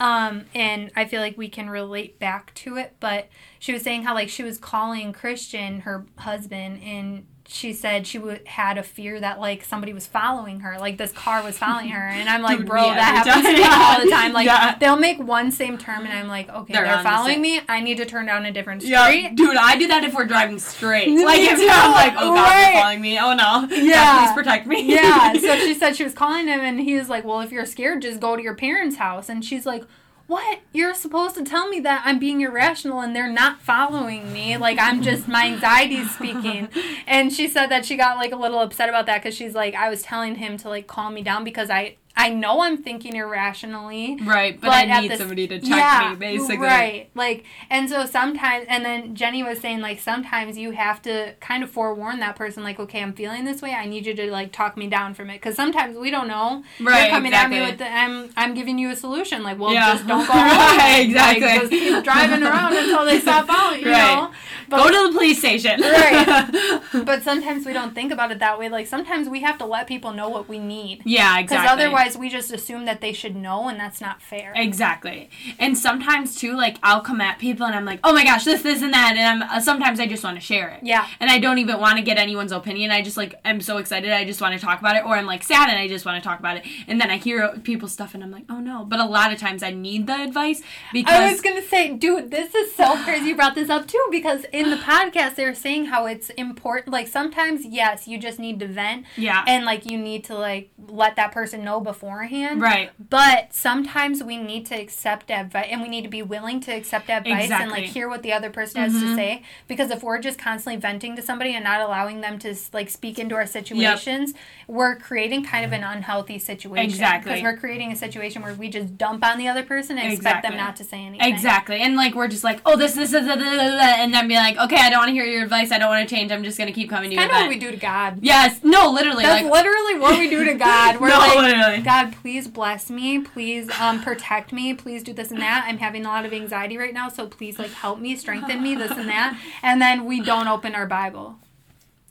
um, 0.00 0.46
and 0.54 0.90
I 0.96 1.04
feel 1.04 1.20
like 1.20 1.38
we 1.38 1.48
can 1.48 1.70
relate 1.70 2.18
back 2.18 2.52
to 2.54 2.76
it. 2.76 2.96
But 2.98 3.28
she 3.60 3.72
was 3.72 3.82
saying 3.82 4.02
how 4.02 4.14
like 4.14 4.28
she 4.28 4.42
was 4.42 4.58
calling 4.58 5.12
Christian, 5.12 5.80
her 5.82 6.06
husband, 6.18 6.82
and 6.82 7.26
she 7.46 7.74
said 7.74 8.06
she 8.06 8.16
w- 8.18 8.38
had 8.46 8.78
a 8.78 8.82
fear 8.82 9.20
that 9.20 9.38
like 9.38 9.64
somebody 9.64 9.92
was 9.92 10.06
following 10.06 10.60
her, 10.60 10.78
like 10.78 10.96
this 10.96 11.12
car 11.12 11.42
was 11.42 11.58
following 11.58 11.90
her, 11.90 12.08
and 12.08 12.28
I'm 12.28 12.40
like, 12.42 12.58
Dude, 12.58 12.66
bro, 12.66 12.88
me 12.88 12.94
that 12.94 13.24
happens 13.26 13.44
to 13.46 13.52
me 13.52 13.62
all 13.64 14.02
the 14.04 14.10
time. 14.10 14.32
Like 14.32 14.46
Yeah. 14.46 14.76
they'll 14.78 14.96
make 14.96 15.18
one 15.18 15.52
same 15.52 15.76
term, 15.76 16.04
and 16.04 16.12
I'm 16.12 16.26
like, 16.28 16.48
okay, 16.48 16.72
They're 16.72 16.84
they're, 16.84 17.02
following 17.02 17.42
me. 17.42 17.60
I 17.68 17.80
need 17.80 17.98
to 17.98 18.06
turn 18.06 18.26
down 18.26 18.46
a 18.46 18.52
different 18.52 18.80
street. 18.82 18.92
yeah, 18.92 19.30
dude, 19.34 19.56
I 19.56 19.76
do 19.76 19.86
that 19.88 20.04
if 20.04 20.14
we're 20.14 20.24
driving 20.26 20.58
straight. 20.58 21.08
Like 21.24 21.40
if 21.40 21.58
I'm 21.60 21.92
like, 21.92 22.14
oh 22.16 22.34
god, 22.34 22.44
right. 22.44 22.72
they're 22.72 22.82
following 22.82 23.00
me. 23.02 23.18
Oh 23.18 23.34
no. 23.34 23.68
Yeah. 23.76 24.26
please 24.26 24.34
protect 24.34 24.66
me. 24.66 24.94
yeah. 24.94 25.32
So 25.34 25.56
she 25.66 25.74
said 25.74 25.96
she 25.96 26.04
was 26.04 26.14
calling 26.14 26.46
him, 26.46 26.60
and 26.60 26.80
he 26.80 26.96
was 26.96 27.08
like, 27.08 27.24
"Well, 27.24 27.40
if 27.40 27.52
you're 27.52 27.66
scared, 27.66 28.02
just 28.02 28.20
go 28.20 28.36
to 28.36 28.42
your 28.42 28.54
parents' 28.54 28.96
house." 28.96 29.28
And 29.28 29.44
she's 29.44 29.66
like, 29.66 29.84
"What? 30.26 30.60
You're 30.72 30.94
supposed 30.94 31.34
to 31.36 31.44
tell 31.44 31.68
me 31.68 31.80
that 31.80 32.02
I'm 32.04 32.18
being 32.18 32.40
irrational, 32.40 33.00
and 33.00 33.14
they're 33.14 33.30
not 33.30 33.60
following 33.60 34.32
me. 34.32 34.56
Like 34.56 34.78
I'm 34.78 35.02
just 35.02 35.28
my 35.28 35.46
anxiety's 35.46 36.10
speaking." 36.14 36.68
And 37.06 37.32
she 37.32 37.48
said 37.48 37.66
that 37.66 37.84
she 37.84 37.96
got 37.96 38.16
like 38.16 38.32
a 38.32 38.36
little 38.36 38.58
upset 38.60 38.88
about 38.88 39.06
that 39.06 39.22
because 39.22 39.36
she's 39.36 39.54
like, 39.54 39.74
"I 39.74 39.88
was 39.90 40.02
telling 40.02 40.36
him 40.36 40.56
to 40.58 40.68
like 40.68 40.86
calm 40.86 41.14
me 41.14 41.22
down 41.22 41.44
because 41.44 41.70
I." 41.70 41.96
I 42.16 42.30
know 42.30 42.60
I'm 42.60 42.76
thinking 42.82 43.16
irrationally, 43.16 44.18
Right, 44.22 44.60
but, 44.60 44.68
But 44.68 44.88
I 44.88 45.00
need 45.00 45.16
somebody 45.18 45.48
to 45.48 45.58
check 45.58 45.68
yeah, 45.68 46.10
me, 46.10 46.16
basically. 46.16 46.58
Right. 46.58 47.10
Like, 47.14 47.44
and 47.70 47.88
so 47.88 48.06
sometimes, 48.06 48.66
and 48.68 48.84
then 48.84 49.14
Jennie 49.16 49.42
was 49.42 49.58
saying, 49.60 49.80
like, 49.80 49.98
sometimes 50.00 50.56
you 50.56 50.70
have 50.70 51.02
to 51.02 51.34
kind 51.40 51.64
of 51.64 51.70
forewarn 51.70 52.20
that 52.20 52.36
person, 52.36 52.62
like, 52.62 52.78
okay, 52.78 53.02
I'm 53.02 53.14
feeling 53.14 53.44
this 53.44 53.60
way. 53.62 53.72
I 53.74 53.86
need 53.86 54.06
you 54.06 54.14
to, 54.14 54.30
like, 54.30 54.52
talk 54.52 54.76
me 54.76 54.86
down 54.86 55.14
from 55.14 55.28
it. 55.28 55.34
Because 55.34 55.56
sometimes 55.56 55.96
we 55.96 56.10
don't 56.12 56.28
know. 56.28 56.62
Right, 56.80 57.02
You're 57.02 57.10
coming 57.10 57.32
at 57.34 57.50
me 57.50 57.60
with 57.60 57.78
the, 57.78 57.88
I'm, 57.90 58.30
I'm 58.36 58.54
giving 58.54 58.78
you 58.78 58.90
a 58.90 58.96
solution. 58.96 59.42
Like, 59.42 59.58
well, 59.58 59.72
Yeah. 59.72 59.94
just 59.94 60.06
don't 60.06 60.26
go 60.26 60.32
Right, 60.34 61.00
exactly. 61.06 61.46
Like, 61.46 61.60
just 61.62 61.70
keep 61.72 62.04
driving 62.04 62.42
around 62.44 62.76
until 62.76 63.04
they 63.04 63.18
stop 63.18 63.46
following 63.48 63.80
you, 63.82 63.90
Right. 63.90 64.14
know? 64.14 64.30
But, 64.68 64.76
Go 64.78 64.88
to 64.90 65.12
the 65.12 65.18
police 65.18 65.38
station. 65.40 65.80
Right. 65.80 66.80
but 67.04 67.22
sometimes 67.22 67.66
we 67.66 67.72
don't 67.72 67.94
think 67.94 68.12
about 68.12 68.30
it 68.32 68.38
that 68.38 68.58
way. 68.58 68.68
Like, 68.68 68.86
sometimes 68.86 69.28
we 69.28 69.40
have 69.42 69.58
to 69.58 69.66
let 69.66 69.86
people 69.86 70.12
know 70.12 70.28
what 70.28 70.48
we 70.48 70.58
need. 70.58 71.02
yeah, 71.04 71.38
exactly. 71.38 71.44
Because 71.44 71.64
exactly. 71.64 72.03
Otherwise, 72.04 72.18
we 72.18 72.28
just 72.28 72.52
assume 72.52 72.84
that 72.84 73.00
they 73.00 73.12
should 73.12 73.36
know, 73.36 73.68
and 73.68 73.78
that's 73.78 74.00
not 74.00 74.20
fair. 74.22 74.52
Exactly. 74.56 75.30
And 75.58 75.76
sometimes 75.76 76.36
too, 76.36 76.56
like 76.56 76.76
I'll 76.82 77.00
come 77.00 77.20
at 77.20 77.38
people 77.38 77.66
and 77.66 77.74
I'm 77.74 77.84
like, 77.84 78.00
oh 78.04 78.12
my 78.12 78.24
gosh, 78.24 78.44
this, 78.44 78.62
this, 78.62 78.82
and 78.82 78.92
that, 78.92 79.16
and 79.16 79.42
I'm 79.42 79.50
uh, 79.50 79.60
sometimes 79.60 80.00
I 80.00 80.06
just 80.06 80.24
want 80.24 80.36
to 80.36 80.40
share 80.40 80.70
it. 80.70 80.80
Yeah. 80.82 81.06
And 81.20 81.30
I 81.30 81.38
don't 81.38 81.58
even 81.58 81.80
want 81.80 81.98
to 81.98 82.04
get 82.04 82.18
anyone's 82.18 82.52
opinion. 82.52 82.90
I 82.90 83.02
just 83.02 83.16
like 83.16 83.34
I'm 83.44 83.60
so 83.60 83.78
excited. 83.78 84.10
I 84.12 84.24
just 84.24 84.40
want 84.40 84.58
to 84.58 84.64
talk 84.64 84.80
about 84.80 84.96
it, 84.96 85.04
or 85.04 85.14
I'm 85.14 85.26
like 85.26 85.42
sad 85.42 85.68
and 85.68 85.78
I 85.78 85.88
just 85.88 86.04
want 86.04 86.22
to 86.22 86.26
talk 86.26 86.38
about 86.38 86.58
it. 86.58 86.64
And 86.86 87.00
then 87.00 87.10
I 87.10 87.16
hear 87.16 87.56
people's 87.62 87.92
stuff 87.92 88.14
and 88.14 88.22
I'm 88.22 88.30
like, 88.30 88.44
oh 88.48 88.60
no. 88.60 88.84
But 88.84 89.00
a 89.00 89.06
lot 89.06 89.32
of 89.32 89.38
times 89.38 89.62
I 89.62 89.70
need 89.70 90.06
the 90.06 90.14
advice 90.14 90.62
because 90.92 91.14
I 91.14 91.30
was 91.30 91.40
gonna 91.40 91.62
say, 91.62 91.94
dude, 91.94 92.30
this 92.30 92.54
is 92.54 92.74
so 92.74 92.96
crazy. 93.04 93.26
You 93.26 93.36
brought 93.36 93.54
this 93.54 93.70
up 93.70 93.86
too 93.86 94.06
because 94.10 94.44
in 94.52 94.70
the 94.70 94.76
podcast 94.76 95.36
they 95.36 95.46
were 95.46 95.54
saying 95.54 95.86
how 95.86 96.06
it's 96.06 96.30
important. 96.30 96.92
Like 96.92 97.08
sometimes, 97.08 97.64
yes, 97.64 98.06
you 98.06 98.18
just 98.18 98.38
need 98.38 98.60
to 98.60 98.66
vent, 98.66 99.06
yeah, 99.16 99.44
and 99.46 99.64
like 99.64 99.86
you 99.86 99.98
need 99.98 100.24
to 100.24 100.34
like 100.34 100.70
let 100.88 101.16
that 101.16 101.32
person 101.32 101.64
know 101.64 101.80
beforehand. 101.94 102.60
right, 102.60 102.90
But 102.98 103.52
sometimes 103.52 104.22
we 104.22 104.36
need 104.36 104.66
to 104.66 104.74
accept 104.74 105.30
advice, 105.30 105.68
and 105.70 105.80
we 105.80 105.88
need 105.88 106.02
to 106.02 106.08
be 106.08 106.22
willing 106.22 106.60
to 106.60 106.72
accept 106.72 107.08
advice 107.08 107.50
and 107.50 107.70
like 107.70 107.84
hear 107.84 108.08
what 108.08 108.22
the 108.22 108.32
other 108.32 108.50
person 108.50 108.80
has 108.80 108.92
to 108.92 108.98
mm-hmm. 108.98 109.14
say. 109.14 109.42
Because 109.68 109.90
if 109.90 110.02
we're 110.02 110.18
just 110.18 110.38
constantly 110.38 110.80
venting 110.80 111.16
to 111.16 111.22
somebody 111.22 111.54
and 111.54 111.64
not 111.64 111.80
allowing 111.80 112.20
them 112.20 112.38
to 112.40 112.54
like 112.72 112.90
speak 112.90 113.18
into 113.18 113.34
our 113.34 113.46
situations, 113.46 114.34
we're 114.66 114.96
creating 114.96 115.44
kind 115.44 115.64
of 115.64 115.72
an 115.72 115.84
unhealthy 115.84 116.38
situation. 116.38 116.90
Exactly. 116.90 117.32
Because 117.32 117.42
we're 117.42 117.56
creating 117.56 117.92
a 117.92 117.96
situation 117.96 118.42
where 118.42 118.54
we 118.54 118.68
just 118.68 118.98
dump 118.98 119.24
on 119.24 119.38
the 119.38 119.48
other 119.48 119.62
person 119.62 119.98
and 119.98 120.12
expect 120.12 120.42
them 120.42 120.56
not 120.56 120.76
to 120.76 120.84
say 120.84 121.04
anything. 121.04 121.32
Exactly. 121.32 121.80
And 121.80 121.96
like 121.96 122.14
we're 122.14 122.28
just 122.28 122.44
like, 122.44 122.60
oh, 122.66 122.76
this, 122.76 122.94
this, 122.94 123.10
this, 123.10 123.24
this, 123.24 123.36
this, 123.36 123.58
this, 123.58 123.82
and 123.82 124.12
then 124.12 124.28
be 124.28 124.34
like, 124.34 124.56
okay, 124.58 124.76
I 124.76 124.90
don't 124.90 125.00
want 125.00 125.08
to 125.08 125.14
hear 125.14 125.24
your 125.24 125.42
advice. 125.42 125.70
I 125.70 125.78
don't 125.78 125.88
want 125.88 126.08
to 126.08 126.14
change. 126.14 126.32
I'm 126.32 126.44
just 126.44 126.58
gonna 126.58 126.72
keep 126.72 126.90
coming 126.90 127.10
to 127.10 127.14
you. 127.14 127.20
Kind 127.20 127.30
of 127.30 127.36
what 127.36 127.48
we 127.48 127.58
do 127.58 127.70
to 127.70 127.76
God. 127.76 128.18
Yes. 128.22 128.60
No, 128.62 128.90
literally. 128.90 129.24
That's 129.24 129.44
like, 129.44 129.52
literally 129.52 129.98
what 129.98 130.18
we 130.18 130.28
do 130.28 130.44
to 130.44 130.54
God. 130.54 130.96
We're 131.00 131.08
No, 131.08 131.18
like, 131.18 131.36
literally. 131.36 131.82
God, 131.84 132.14
please 132.20 132.48
bless 132.48 132.90
me. 132.90 133.20
Please 133.20 133.70
um, 133.78 134.02
protect 134.02 134.52
me. 134.52 134.74
Please 134.74 135.02
do 135.02 135.12
this 135.12 135.30
and 135.30 135.40
that. 135.40 135.64
I'm 135.66 135.78
having 135.78 136.04
a 136.04 136.08
lot 136.08 136.24
of 136.24 136.32
anxiety 136.32 136.76
right 136.76 136.94
now, 136.94 137.08
so 137.08 137.26
please 137.26 137.58
like 137.58 137.70
help 137.70 137.98
me, 137.98 138.16
strengthen 138.16 138.62
me, 138.62 138.74
this 138.74 138.90
and 138.92 139.08
that. 139.08 139.40
And 139.62 139.80
then 139.80 140.04
we 140.04 140.20
don't 140.20 140.48
open 140.48 140.74
our 140.74 140.86
Bible. 140.86 141.36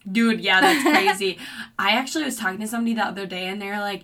Dude, 0.09 0.41
yeah, 0.41 0.61
that's 0.61 0.83
crazy. 0.83 1.37
I 1.79 1.91
actually 1.91 2.25
was 2.25 2.37
talking 2.37 2.59
to 2.59 2.67
somebody 2.67 2.93
the 2.93 3.05
other 3.05 3.25
day 3.25 3.47
and 3.47 3.61
they 3.61 3.67
were 3.67 3.79
like, 3.79 4.03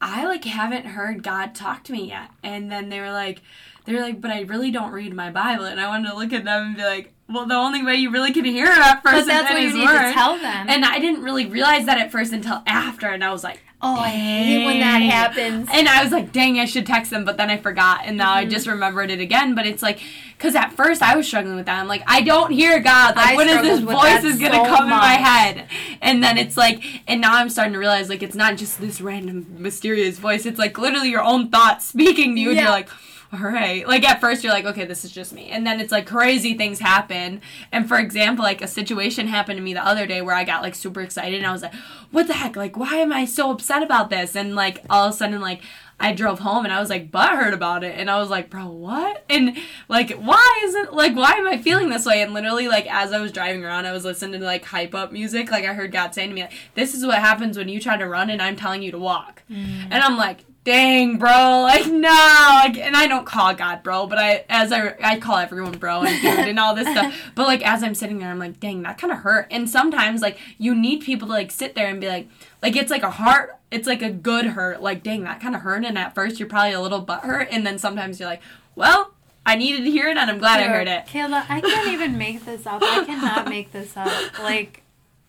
I 0.00 0.26
like 0.26 0.44
haven't 0.44 0.86
heard 0.86 1.22
God 1.22 1.54
talk 1.54 1.82
to 1.84 1.92
me 1.92 2.08
yet. 2.08 2.30
And 2.42 2.70
then 2.70 2.88
they 2.88 3.00
were 3.00 3.12
like 3.12 3.40
they're 3.86 4.00
like, 4.00 4.20
but 4.20 4.30
I 4.30 4.42
really 4.42 4.70
don't 4.70 4.92
read 4.92 5.12
my 5.12 5.30
Bible 5.30 5.66
and 5.66 5.78
I 5.80 5.88
wanted 5.88 6.08
to 6.10 6.16
look 6.16 6.32
at 6.32 6.44
them 6.44 6.68
and 6.68 6.76
be 6.76 6.84
like, 6.84 7.12
Well 7.28 7.46
the 7.46 7.54
only 7.54 7.82
way 7.82 7.96
you 7.96 8.10
really 8.10 8.32
can 8.32 8.44
hear 8.44 8.66
it 8.66 8.78
at 8.78 9.02
first 9.02 9.04
But 9.04 9.18
is 9.18 9.26
that's 9.26 9.50
what 9.50 9.62
you 9.62 9.72
need 9.72 9.84
word. 9.84 10.08
to 10.08 10.12
tell 10.12 10.38
them. 10.38 10.66
And 10.68 10.84
I 10.84 10.98
didn't 10.98 11.22
really 11.22 11.46
realize 11.46 11.86
that 11.86 11.98
at 11.98 12.12
first 12.12 12.32
until 12.32 12.62
after 12.66 13.08
and 13.08 13.24
I 13.24 13.32
was 13.32 13.42
like 13.42 13.60
oh, 13.82 13.96
I 13.96 14.08
hate 14.08 14.64
when 14.64 14.80
that 14.80 15.02
happens. 15.02 15.68
And 15.72 15.88
I 15.88 16.02
was 16.02 16.12
like, 16.12 16.32
dang, 16.32 16.58
I 16.58 16.64
should 16.64 16.86
text 16.86 17.10
them, 17.10 17.24
but 17.24 17.36
then 17.36 17.50
I 17.50 17.56
forgot, 17.58 18.02
and 18.04 18.16
now 18.16 18.34
Mm-hmm. 18.34 18.46
I 18.46 18.50
just 18.50 18.66
remembered 18.66 19.10
it 19.10 19.20
again. 19.20 19.54
But 19.54 19.66
it's 19.66 19.82
like, 19.82 20.00
because 20.36 20.54
at 20.54 20.72
first 20.72 21.02
I 21.02 21.16
was 21.16 21.26
struggling 21.26 21.56
with 21.56 21.66
that. 21.66 21.78
I'm 21.78 21.88
like, 21.88 22.02
I 22.06 22.22
don't 22.22 22.50
hear 22.50 22.80
God. 22.80 23.16
Like, 23.16 23.28
I 23.28 23.36
when 23.36 23.48
is 23.48 23.62
this 23.62 23.80
voice 23.80 24.24
is 24.24 24.40
gonna 24.40 24.54
so 24.54 24.64
come 24.64 24.84
in 24.84 24.90
my 24.90 25.14
head? 25.14 25.68
And 26.00 26.22
then 26.22 26.38
it's 26.38 26.56
like, 26.56 26.82
and 27.06 27.20
now 27.20 27.34
I'm 27.34 27.50
starting 27.50 27.74
to 27.74 27.78
realize, 27.78 28.08
like, 28.08 28.22
it's 28.22 28.34
not 28.34 28.56
just 28.56 28.80
this 28.80 29.00
random 29.00 29.46
mysterious 29.58 30.18
voice. 30.18 30.46
It's 30.46 30.58
like 30.58 30.78
literally 30.78 31.10
your 31.10 31.22
own 31.22 31.50
thoughts 31.50 31.86
speaking 31.86 32.34
to 32.34 32.40
you, 32.40 32.50
and 32.50 32.58
you're 32.58 32.70
like. 32.70 32.88
All 33.34 33.50
right. 33.50 33.86
Like 33.86 34.08
at 34.08 34.20
first 34.20 34.44
you're 34.44 34.52
like, 34.52 34.64
okay, 34.64 34.84
this 34.84 35.04
is 35.04 35.10
just 35.10 35.32
me. 35.32 35.48
And 35.48 35.66
then 35.66 35.80
it's 35.80 35.90
like 35.90 36.06
crazy 36.06 36.54
things 36.54 36.78
happen. 36.78 37.40
And 37.72 37.88
for 37.88 37.98
example, 37.98 38.44
like 38.44 38.62
a 38.62 38.68
situation 38.68 39.26
happened 39.26 39.56
to 39.56 39.62
me 39.62 39.74
the 39.74 39.84
other 39.84 40.06
day 40.06 40.22
where 40.22 40.36
I 40.36 40.44
got 40.44 40.62
like 40.62 40.76
super 40.76 41.00
excited 41.00 41.38
and 41.38 41.46
I 41.46 41.52
was 41.52 41.62
like, 41.62 41.74
what 42.12 42.28
the 42.28 42.34
heck? 42.34 42.54
Like, 42.54 42.76
why 42.76 42.96
am 42.96 43.12
I 43.12 43.24
so 43.24 43.50
upset 43.50 43.82
about 43.82 44.08
this? 44.08 44.36
And 44.36 44.54
like 44.54 44.84
all 44.88 45.08
of 45.08 45.14
a 45.14 45.16
sudden, 45.16 45.40
like 45.40 45.62
I 45.98 46.12
drove 46.12 46.40
home 46.40 46.64
and 46.64 46.72
I 46.72 46.78
was 46.78 46.90
like 46.90 47.10
butthurt 47.10 47.52
about 47.52 47.82
it. 47.82 47.98
And 47.98 48.08
I 48.08 48.18
was 48.20 48.30
like, 48.30 48.50
bro, 48.50 48.66
what? 48.66 49.24
And 49.28 49.56
like, 49.88 50.12
why 50.12 50.60
isn't 50.64 50.94
like 50.94 51.16
why 51.16 51.32
am 51.32 51.48
I 51.48 51.58
feeling 51.58 51.88
this 51.88 52.06
way? 52.06 52.22
And 52.22 52.32
literally, 52.34 52.68
like 52.68 52.86
as 52.92 53.12
I 53.12 53.20
was 53.20 53.32
driving 53.32 53.64
around, 53.64 53.86
I 53.86 53.92
was 53.92 54.04
listening 54.04 54.40
to 54.40 54.46
like 54.46 54.64
hype 54.64 54.94
up 54.94 55.12
music. 55.12 55.50
Like 55.50 55.64
I 55.64 55.74
heard 55.74 55.90
God 55.90 56.14
saying 56.14 56.28
to 56.28 56.34
me, 56.34 56.42
like, 56.42 56.52
this 56.74 56.94
is 56.94 57.04
what 57.04 57.18
happens 57.18 57.58
when 57.58 57.68
you 57.68 57.80
try 57.80 57.96
to 57.96 58.06
run 58.06 58.30
and 58.30 58.40
I'm 58.40 58.54
telling 58.54 58.82
you 58.82 58.92
to 58.92 58.98
walk. 58.98 59.42
Mm. 59.50 59.88
And 59.90 59.94
I'm 59.94 60.16
like, 60.16 60.44
dang, 60.64 61.18
bro, 61.18 61.62
like 61.62 61.86
no, 61.86 62.08
like, 62.08 62.78
and 62.78 62.96
I 62.96 63.06
don't 63.06 63.26
call 63.26 63.54
God 63.54 63.82
bro, 63.82 64.06
but 64.06 64.18
I 64.18 64.44
as 64.48 64.72
I 64.72 64.94
I 65.02 65.18
call 65.18 65.36
everyone 65.36 65.78
bro 65.78 66.02
and 66.02 66.20
dude 66.20 66.48
and 66.48 66.58
all 66.58 66.74
this 66.74 66.88
stuff. 66.88 67.14
But 67.34 67.46
like 67.46 67.66
as 67.66 67.82
I'm 67.82 67.94
sitting 67.94 68.18
there, 68.18 68.30
I'm 68.30 68.38
like, 68.38 68.60
dang, 68.60 68.82
that 68.82 68.98
kind 68.98 69.12
of 69.12 69.20
hurt. 69.20 69.46
And 69.50 69.68
sometimes 69.68 70.22
like 70.22 70.38
you 70.58 70.74
need 70.74 71.02
people 71.02 71.28
to 71.28 71.34
like 71.34 71.50
sit 71.50 71.74
there 71.74 71.88
and 71.88 72.00
be 72.00 72.08
like, 72.08 72.28
like 72.62 72.76
it's 72.76 72.90
like 72.90 73.02
a 73.02 73.10
heart, 73.10 73.56
it's 73.70 73.86
like 73.86 74.02
a 74.02 74.10
good 74.10 74.46
hurt. 74.46 74.82
Like 74.82 75.02
dang, 75.02 75.24
that 75.24 75.40
kind 75.40 75.54
of 75.54 75.60
hurt. 75.62 75.84
And 75.84 75.98
at 75.98 76.14
first 76.14 76.40
you're 76.40 76.48
probably 76.48 76.72
a 76.72 76.80
little 76.80 77.00
butt 77.00 77.22
hurt, 77.22 77.48
and 77.50 77.66
then 77.66 77.78
sometimes 77.78 78.18
you're 78.18 78.28
like, 78.28 78.42
well. 78.74 79.10
I 79.46 79.56
needed 79.56 79.84
to 79.84 79.90
hear 79.90 80.08
it 80.08 80.16
and 80.16 80.30
I'm 80.30 80.38
glad 80.38 80.60
I 80.60 80.68
heard 80.68 80.88
it. 80.88 81.04
Kayla, 81.04 81.44
I 81.50 81.60
can't 81.60 81.88
even 81.88 82.16
make 82.16 82.46
this 82.46 82.66
up. 82.66 82.80
I 82.82 83.04
cannot 83.04 83.46
make 83.46 83.72
this 83.72 83.94
up. 83.94 84.10
Like, 84.42 84.83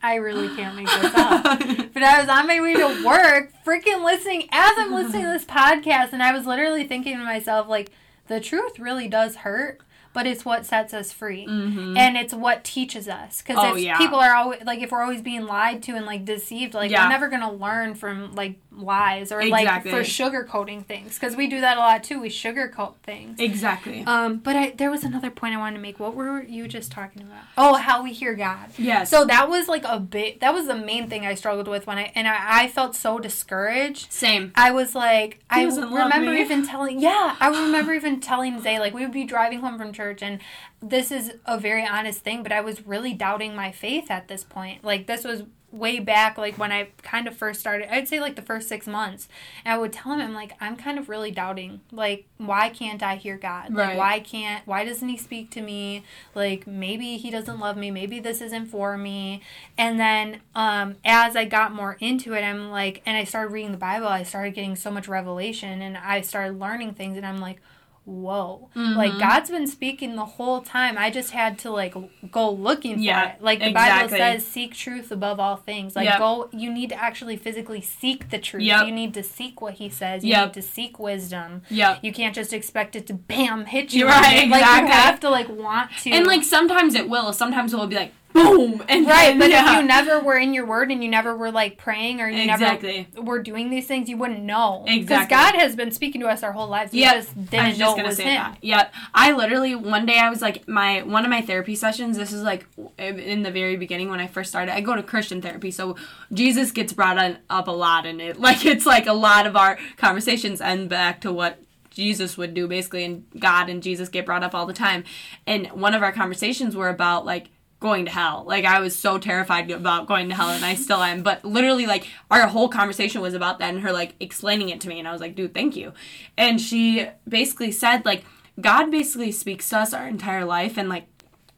I 0.05 0.15
really 0.15 0.55
can't 0.55 0.75
make 0.75 0.85
this 0.85 1.15
up. 1.15 1.59
But 1.95 2.03
I 2.03 2.19
was 2.19 2.29
on 2.29 2.45
my 2.45 2.59
way 2.59 2.75
to 2.75 3.03
work, 3.03 3.51
freaking 3.65 4.03
listening 4.05 4.47
as 4.51 4.73
I'm 4.77 4.93
listening 4.93 5.23
to 5.23 5.29
this 5.29 5.45
podcast, 5.45 6.13
and 6.13 6.21
I 6.21 6.31
was 6.31 6.45
literally 6.45 6.85
thinking 6.85 7.17
to 7.17 7.23
myself, 7.23 7.67
like, 7.67 7.89
the 8.27 8.39
truth 8.39 8.77
really 8.77 9.07
does 9.07 9.37
hurt, 9.37 9.79
but 10.15 10.25
it's 10.25 10.43
what 10.45 10.65
sets 10.65 10.93
us 10.93 11.12
free, 11.12 11.45
Mhm. 11.45 11.95
and 11.97 12.15
it's 12.17 12.34
what 12.34 12.63
teaches 12.63 13.08
us. 13.08 13.43
Because 13.43 13.58
Oh, 13.60 13.75
if 13.75 13.84
yeah. 13.84 13.97
people 13.97 14.17
are 14.17 14.34
always 14.34 14.63
like, 14.65 14.82
if 14.82 14.91
we're 14.91 15.04
always 15.04 15.21
being 15.21 15.45
lied 15.45 15.84
to 15.84 15.91
and 15.95 16.06
like 16.08 16.25
deceived, 16.25 16.73
like 16.73 16.89
Yeah. 16.89 17.04
we're 17.04 17.10
never 17.10 17.28
gonna 17.28 17.51
learn 17.51 17.93
from 17.95 18.34
like 18.34 18.56
lies 18.71 19.32
or 19.32 19.39
Exactly. 19.41 19.91
like 19.91 20.06
for 20.06 20.10
sugarcoating 20.10 20.86
things. 20.86 21.15
Because 21.19 21.36
we 21.36 21.47
do 21.47 21.62
that 21.62 21.78
a 21.78 21.80
lot 21.80 22.04
too. 22.04 22.19
We 22.19 22.30
sugarcoat 22.30 22.95
things. 23.04 23.39
Exactly. 23.39 24.04
Um, 24.08 24.38
but 24.38 24.56
I 24.56 24.73
there 24.75 24.89
was 24.91 25.04
another 25.04 25.30
point 25.30 25.54
I 25.54 25.58
wanted 25.58 25.75
to 25.78 25.82
make. 25.82 25.99
What 25.99 26.15
were 26.15 26.41
you 26.43 26.67
just 26.67 26.91
talking 26.91 27.21
about? 27.21 27.43
Oh, 27.58 27.75
how 27.75 28.01
we 28.04 28.12
hear 28.13 28.34
God. 28.36 28.69
yes. 28.78 29.10
So 29.10 29.25
that 29.25 29.49
was 29.49 29.67
like 29.67 29.84
a 29.86 29.99
bit. 29.99 30.39
That 30.39 30.54
was 30.54 30.67
the 30.67 30.75
main 30.75 31.10
thing 31.10 31.25
I 31.25 31.36
struggled 31.36 31.67
with 31.67 31.86
when 31.88 31.97
I 31.97 32.12
and 32.15 32.28
I, 32.28 32.38
I 32.63 32.67
felt 32.69 32.95
so 32.95 33.19
discouraged. 33.19 34.12
same. 34.12 34.51
I 34.56 34.71
was 34.71 34.95
like, 34.95 35.39
I 35.49 35.63
remember 35.65 36.34
even 36.34 36.65
telling, 36.65 36.99
yeah, 36.99 37.36
I 37.39 37.47
remember 37.49 37.93
even 37.93 38.19
telling 38.21 38.62
Zay 38.62 38.80
like 38.80 38.93
we 38.93 39.01
would 39.01 39.12
be 39.13 39.23
driving 39.25 39.60
home 39.60 39.78
from 39.78 39.91
church, 39.93 40.04
and 40.21 40.39
this 40.81 41.11
is 41.11 41.33
a 41.45 41.59
very 41.59 41.85
honest 41.85 42.21
thing, 42.21 42.43
but 42.43 42.51
I 42.51 42.61
was 42.61 42.85
really 42.85 43.13
doubting 43.13 43.55
my 43.55 43.71
faith 43.71 44.09
at 44.11 44.27
this 44.27 44.43
point. 44.43 44.83
Like 44.83 45.07
this 45.07 45.23
was 45.23 45.43
way 45.71 45.99
back, 45.99 46.37
like 46.37 46.57
when 46.57 46.71
I 46.71 46.87
kind 47.01 47.27
of 47.27 47.35
first 47.35 47.59
started. 47.59 47.93
I'd 47.93 48.07
say 48.07 48.19
like 48.19 48.35
the 48.35 48.41
first 48.41 48.69
six 48.69 48.87
months, 48.87 49.27
and 49.63 49.73
I 49.73 49.77
would 49.77 49.91
tell 49.91 50.13
him, 50.13 50.21
I'm 50.21 50.33
like, 50.33 50.53
I'm 50.61 50.75
kind 50.77 50.97
of 50.97 51.09
really 51.09 51.31
doubting. 51.31 51.81
Like, 51.91 52.25
why 52.37 52.69
can't 52.69 53.03
I 53.03 53.15
hear 53.15 53.37
God? 53.37 53.73
Like, 53.73 53.89
Right. 53.89 53.97
why 53.97 54.19
can't? 54.21 54.65
Why 54.65 54.85
doesn't 54.85 55.07
He 55.07 55.17
speak 55.17 55.51
to 55.51 55.61
me? 55.61 56.03
Like, 56.33 56.65
maybe 56.65 57.17
He 57.17 57.29
doesn't 57.29 57.59
love 57.59 57.75
me. 57.77 57.91
Maybe 57.91 58.19
this 58.19 58.41
isn't 58.41 58.67
for 58.67 58.97
me. 58.97 59.41
And 59.77 59.99
then, 59.99 60.39
um, 60.55 60.95
as 61.03 61.35
I 61.35 61.45
got 61.45 61.73
more 61.73 61.97
into 61.99 62.33
it, 62.33 62.41
I'm 62.41 62.71
like, 62.71 63.01
and 63.05 63.17
I 63.17 63.25
started 63.25 63.51
reading 63.51 63.71
the 63.71 63.77
Bible. 63.77 64.07
I 64.07 64.23
started 64.23 64.53
getting 64.53 64.75
so 64.75 64.89
much 64.91 65.07
revelation, 65.07 65.81
and 65.81 65.97
I 65.97 66.21
started 66.21 66.59
learning 66.59 66.93
things, 66.93 67.17
and 67.17 67.25
I'm 67.25 67.39
like. 67.39 67.59
Whoa! 68.05 68.69
Like 68.75 69.13
Mhm. 69.13 69.19
God's 69.19 69.49
been 69.49 69.65
speaking 69.65 70.15
the 70.15 70.25
whole 70.25 70.61
time. 70.61 70.95
I 70.95 71.09
just 71.09 71.31
had 71.31 71.57
to 71.59 71.71
like 71.71 71.95
go 72.31 72.51
looking 72.51 72.97
for 72.97 73.01
it. 73.19 73.41
Like 73.41 73.59
the 73.59 73.69
exactly. 73.69 73.73
Bible 73.73 74.17
says, 74.39 74.45
seek 74.45 74.75
truth 74.75 75.11
above 75.11 75.39
all 75.39 75.55
things. 75.55 75.95
Like 75.95 76.05
Yep. 76.05 76.19
go. 76.19 76.49
You 76.53 76.71
need 76.71 76.89
to 76.89 77.01
actually 77.03 77.35
physically 77.35 77.81
seek 77.81 78.29
the 78.29 78.37
truth. 78.37 78.61
Yep. 78.63 78.85
You 78.85 78.91
need 78.93 79.13
to 79.15 79.23
seek 79.23 79.59
what 79.59 79.73
He 79.75 79.89
says. 79.89 80.23
You 80.23 80.31
Yep. 80.31 80.45
need 80.47 80.53
to 80.53 80.61
seek 80.61 80.99
wisdom. 80.99 81.63
yeah 81.69 81.97
You 82.03 82.13
can't 82.13 82.35
just 82.35 82.53
expect 82.53 82.95
it 82.95 83.07
to 83.07 83.15
bam 83.15 83.65
hit 83.65 83.91
you. 83.91 84.01
You're 84.01 84.09
right, 84.21 84.43
it. 84.43 84.49
Like 84.49 84.61
exactly. 84.61 84.87
you 84.87 84.93
have 84.93 85.19
to 85.21 85.29
like 85.31 85.49
want 85.49 85.89
to. 86.03 86.11
And 86.11 86.27
like 86.27 86.43
sometimes 86.43 86.93
it 86.93 87.09
will. 87.09 87.33
Sometimes 87.33 87.73
it 87.73 87.77
will 87.77 87.87
be 87.87 87.95
like 87.95 88.13
boom 88.36 88.84
and 88.88 89.08
right, 89.08 89.30
then, 89.30 89.39
but 89.39 89.50
yeah. 89.50 89.71
if 89.76 89.82
you 89.82 89.88
never 89.88 90.19
were 90.19 90.38
in 90.38 90.54
your 90.54 90.65
word 90.65 90.91
and 90.91 91.04
you 91.04 91.10
never 91.10 91.36
were 91.36 91.52
like 91.52 91.78
praying 91.78 92.21
or 92.21 92.30
you 92.30 92.52
Exactly. 92.52 93.08
never 93.15 93.26
were 93.26 93.41
doing 93.41 93.69
these 93.69 93.88
things, 93.88 94.10
you 94.10 94.17
wouldn't 94.17 94.43
know. 94.43 94.84
Because 94.86 95.02
Exactly. 95.02 95.36
God 95.36 95.56
has 95.56 95.76
been 95.76 95.91
speaking 95.91 96.21
to 96.21 96.28
us 96.28 96.43
our 96.43 96.52
whole 96.52 96.67
lives. 96.67 96.91
Just 96.91 97.32
I 97.54 97.69
was 97.69 97.78
just 97.78 97.95
gonna 97.95 98.10
was 98.10 98.17
say 98.17 98.24
Him. 98.24 98.36
that. 98.36 98.58
Yep. 98.62 98.93
I 99.13 99.32
literally 99.32 99.76
one 99.76 100.06
day 100.06 100.19
I 100.19 100.30
was 100.30 100.41
like 100.41 100.67
my 100.67 101.02
one 101.04 101.24
of 101.24 101.30
my 101.32 101.41
therapy 101.41 101.76
sessions. 101.76 102.17
This 102.17 102.32
is 102.32 102.43
like 102.43 102.67
in 102.98 103.43
the 103.43 103.52
very 103.52 103.78
beginning 103.78 104.10
when 104.10 104.19
I 104.19 104.28
first 104.28 104.50
started. 104.50 104.74
I 104.74 104.82
go 104.82 104.95
to 104.95 105.04
Christian 105.04 105.41
therapy, 105.41 105.71
so 105.71 105.95
Jesus 106.34 106.71
gets 106.71 106.93
brought 106.93 107.17
on, 107.17 107.38
up 107.50 107.67
a 107.67 107.71
lot 107.71 108.06
in 108.06 108.19
it. 108.21 108.39
Like 108.45 108.63
it's 108.63 108.86
like 108.86 109.08
a 109.08 109.13
lot 109.13 109.48
of 109.48 109.56
our 109.56 109.80
conversations 109.98 110.62
end 110.62 110.88
back 110.88 111.19
to 111.21 111.34
what 111.34 111.58
Jesus 111.89 112.38
would 112.38 112.54
do 112.54 112.67
basically, 112.67 113.04
and 113.04 113.26
God 113.39 113.69
and 113.69 113.82
Jesus 113.82 114.08
get 114.08 114.26
brought 114.26 114.43
up 114.43 114.54
all 114.54 114.67
the 114.67 114.74
time. 114.74 115.04
And 115.48 115.67
one 115.67 115.95
of 115.95 116.04
our 116.04 116.12
conversations 116.12 116.76
were 116.76 116.89
about 116.89 117.26
like 117.26 117.48
going 117.86 118.06
to 118.06 118.12
hell. 118.12 118.43
Like 118.48 118.65
I 118.65 118.80
was 118.80 118.98
so 118.98 119.19
terrified 119.19 119.69
about 119.69 120.08
going 120.08 120.28
to 120.30 120.36
hell 120.36 120.50
and 120.50 120.65
I 120.65 120.74
still 120.74 121.04
am. 121.04 121.21
But 121.21 121.45
literally 121.45 121.86
like 121.86 122.08
our 122.32 122.48
whole 122.48 122.67
conversation 122.67 123.21
was 123.21 123.36
about 123.36 123.60
that 123.60 123.76
and 123.76 123.84
her 123.84 123.93
like 123.93 124.15
explaining 124.19 124.69
it 124.69 124.82
to 124.82 124.89
me 124.89 124.98
and 124.98 125.08
I 125.08 125.12
was 125.12 125.21
like, 125.21 125.36
dude, 125.36 125.54
thank 125.54 125.76
you. 125.76 125.93
And 126.36 126.60
she 126.60 127.08
basically 127.30 127.71
said 127.71 128.04
like 128.04 128.26
God 128.60 128.89
basically 128.89 129.32
speaks 129.32 129.69
to 129.69 129.78
us 129.78 129.93
our 129.93 130.08
entire 130.08 130.45
life 130.45 130.80
and 130.80 130.89
like 130.89 131.06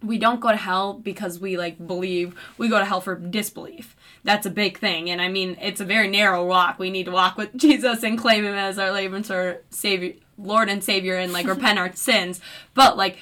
we 0.03 0.17
don't 0.17 0.41
go 0.41 0.49
to 0.49 0.57
hell 0.57 0.95
because 0.95 1.39
we 1.39 1.55
like 1.55 1.87
believe 1.87 2.35
we 2.57 2.67
go 2.67 2.77
to 2.77 2.85
hell 2.85 3.01
for 3.01 3.15
disbelief 3.15 3.95
that's 4.23 4.45
a 4.45 4.49
big 4.51 4.77
thing 4.77 5.09
and 5.09 5.19
i 5.19 5.27
mean 5.27 5.57
it's 5.59 5.81
a 5.81 5.85
very 5.85 6.07
narrow 6.07 6.45
walk 6.45 6.77
we 6.77 6.91
need 6.91 7.05
to 7.05 7.11
walk 7.11 7.35
with 7.35 7.51
jesus 7.55 8.03
and 8.03 8.19
claim 8.19 8.45
him 8.45 8.53
as 8.53 8.77
our 8.77 8.95
and 8.95 9.59
savior 9.71 10.13
lord 10.37 10.69
and 10.69 10.83
savior 10.83 11.15
and 11.15 11.33
like 11.33 11.47
repent 11.47 11.79
our 11.79 11.91
sins 11.95 12.39
but 12.75 12.95
like 12.95 13.17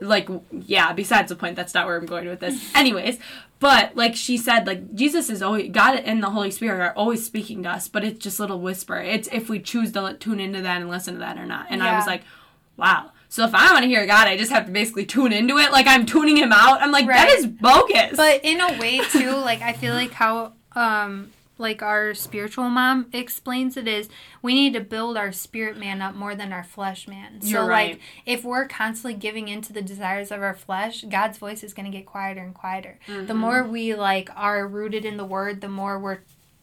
like 0.00 0.28
yeah 0.52 0.92
besides 0.92 1.28
the 1.28 1.36
point 1.36 1.56
that's 1.56 1.74
not 1.74 1.86
where 1.86 1.96
i'm 1.98 2.06
going 2.06 2.26
with 2.26 2.40
this. 2.40 2.72
Anyways 2.74 3.18
but 3.58 3.94
like 3.94 4.16
she 4.16 4.38
said 4.38 4.66
like 4.66 4.94
jesus 4.94 5.28
is 5.28 5.42
always 5.42 5.70
god 5.70 5.96
and 5.96 6.22
the 6.22 6.30
holy 6.30 6.50
spirit 6.50 6.80
are 6.80 6.92
always 6.94 7.24
speaking 7.24 7.62
to 7.64 7.68
us 7.68 7.86
but 7.88 8.02
it's 8.04 8.18
just 8.18 8.40
little 8.40 8.60
whisper. 8.60 8.96
It's 8.96 9.28
if 9.32 9.48
we 9.50 9.58
choose 9.60 9.92
to 9.92 10.16
tune 10.18 10.40
into 10.40 10.62
that 10.62 10.80
and 10.80 10.88
listen 10.90 11.14
to 11.14 11.20
that 11.20 11.36
or 11.38 11.44
not. 11.46 11.66
And 11.70 11.82
i 11.82 11.94
was 11.96 12.06
like 12.06 12.22
wow. 12.76 13.12
So 13.28 13.44
if 13.44 13.54
i 13.54 13.72
want 13.72 13.82
to 13.82 13.88
hear 13.88 14.06
god 14.06 14.26
i 14.26 14.36
just 14.36 14.50
have 14.50 14.66
to 14.66 14.72
basically 14.72 15.04
tune 15.06 15.32
into 15.32 15.58
it. 15.58 15.70
Like 15.70 15.86
i'm 15.86 16.06
tuning 16.06 16.36
him 16.38 16.52
out. 16.52 16.80
I'm 16.80 16.90
like 16.92 17.06
that 17.06 17.28
Right. 17.28 17.38
is 17.38 17.46
bogus. 17.46 18.16
But 18.16 18.40
in 18.44 18.60
a 18.60 18.78
way 18.78 19.00
too, 19.00 19.32
like 19.36 19.60
I 19.60 19.72
feel 19.74 19.92
like 19.94 20.12
how 20.12 20.54
um 20.74 21.30
like 21.60 21.82
our 21.82 22.14
spiritual 22.14 22.68
mom 22.68 23.08
explains 23.12 23.76
it 23.76 23.86
is 23.86 24.08
we 24.42 24.54
need 24.54 24.72
to 24.72 24.80
build 24.80 25.16
our 25.16 25.30
spirit 25.30 25.76
man 25.76 26.02
up 26.02 26.14
more 26.14 26.34
than 26.34 26.52
our 26.52 26.64
flesh 26.64 27.06
man. 27.06 27.40
So 27.40 27.48
You're 27.48 27.66
right. 27.66 27.92
like 27.92 28.00
if 28.26 28.42
we're 28.42 28.66
constantly 28.66 29.14
giving 29.14 29.48
into 29.48 29.72
the 29.72 29.82
desires 29.82 30.30
of 30.32 30.42
our 30.42 30.54
flesh, 30.54 31.04
God's 31.08 31.38
voice 31.38 31.62
is 31.62 31.74
going 31.74 31.90
to 31.90 31.96
get 31.96 32.06
quieter 32.06 32.40
and 32.40 32.54
quieter. 32.54 32.98
Mm-hmm. 33.06 33.26
The 33.26 33.34
more 33.34 33.62
we 33.62 33.94
like 33.94 34.30
are 34.34 34.66
rooted 34.66 35.04
in 35.04 35.16
the 35.16 35.24
word, 35.24 35.60
the 35.60 35.68
more 35.68 35.98
we're 35.98 36.20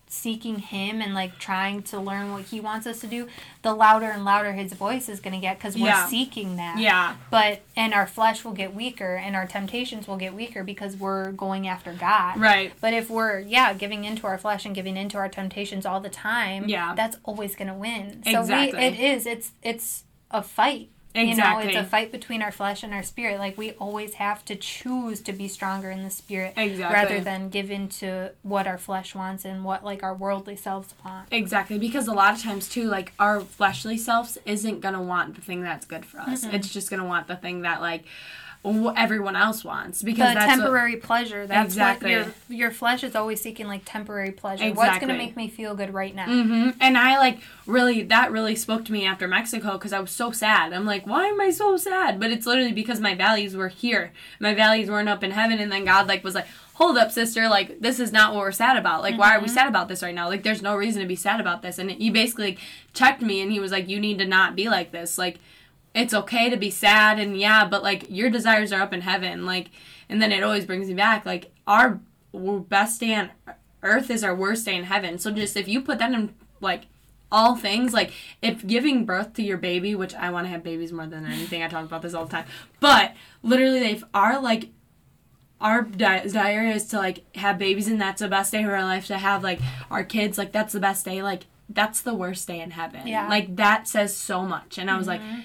seeking 0.09 0.59
him 0.59 1.01
and 1.01 1.13
like 1.13 1.37
trying 1.37 1.81
to 1.83 1.99
learn 1.99 2.31
what 2.31 2.43
he 2.43 2.59
wants 2.61 2.87
us 2.87 2.99
to 3.01 3.07
do 3.07 3.27
the 3.61 3.73
louder 3.73 4.05
and 4.05 4.23
louder 4.23 4.53
his 4.53 4.71
voice 4.73 5.09
is 5.09 5.19
going 5.19 5.33
to 5.33 5.39
get 5.39 5.57
because 5.57 5.75
we're 5.75 5.87
Yeah. 5.87 6.07
seeking 6.07 6.55
that 6.55 6.77
Yeah. 6.79 7.15
but 7.29 7.61
and 7.75 7.93
our 7.93 8.07
flesh 8.07 8.45
will 8.45 8.53
get 8.53 8.73
weaker 8.73 9.15
and 9.15 9.35
our 9.35 9.45
temptations 9.45 10.07
will 10.07 10.15
get 10.17 10.33
weaker 10.33 10.63
because 10.63 10.95
we're 10.95 11.31
going 11.33 11.67
after 11.67 11.91
god 11.91 12.39
Right. 12.39 12.71
but 12.79 12.93
if 12.93 13.09
we're 13.09 13.39
yeah 13.39 13.73
giving 13.73 14.05
into 14.05 14.25
our 14.27 14.37
flesh 14.37 14.65
and 14.65 14.73
giving 14.73 14.95
into 14.95 15.17
our 15.17 15.27
temptations 15.29 15.85
all 15.85 15.99
the 15.99 16.09
time 16.09 16.69
Yeah. 16.69 16.93
that's 16.95 17.17
always 17.23 17.55
going 17.55 17.67
to 17.67 17.73
win 17.73 18.23
so 18.23 18.39
Exactly. 18.41 18.79
we, 18.79 18.85
it 18.85 18.99
is 18.99 19.25
it's 19.25 19.51
it's 19.61 20.05
a 20.31 20.41
fight 20.41 20.89
you 21.17 21.35
know 21.35 21.59
it's 21.59 21.75
a 21.75 21.83
fight 21.83 22.11
between 22.11 22.41
our 22.41 22.51
flesh 22.51 22.83
and 22.83 22.93
our 22.93 23.03
spirit 23.03 23.39
like 23.39 23.57
we 23.57 23.71
always 23.73 24.15
have 24.15 24.43
to 24.45 24.55
choose 24.55 25.21
to 25.21 25.33
be 25.33 25.47
stronger 25.47 25.89
in 25.91 26.03
the 26.03 26.09
spirit 26.09 26.53
Exactly. 26.57 26.93
rather 26.93 27.19
than 27.23 27.49
give 27.49 27.71
in 27.71 27.87
to 27.89 28.31
what 28.43 28.67
our 28.67 28.77
flesh 28.77 29.13
wants 29.15 29.45
and 29.45 29.63
what 29.63 29.83
like 29.83 30.03
our 30.03 30.13
worldly 30.13 30.55
selves 30.55 30.93
want 31.03 31.27
Exactly, 31.31 31.77
because 31.77 32.07
a 32.07 32.13
lot 32.13 32.33
of 32.33 32.41
times 32.41 32.69
too, 32.69 32.85
like 32.85 33.13
our 33.19 33.41
fleshly 33.41 33.97
selves 33.97 34.37
isn't 34.45 34.79
gonna 34.81 35.01
want 35.01 35.35
the 35.35 35.41
thing 35.41 35.61
that's 35.61 35.85
good 35.85 36.05
for 36.05 36.19
us. 36.19 36.45
Mm-hmm. 36.45 36.55
It's 36.55 36.73
just 36.73 36.89
gonna 36.89 37.05
want 37.05 37.27
the 37.27 37.35
thing 37.35 37.61
that 37.61 37.81
like 37.81 38.05
w- 38.63 38.93
everyone 38.97 39.35
else 39.35 39.63
wants 39.63 40.01
because 40.03 40.29
the 40.29 40.33
that's 40.35 40.47
what- 40.47 40.55
temporary 40.63 40.95
pleasure 40.97 41.47
that's 41.47 41.73
Exactly. 41.73 42.15
what 42.17 42.25
your 42.49 42.57
your 42.57 42.71
flesh 42.71 43.03
is 43.03 43.15
always 43.15 43.39
seeking 43.41 43.67
like 43.67 43.81
temporary 43.85 44.31
pleasure 44.31 44.69
what's 44.73 44.97
going 44.99 45.09
to 45.11 45.17
make 45.17 45.35
me 45.37 45.47
feel 45.47 45.75
good 45.75 45.93
right 45.93 46.13
now 46.15 46.25
hmm 46.25 46.69
And 46.81 46.97
I 46.97 47.17
like 47.17 47.39
really 47.65 48.03
that 48.03 48.31
really 48.31 48.55
spoke 48.55 48.85
to 48.85 48.91
me 48.91 49.05
after 49.05 49.27
Mexico 49.27 49.73
because 49.73 49.93
I 49.93 49.99
was 49.99 50.11
so 50.11 50.31
sad. 50.31 50.73
I'm 50.73 50.85
like, 50.85 51.05
why 51.05 51.25
am 51.27 51.39
I 51.41 51.51
so 51.51 51.75
sad? 51.77 52.19
But 52.19 52.31
it's 52.31 52.45
literally 52.45 52.71
because 52.73 52.99
my 52.99 53.13
values 53.15 53.55
were 53.55 53.67
here. 53.67 54.11
My 54.39 54.53
values 54.53 54.89
weren't 54.89 55.09
up 55.09 55.23
in 55.23 55.31
heaven, 55.31 55.59
and 55.59 55.71
then 55.71 55.83
God 55.85 56.07
like 56.07 56.23
was 56.23 56.33
like, 56.35 56.47
hold 56.75 56.97
up, 56.97 57.11
sister. 57.11 57.47
Like 57.49 57.81
this 57.81 57.99
is 57.99 58.11
not 58.13 58.33
what 58.33 58.39
we're 58.41 58.51
sad 58.53 58.77
about. 58.77 59.01
Like 59.01 59.17
why 59.17 59.35
are 59.35 59.41
we 59.41 59.47
sad 59.49 59.67
about 59.67 59.87
this 59.89 60.01
right 60.01 60.15
now? 60.15 60.27
Like 60.29 60.43
there's 60.43 60.61
no 60.61 60.75
reason 60.75 61.01
to 61.01 61.07
be 61.07 61.15
sad 61.15 61.39
about 61.41 61.61
this. 61.61 61.77
And 61.77 61.91
he 61.91 62.09
basically 62.09 62.51
like, 62.51 62.59
checked 62.93 63.21
me, 63.21 63.41
and 63.41 63.51
he 63.51 63.59
was 63.59 63.71
like, 63.71 63.87
you 63.89 63.99
need 63.99 64.17
to 64.19 64.25
not 64.25 64.55
be 64.55 64.69
like 64.69 64.91
this. 64.91 65.17
Like 65.17 65.39
it's 65.97 66.13
okay 66.13 66.49
to 66.49 66.57
be 66.57 66.69
sad, 66.69 67.19
and 67.19 67.39
yeah, 67.39 67.67
but 67.67 67.83
like 67.83 68.05
your 68.09 68.29
desires 68.29 68.71
are 68.71 68.81
up 68.81 68.93
in 68.93 69.01
heaven. 69.01 69.45
Like 69.45 69.69
and 70.09 70.21
then 70.21 70.31
it 70.31 70.43
always 70.43 70.65
brings 70.65 70.87
me 70.87 70.93
back. 70.93 71.25
Like 71.25 71.51
our 71.65 71.99
best 72.33 72.99
day 72.99 73.15
on 73.15 73.31
earth 73.83 74.09
is 74.09 74.23
our 74.23 74.35
worst 74.35 74.65
day 74.65 74.75
in 74.75 74.85
heaven. 74.85 75.17
So 75.17 75.31
just 75.31 75.57
if 75.57 75.67
you 75.67 75.81
put 75.81 75.99
that 75.99 76.11
in 76.11 76.33
like 76.61 76.87
all 77.29 77.55
things 77.55 77.93
like 77.93 78.11
if 78.41 78.65
giving 78.65 79.05
birth 79.05 79.33
to 79.33 79.43
your 79.43 79.57
baby 79.57 79.93
which 79.93 80.15
i 80.15 80.29
want 80.29 80.45
to 80.45 80.49
have 80.49 80.63
babies 80.63 80.93
more 80.93 81.05
than 81.05 81.25
anything 81.25 81.61
i 81.61 81.67
talk 81.67 81.83
about 81.83 82.01
this 82.01 82.13
all 82.13 82.23
the 82.25 82.31
time 82.31 82.45
but 82.79 83.13
literally 83.43 83.79
if 83.79 84.01
our 84.13 84.41
like 84.41 84.69
our 85.59 85.81
desire 85.81 86.63
is 86.65 86.85
to 86.85 86.95
like 86.97 87.25
have 87.35 87.57
babies 87.57 87.87
and 87.89 87.99
that's 87.99 88.21
the 88.21 88.29
best 88.29 88.53
day 88.53 88.63
of 88.63 88.69
our 88.69 88.83
life 88.83 89.07
to 89.07 89.17
have 89.17 89.43
like 89.43 89.59
our 89.91 90.05
kids 90.05 90.37
like 90.37 90.53
that's 90.53 90.71
the 90.71 90.79
best 90.79 91.03
day 91.03 91.21
like 91.21 91.47
that's 91.67 91.99
the 91.99 92.13
worst 92.13 92.47
day 92.47 92.61
in 92.61 92.71
heaven 92.71 93.05
Yeah. 93.05 93.27
like 93.27 93.57
that 93.57 93.89
says 93.89 94.15
so 94.15 94.43
much 94.43 94.77
and 94.77 94.89
i 94.89 94.97
was 94.97 95.05
like 95.07 95.21
mm-hmm. 95.21 95.41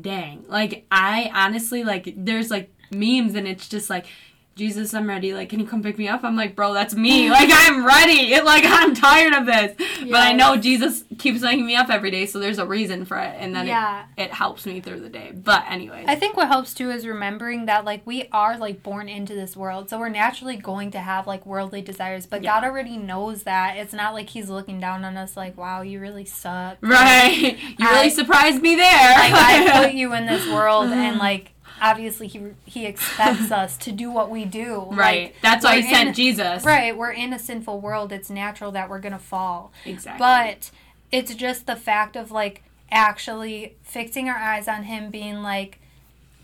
Dang. 0.00 0.44
Like 0.48 0.86
i 0.90 1.30
honestly 1.34 1.84
like 1.84 2.12
there's 2.16 2.50
like 2.50 2.70
memes 2.90 3.34
and 3.34 3.46
it's 3.48 3.68
just 3.68 3.90
like 3.90 4.06
jesus 4.56 4.94
i'm 4.94 5.08
ready 5.08 5.34
like 5.34 5.48
can 5.48 5.58
you 5.58 5.66
come 5.66 5.82
pick 5.82 5.98
me 5.98 6.06
up 6.08 6.22
i'm 6.24 6.36
like 6.36 6.54
bro 6.54 6.72
that's 6.72 6.94
me 6.94 7.28
like 7.38 7.48
i'm 7.52 7.84
ready 7.84 8.40
like 8.44 8.64
i'm 8.66 8.94
tired 8.94 9.32
of 9.32 9.46
this 9.46 9.74
but 10.10 10.20
i 10.20 10.32
know 10.32 10.56
jesus 10.56 11.04
keeps 11.18 11.42
waking 11.42 11.66
me 11.66 11.74
up 11.74 11.90
every 11.90 12.10
day 12.10 12.24
so 12.26 12.38
there's 12.38 12.58
a 12.58 12.66
reason 12.66 13.04
for 13.04 13.16
it 13.18 13.34
and 13.38 13.54
then 13.54 13.66
Yeah. 13.66 14.04
it, 14.16 14.24
it 14.24 14.32
helps 14.32 14.64
me 14.66 14.80
through 14.80 15.00
the 15.00 15.08
day 15.08 15.32
but 15.34 15.64
anyways 15.68 16.06
I 16.06 16.14
think 16.16 16.36
what 16.36 16.48
helps 16.48 16.74
too 16.74 16.90
is 16.90 17.06
remembering 17.06 17.66
that 17.66 17.84
like 17.84 18.06
we 18.06 18.28
are 18.32 18.56
like 18.58 18.82
born 18.82 19.08
into 19.08 19.34
this 19.34 19.56
world, 19.56 19.88
so 19.90 19.98
we're 19.98 20.08
naturally 20.10 20.56
going 20.56 20.90
to 20.92 20.98
have 20.98 21.26
like 21.26 21.46
worldly 21.46 21.80
desires. 21.82 22.26
But 22.26 22.42
Yeah. 22.42 22.60
God 22.60 22.68
already 22.68 22.96
knows 22.98 23.44
that. 23.44 23.76
It's 23.78 23.92
not 23.94 24.12
like 24.12 24.28
He's 24.30 24.50
looking 24.50 24.78
down 24.80 25.04
on 25.04 25.16
us 25.16 25.36
like, 25.36 25.56
"Wow, 25.56 25.80
you 25.82 25.98
really 26.00 26.24
suck." 26.26 26.76
right 26.82 27.34
you 27.78 27.88
really 27.88 28.06
I- 28.06 28.08
surprised 28.10 28.60
me 28.60 28.74
there 28.76 28.84
Like 29.18 29.32
I 29.34 29.82
put 29.84 29.94
you 29.94 30.12
in 30.14 30.26
this 30.26 30.46
world, 30.52 30.90
and 30.90 31.16
mm. 31.16 31.20
like 31.20 31.52
obviously 31.80 32.26
He 32.28 32.40
He 32.64 32.86
expects 32.86 33.50
us 33.62 33.76
to 33.78 33.92
do 33.92 34.10
what 34.10 34.30
we 34.30 34.44
do. 34.44 34.86
right 34.90 35.24
Like, 35.32 35.36
that's 35.42 35.64
why 35.64 35.80
he 35.80 35.88
sent 35.88 36.16
jesus 36.16 36.64
Right, 36.64 36.96
we're 36.96 37.12
in 37.12 37.32
a 37.32 37.38
sinful 37.38 37.80
world. 37.80 38.12
It's 38.12 38.30
natural 38.30 38.72
that 38.72 38.88
we're 38.90 39.00
gonna 39.00 39.18
fall. 39.18 39.72
exactly 39.84 40.18
But 40.18 40.70
it's 41.12 41.34
just 41.34 41.66
the 41.66 41.76
fact 41.76 42.16
of 42.16 42.30
like 42.30 42.62
actually 42.90 43.76
fixing 43.82 44.28
our 44.28 44.36
eyes 44.36 44.68
on 44.68 44.84
him 44.84 45.10
being 45.10 45.42
like 45.42 45.78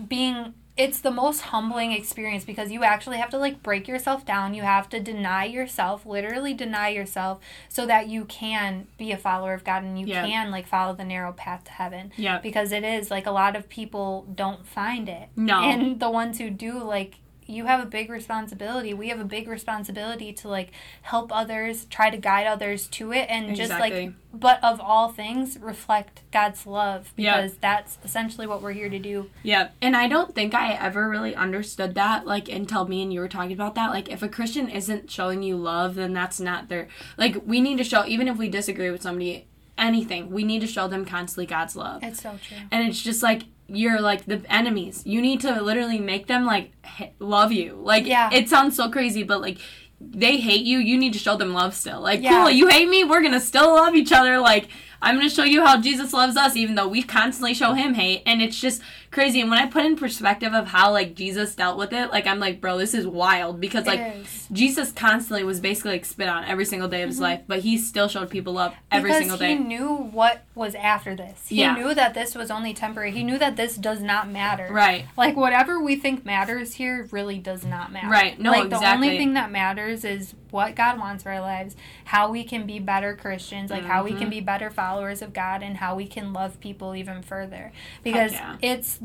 being 0.09 0.55
it's 0.85 1.01
the 1.01 1.11
most 1.11 1.41
humbling 1.53 1.93
experience 1.93 2.45
because 2.47 2.73
you 2.73 2.83
actually 2.85 3.19
have 3.19 3.29
to 3.31 3.37
like 3.39 3.63
break 3.63 3.87
yourself 3.87 4.25
down. 4.25 4.55
You 4.55 4.63
have 4.63 4.89
to 4.89 4.99
deny 4.99 5.45
yourself, 5.45 6.07
literally 6.07 6.55
deny 6.55 6.89
yourself 6.89 7.39
so 7.69 7.85
that 7.87 8.09
you 8.09 8.25
can 8.25 8.87
be 8.97 9.13
a 9.13 9.19
follower 9.19 9.53
of 9.53 9.63
God 9.63 9.83
and 9.85 10.01
you 10.01 10.07
Yeah. 10.07 10.27
can 10.27 10.51
like 10.51 10.67
follow 10.67 10.95
the 10.95 11.05
narrow 11.05 11.33
path 11.33 11.65
to 11.65 11.71
heaven. 11.73 12.13
yeah 12.17 12.39
Because 12.39 12.73
it 12.73 12.83
is 12.83 13.11
like 13.11 13.27
a 13.27 13.31
lot 13.31 13.57
of 13.57 13.69
people 13.69 14.27
don't 14.35 14.67
find 14.67 15.09
it. 15.09 15.29
No. 15.37 15.61
And 15.61 16.01
the 16.01 16.11
ones 16.11 16.39
who 16.39 16.49
do 16.49 16.83
like 16.83 17.17
you 17.51 17.67
have 17.67 17.81
a 17.81 17.87
big 17.87 18.09
responsibility. 18.11 18.95
We 18.95 19.09
have 19.09 19.21
a 19.21 19.25
big 19.25 19.49
responsibility 19.49 20.33
to 20.35 20.49
like 20.49 20.71
help 21.03 21.35
others, 21.35 21.85
try 21.87 22.11
to 22.11 22.17
guide 22.17 22.47
others 22.47 22.87
to 22.89 23.13
it 23.13 23.27
and 23.29 23.55
just 23.57 23.71
like 23.71 24.13
but 24.33 24.63
of 24.63 24.81
all 24.81 25.09
things 25.09 25.59
reflect 25.59 26.23
God's 26.31 26.67
love 26.67 27.13
because 27.17 27.57
that's 27.57 27.99
essentially 28.05 28.47
what 28.47 28.63
we're 28.63 28.73
here 28.73 28.89
to 28.89 28.99
do. 28.99 29.29
Yeah, 29.43 29.71
and 29.83 29.97
I 29.97 30.09
don't 30.09 30.35
think 30.35 30.55
I 30.55 30.73
ever 30.75 31.09
really 31.09 31.35
understood 31.35 31.95
that, 31.97 32.27
like, 32.27 32.49
until 32.49 32.87
me 32.87 33.03
and 33.03 33.13
you 33.13 33.21
were 33.21 33.29
talking 33.29 33.53
about 33.53 33.75
that. 33.75 33.91
Like, 33.91 34.09
if 34.09 34.23
a 34.23 34.29
Christian 34.29 34.69
isn't 34.69 35.11
showing 35.11 35.43
you 35.43 35.57
love, 35.57 35.97
then 35.97 36.13
that's 36.13 36.39
not 36.39 36.69
their. 36.69 36.89
Like, 37.17 37.43
we 37.45 37.61
need 37.61 37.79
to 37.79 37.85
show, 37.85 38.07
even 38.07 38.29
if 38.29 38.37
we 38.37 38.49
disagree 38.49 38.91
with 38.91 39.03
somebody, 39.03 39.47
anything, 39.77 40.31
we 40.31 40.45
need 40.45 40.61
to 40.61 40.67
show 40.67 40.87
them 40.87 41.05
constantly 41.05 41.47
God's 41.47 41.75
love. 41.75 42.05
It's 42.05 42.23
so 42.23 42.39
true. 42.47 42.59
And 42.71 42.89
it's 42.89 43.03
just 43.03 43.23
like, 43.23 43.43
you're 43.73 44.01
like 44.01 44.27
the 44.27 44.43
enemies. 44.49 45.03
You 45.05 45.21
need 45.23 45.41
to 45.43 45.61
literally 45.63 45.99
make 45.99 46.27
them, 46.27 46.45
like, 46.45 46.73
h- 46.99 47.11
love 47.19 47.53
you. 47.53 47.79
Like, 47.81 48.07
Yeah. 48.07 48.31
it 48.33 48.49
sounds 48.49 48.77
so 48.77 48.91
crazy, 48.91 49.23
but, 49.23 49.41
like, 49.41 49.59
they 50.01 50.39
hate 50.39 50.65
you, 50.65 50.79
you 50.79 50.97
need 50.99 51.13
to 51.13 51.19
show 51.19 51.37
them 51.37 51.53
love 51.53 51.75
still. 51.75 52.01
Like, 52.01 52.23
Yeah. 52.23 52.41
cool, 52.43 52.51
you 52.51 52.69
hate 52.69 52.89
me, 52.89 53.05
we're 53.05 53.23
gonna 53.23 53.41
still 53.41 53.75
love 53.75 53.95
each 53.95 54.13
other. 54.13 54.39
Like, 54.39 54.69
I'm 55.03 55.17
gonna 55.17 55.31
show 55.31 55.45
you 55.45 55.65
how 55.65 55.81
Jesus 55.81 56.13
loves 56.13 56.37
us, 56.37 56.57
even 56.57 56.75
though 56.75 56.89
we 56.89 57.03
constantly 57.03 57.55
show 57.55 57.73
him 57.75 57.95
hate. 57.95 58.23
And 58.27 58.41
it's 58.43 58.59
just 58.61 58.83
crazy. 59.11 59.41
And 59.41 59.51
when 59.51 59.59
I 59.59 59.67
put 59.67 59.85
in 59.85 59.97
perspective 59.97 60.53
of 60.55 60.69
how 60.69 60.93
like 60.93 61.15
Jesus 61.15 61.55
dealt 61.55 61.79
with 61.79 61.93
it, 61.93 62.11
like 62.11 62.27
I'm 62.27 62.39
like, 62.39 62.61
bro, 62.61 62.79
this 62.79 62.95
is 62.95 63.07
wild 63.07 63.61
because 63.61 63.87
like. 63.87 64.25
Jesus 64.53 64.91
constantly 64.91 65.45
was 65.45 65.61
basically 65.61 65.93
like 65.93 66.05
spit 66.05 66.29
on 66.29 66.45
every 66.45 66.65
single 66.65 66.89
day 66.89 67.03
of 67.03 67.09
his 67.09 67.17
mm-hmm. 67.17 67.25
life, 67.25 67.41
but 67.47 67.61
he 67.61 67.79
still 67.79 68.09
showed 68.09 68.31
people 68.31 68.55
love 68.55 68.75
every 68.91 69.11
because 69.11 69.21
single 69.21 69.39
day. 69.39 69.57
he 69.57 69.63
knew 69.63 69.95
what 69.95 70.45
was 70.55 70.75
after 70.75 71.15
this. 71.15 71.47
He 71.49 71.61
Yeah. 71.61 71.75
knew 71.75 71.95
that 71.95 72.15
this 72.15 72.35
was 72.35 72.51
only 72.51 72.75
temporary. 72.75 73.13
He 73.13 73.23
knew 73.23 73.39
that 73.39 73.57
this 73.57 73.77
does 73.77 74.01
not 74.01 74.29
matter. 74.29 74.69
Right. 74.73 75.07
Like 75.17 75.37
whatever 75.37 75.81
we 75.81 75.95
think 75.95 76.25
matters 76.25 76.75
here 76.75 77.09
really 77.13 77.39
does 77.39 77.65
not 77.65 77.93
matter. 77.93 78.09
Right. 78.09 78.41
No, 78.41 78.51
like 78.51 78.71
the 78.71 78.93
only 78.93 79.17
thing 79.17 79.35
that 79.35 79.53
matters 79.53 80.05
is 80.05 80.35
what 80.51 80.75
God 80.75 80.99
wants 80.99 81.23
for 81.23 81.31
our 81.31 81.41
lives, 81.41 81.77
how 82.05 82.31
we 82.31 82.45
can 82.45 82.67
be 82.67 82.79
better 82.79 83.15
Christians, 83.17 83.71
like 83.71 83.85
how 83.85 84.05
we 84.05 84.11
Mm-hmm. 84.11 84.19
can 84.19 84.31
be 84.31 84.41
better 84.41 84.71
followers 84.71 85.23
of 85.23 85.33
God 85.33 85.63
and 85.63 85.77
how 85.77 85.95
we 85.95 86.07
can 86.07 86.33
love 86.33 86.59
people 86.61 86.97
even 86.97 87.23
further. 87.23 87.71
Because 88.03 88.33
yeah. 88.33 88.57
it's 88.61 88.99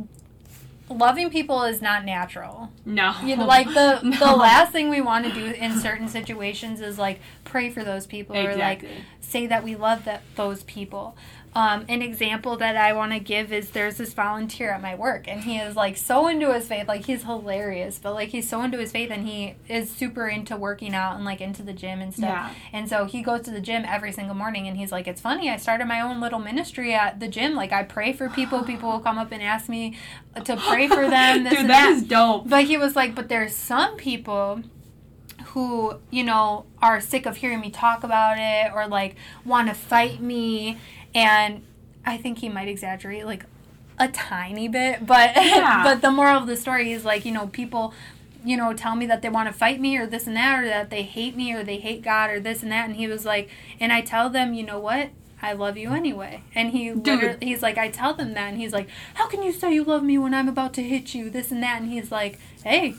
loving 0.89 1.29
people 1.29 1.63
is 1.63 1.81
not 1.81 2.05
natural. 2.05 2.71
No. 2.85 3.15
You 3.23 3.37
know, 3.37 3.45
like 3.45 3.67
the 3.67 3.99
the 4.19 4.33
last 4.35 4.71
thing 4.71 4.89
we 4.89 5.01
want 5.01 5.25
to 5.25 5.31
do 5.31 5.45
in 5.45 5.79
certain 5.79 6.07
situations 6.07 6.81
is 6.81 6.97
like 6.97 7.19
pray 7.43 7.69
for 7.69 7.83
those 7.83 8.05
people 8.05 8.35
or 8.35 8.55
like 8.55 8.85
say 9.21 9.47
that 9.47 9.63
we 9.63 9.75
love 9.75 10.05
that 10.05 10.23
those 10.35 10.63
people. 10.63 11.15
Um, 11.55 11.85
an 11.87 12.01
example 12.01 12.57
that 12.57 12.75
I 12.75 12.91
want 12.91 13.13
to 13.13 13.19
give 13.19 13.53
is 13.53 13.69
there's 13.69 13.95
this 13.95 14.13
volunteer 14.13 14.71
at 14.71 14.81
my 14.81 14.93
work, 14.95 15.25
and 15.29 15.39
he 15.39 15.57
is 15.57 15.77
like 15.77 15.95
so 15.95 16.27
into 16.27 16.53
his 16.53 16.67
faith, 16.67 16.89
like 16.89 17.05
he's 17.05 17.23
hilarious, 17.23 17.97
but 17.97 18.13
like 18.13 18.27
he's 18.29 18.49
so 18.49 18.61
into 18.61 18.77
his 18.77 18.91
faith, 18.91 19.09
and 19.09 19.25
he 19.25 19.55
is 19.69 19.89
super 19.89 20.27
into 20.27 20.57
working 20.57 20.93
out 20.93 21.15
and 21.15 21.23
like 21.23 21.39
into 21.39 21.63
the 21.63 21.71
gym 21.71 22.01
and 22.01 22.13
stuff. 22.13 22.27
Yeah. 22.27 22.53
And 22.73 22.89
so 22.89 23.05
he 23.05 23.21
goes 23.21 23.41
to 23.43 23.51
the 23.51 23.61
gym 23.61 23.85
every 23.87 24.11
single 24.11 24.35
morning, 24.35 24.67
and 24.67 24.75
he's 24.75 24.91
like, 24.91 25.07
"It's 25.07 25.21
funny, 25.21 25.49
I 25.49 25.55
started 25.55 25.85
my 25.85 26.01
own 26.01 26.19
little 26.19 26.39
ministry 26.39 26.93
at 26.93 27.21
the 27.21 27.29
gym. 27.29 27.55
Like 27.55 27.71
I 27.71 27.83
pray 27.83 28.11
for 28.11 28.27
people. 28.27 28.63
People 28.63 28.91
will 28.91 28.99
come 28.99 29.17
up 29.17 29.31
and 29.31 29.41
ask 29.41 29.69
me 29.69 29.97
to 30.43 30.57
pray 30.57 30.89
for 30.89 31.07
them. 31.09 31.45
This 31.45 31.53
Dude, 31.53 31.61
and 31.61 31.69
that 31.69 31.89
is 31.89 32.03
dope. 32.03 32.49
but 32.49 32.65
he 32.65 32.75
was 32.77 32.97
like, 32.97 33.15
but 33.15 33.29
there's 33.29 33.55
some 33.55 33.95
people 33.95 34.61
who, 35.47 35.99
you 36.11 36.23
know, 36.23 36.65
are 36.81 36.99
sick 36.99 37.25
of 37.25 37.37
hearing 37.37 37.61
me 37.61 37.69
talk 37.69 38.03
about 38.03 38.35
it 38.37 38.73
or 38.75 38.87
like 38.87 39.15
want 39.45 39.69
to 39.69 39.73
fight 39.73 40.19
me. 40.21 40.77
And 41.15 41.63
I 42.05 42.17
think 42.17 42.39
he 42.39 42.49
might 42.49 42.67
exaggerate 42.67 43.25
like 43.25 43.45
a 43.97 44.07
tiny 44.09 44.67
bit. 44.67 45.05
But 45.05 45.35
Yeah. 45.35 45.81
but 45.83 46.01
the 46.01 46.11
moral 46.11 46.37
of 46.37 46.47
the 46.47 46.57
story 46.57 46.91
is 46.91 47.05
like, 47.05 47.25
you 47.25 47.31
know, 47.31 47.47
people 47.47 47.93
you 48.45 48.55
know, 48.55 48.73
tell 48.73 48.95
me 48.95 49.07
that 49.07 49.21
they 49.23 49.29
want 49.29 49.47
to 49.47 49.53
fight 49.53 49.81
me 49.81 49.97
or 49.97 50.05
this 50.05 50.27
and 50.27 50.35
that, 50.35 50.63
or 50.63 50.67
that 50.67 50.91
they 50.91 51.01
hate 51.01 51.35
me 51.35 51.51
or 51.53 51.63
they 51.63 51.77
hate 51.77 52.03
God 52.03 52.29
or 52.29 52.39
this 52.39 52.61
and 52.61 52.71
that. 52.71 52.87
And 52.87 52.95
he 52.95 53.07
was 53.07 53.25
like, 53.25 53.49
and 53.79 53.91
I 53.91 54.01
tell 54.01 54.29
them, 54.29 54.53
you 54.53 54.63
know 54.63 54.79
what? 54.79 55.09
I 55.41 55.53
love 55.53 55.77
you 55.77 55.91
anyway. 55.91 56.43
And 56.53 56.71
he 56.71 56.91
literally, 56.91 57.37
he's 57.41 57.61
like, 57.61 57.77
I 57.77 57.89
tell 57.89 58.13
them 58.13 58.33
that. 58.35 58.49
And 58.49 58.57
he's 58.57 58.71
like, 58.71 58.87
how 59.15 59.27
can 59.27 59.43
you 59.43 59.51
say 59.51 59.73
you 59.73 59.83
love 59.83 60.03
me 60.03 60.17
when 60.17 60.33
I'm 60.33 60.47
about 60.47 60.73
to 60.75 60.83
hit 60.83 61.13
you? 61.13 61.29
This 61.29 61.51
and 61.51 61.61
that. 61.63 61.81
And 61.81 61.91
he's 61.91 62.11
like, 62.11 62.39
hey, 62.63 62.95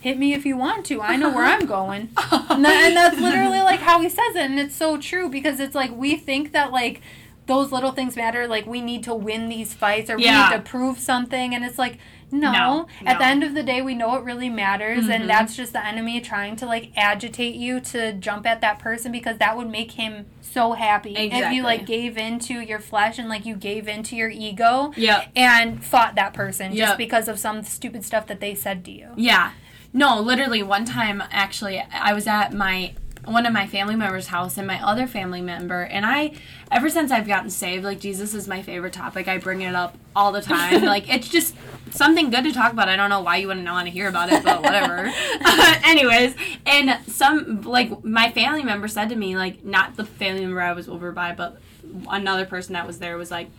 hit 0.00 0.18
me 0.18 0.32
if 0.32 0.44
you 0.44 0.56
want 0.56 0.86
to. 0.86 1.00
I 1.00 1.16
know 1.16 1.30
where 1.30 1.44
I'm 1.44 1.66
going. 1.66 2.10
and, 2.16 2.64
that, 2.64 2.84
and 2.86 2.96
that's 2.96 3.20
literally 3.20 3.60
like 3.60 3.80
how 3.80 4.00
he 4.00 4.08
says 4.08 4.34
it. 4.34 4.42
And 4.42 4.58
it's 4.58 4.74
so 4.74 4.96
true 4.98 5.28
because 5.28 5.60
it's 5.60 5.74
like 5.74 5.94
we 5.94 6.16
think 6.16 6.52
that 6.52 6.72
like 6.72 7.00
those 7.46 7.72
little 7.72 7.92
things 7.92 8.16
matter. 8.16 8.46
Like 8.46 8.66
we 8.66 8.80
need 8.80 9.02
to 9.04 9.14
win 9.14 9.48
these 9.48 9.74
fights 9.74 10.08
or 10.10 10.18
Yeah. 10.18 10.48
we 10.48 10.56
need 10.56 10.62
to 10.64 10.70
prove 10.70 10.98
something. 10.98 11.54
And 11.54 11.64
it's 11.64 11.78
like, 11.78 11.98
no. 12.30 12.50
No, 12.52 12.86
At 13.04 13.18
the 13.18 13.26
end 13.26 13.42
of 13.44 13.52
the 13.54 13.62
day, 13.62 13.82
we 13.82 13.94
know 13.94 14.14
it 14.16 14.22
really 14.24 14.48
matters. 14.48 15.04
Mhm. 15.06 15.10
And 15.14 15.28
that's 15.30 15.54
just 15.54 15.72
the 15.74 15.84
enemy 15.84 16.20
trying 16.20 16.56
to 16.56 16.66
like 16.66 16.90
agitate 16.96 17.56
you 17.56 17.80
to 17.80 18.12
jump 18.14 18.46
at 18.46 18.60
that 18.62 18.78
person 18.78 19.12
because 19.12 19.38
that 19.38 19.56
would 19.56 19.68
make 19.68 19.92
him 19.92 20.26
so 20.40 20.72
happy. 20.72 21.14
If 21.16 21.52
you 21.52 21.62
like 21.62 21.84
gave 21.84 22.16
into 22.16 22.60
your 22.60 22.78
flesh 22.78 23.18
and 23.18 23.28
like 23.28 23.44
you 23.44 23.54
gave 23.56 23.86
into 23.88 24.16
your 24.16 24.30
ego 24.30 24.92
Yep. 24.96 25.28
and 25.36 25.84
fought 25.84 26.14
that 26.14 26.32
person 26.32 26.74
just 26.76 26.96
because 26.96 27.28
of 27.28 27.38
some 27.38 27.62
stupid 27.64 28.04
stuff 28.04 28.26
that 28.28 28.40
they 28.40 28.54
said 28.54 28.84
to 28.86 28.90
you. 28.92 29.08
Yeah. 29.16 29.50
No, 29.92 30.18
literally 30.20 30.62
one 30.62 30.86
time 30.86 31.22
actually 31.30 31.84
I 31.92 32.14
was 32.14 32.26
at 32.26 32.54
my 32.54 32.94
one 33.24 33.46
of 33.46 33.52
my 33.52 33.66
family 33.66 33.94
members' 33.94 34.26
house 34.28 34.58
and 34.58 34.66
my 34.66 34.84
other 34.84 35.06
family 35.06 35.40
member 35.40 35.82
and 35.82 36.04
I 36.04 36.32
ever 36.72 36.88
since 36.88 37.12
I've 37.12 37.26
gotten 37.26 37.50
saved, 37.50 37.84
like 37.84 38.00
Jesus 38.00 38.34
is 38.34 38.48
my 38.48 38.62
favorite 38.62 38.92
topic. 38.92 39.28
I 39.28 39.38
bring 39.38 39.60
it 39.60 39.74
up 39.74 39.96
all 40.16 40.32
the 40.32 40.42
time. 40.42 40.82
like 40.84 41.08
it's 41.12 41.28
just 41.28 41.54
something 41.90 42.30
good 42.30 42.44
to 42.44 42.52
talk 42.52 42.72
about. 42.72 42.88
I 42.88 42.96
don't 42.96 43.10
know 43.10 43.20
why 43.20 43.36
you 43.36 43.46
wouldn't 43.46 43.66
want 43.66 43.86
to 43.86 43.92
hear 43.92 44.08
about 44.08 44.32
it, 44.32 44.42
but 44.42 44.62
whatever. 44.62 45.04
anyways, 45.84 46.34
and 46.66 46.98
some 47.06 47.62
like 47.62 48.04
my 48.04 48.32
family 48.32 48.64
member 48.64 48.88
said 48.88 49.08
to 49.10 49.16
me, 49.16 49.36
like 49.36 49.64
not 49.64 49.96
the 49.96 50.04
family 50.04 50.40
member 50.40 50.60
I 50.60 50.72
was 50.72 50.88
over 50.88 51.12
by, 51.12 51.32
but 51.32 51.60
another 52.08 52.44
person 52.44 52.72
that 52.72 52.86
was 52.86 52.98
there 52.98 53.16
was 53.16 53.30
like, 53.30 53.50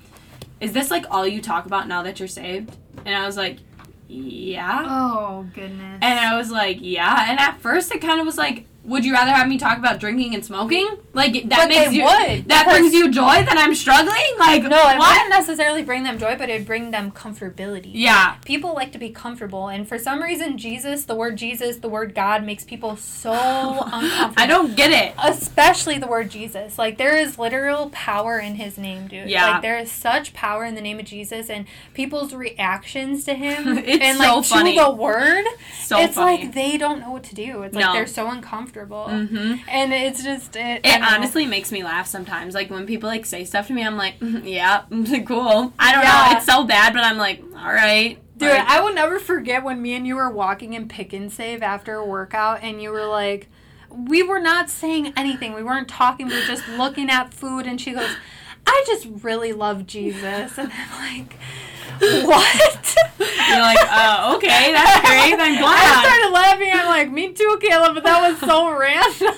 Is 0.59 0.73
this 0.73 0.91
like 0.91 1.05
all 1.09 1.25
you 1.25 1.41
talk 1.41 1.65
about 1.65 1.87
now 1.87 2.03
that 2.03 2.19
you're 2.19 2.27
saved? 2.27 2.75
And 3.05 3.15
I 3.15 3.25
was 3.25 3.37
like, 3.37 3.59
Yeah. 4.09 4.83
Oh 4.85 5.45
goodness. 5.53 5.99
And 6.01 6.19
I 6.19 6.35
was 6.35 6.51
like, 6.51 6.79
yeah. 6.81 7.27
And 7.29 7.39
at 7.39 7.61
first, 7.61 7.93
it 7.93 8.01
kind 8.01 8.19
of 8.19 8.25
was 8.25 8.37
like, 8.37 8.65
would 8.85 9.05
you 9.05 9.13
rather 9.13 9.31
have 9.31 9.47
me 9.47 9.57
talk 9.57 9.77
about 9.77 9.99
drinking 9.99 10.35
and 10.35 10.43
smoking? 10.45 10.87
Like 11.13 11.33
that 11.33 11.49
But 11.49 11.69
makes 11.69 11.93
you 11.93 12.03
would, 12.03 12.47
that 12.49 12.65
brings 12.69 12.93
you 12.93 13.09
joy 13.11 13.21
that 13.45 13.55
I'm 13.57 13.73
struggling? 13.75 14.17
Like 14.37 14.63
no, 14.63 14.89
it 14.89 14.97
what? 14.97 15.11
wouldn't 15.13 15.29
necessarily 15.29 15.83
bring 15.83 16.03
them 16.03 16.17
joy, 16.17 16.35
but 16.37 16.49
it'd 16.49 16.67
bring 16.67 16.91
them 16.91 17.11
comfortability. 17.11 17.91
Yeah. 17.93 18.35
People 18.45 18.73
like 18.73 18.91
to 18.91 18.97
be 18.97 19.09
comfortable, 19.09 19.67
and 19.69 19.87
for 19.87 19.97
some 19.97 20.21
reason, 20.21 20.57
Jesus, 20.57 21.05
the 21.05 21.15
word 21.15 21.37
Jesus, 21.37 21.77
the 21.77 21.87
word 21.87 22.13
God, 22.13 22.43
makes 22.43 22.63
people 22.65 22.97
so 22.97 23.31
uncomfortable. 23.85 24.33
I 24.37 24.45
don't 24.47 24.75
get 24.75 24.91
it. 24.91 25.13
Especially 25.23 25.97
the 25.97 26.07
word 26.07 26.29
Jesus. 26.29 26.77
Like, 26.77 26.97
there 26.97 27.15
is 27.15 27.39
literal 27.39 27.89
power 27.91 28.37
in 28.39 28.55
his 28.55 28.77
name, 28.77 29.07
dude. 29.07 29.29
Yeah. 29.29 29.51
Like, 29.51 29.61
there 29.61 29.77
is 29.77 29.91
such 29.91 30.33
power 30.33 30.65
in 30.65 30.75
the 30.75 30.81
name 30.81 30.99
of 30.99 31.05
Jesus, 31.05 31.49
and 31.49 31.65
people's 31.93 32.33
reactions 32.33 33.23
to 33.25 33.33
him 33.33 33.77
It's 33.77 34.03
and, 34.03 34.17
so 34.17 34.37
like, 34.37 34.45
funny. 34.45 34.77
to 34.77 34.83
the 34.83 34.91
word, 34.93 35.45
So 35.79 35.99
it's 35.99 36.15
funny. 36.15 36.43
like 36.43 36.53
they 36.53 36.77
don't 36.77 36.99
know 36.99 37.11
what 37.11 37.23
to 37.25 37.35
do. 37.35 37.61
It's 37.63 37.75
like 37.75 37.85
No. 37.85 37.93
they're 37.93 38.07
so 38.07 38.29
uncomfortable. 38.29 38.72
Hmm 38.73 39.55
And 39.67 39.93
it's 39.93 40.23
just, 40.23 40.55
it, 40.55 40.81
It 40.83 41.01
honestly 41.01 41.45
makes 41.45 41.71
me 41.71 41.83
laugh 41.83 42.07
sometimes. 42.07 42.53
Like 42.53 42.69
when 42.69 42.85
people 42.85 43.07
like 43.09 43.25
say 43.25 43.43
stuff 43.45 43.67
to 43.67 43.73
me, 43.73 43.83
I'm 43.85 43.97
like, 43.97 44.19
"Mhm, 44.19 44.41
yeah, 44.45 44.83
cool. 45.25 45.73
I 45.79 45.91
don't 45.93 46.03
Yeah. 46.03 46.29
know. 46.31 46.37
It's 46.37 46.45
so 46.45 46.63
bad, 46.65 46.93
but 46.93 47.03
I'm 47.03 47.17
like, 47.17 47.41
all 47.55 47.73
right. 47.73 48.17
Dude, 48.37 48.49
Like, 48.49 48.67
I 48.67 48.81
will 48.81 48.93
never 48.93 49.19
forget 49.19 49.63
when 49.63 49.81
me 49.81 49.93
and 49.93 50.07
you 50.07 50.15
were 50.15 50.29
walking 50.29 50.73
in 50.73 50.87
Pick 50.87 51.13
'n 51.13 51.29
Save 51.29 51.61
after 51.61 51.95
a 51.95 52.05
workout, 52.05 52.59
and 52.63 52.81
you 52.81 52.89
were 52.91 53.05
like, 53.05 53.47
we 53.89 54.23
were 54.23 54.39
not 54.39 54.71
saying 54.71 55.13
anything. 55.15 55.53
We 55.53 55.61
weren't 55.63 55.87
talking. 55.87 56.27
We 56.27 56.33
were 56.33 56.47
just 56.47 56.67
looking 56.67 57.11
at 57.11 57.31
food, 57.33 57.67
and 57.67 57.79
she 57.79 57.93
goes, 57.93 58.09
I 58.65 58.83
just 58.87 59.07
really 59.23 59.53
love 59.53 59.85
Jesus. 59.85 60.57
And 60.57 60.71
I'm 60.73 61.17
like, 61.19 61.37
what? 61.99 62.95
you're 63.19 63.59
like, 63.59 63.77
oh, 63.81 64.35
okay, 64.35 64.71
that's 64.73 65.01
great. 65.01 65.33
I'm 65.39 65.55
I 65.55 65.59
glad. 65.59 66.05
started 66.05 66.33
laughing. 66.33 66.69
I'm 66.73 66.87
like, 66.87 67.11
me 67.11 67.33
too, 67.33 67.57
Caleb, 67.61 67.95
but 67.95 68.03
that 68.03 68.31
was 68.31 68.39
so 68.39 68.69
random. 68.77 69.33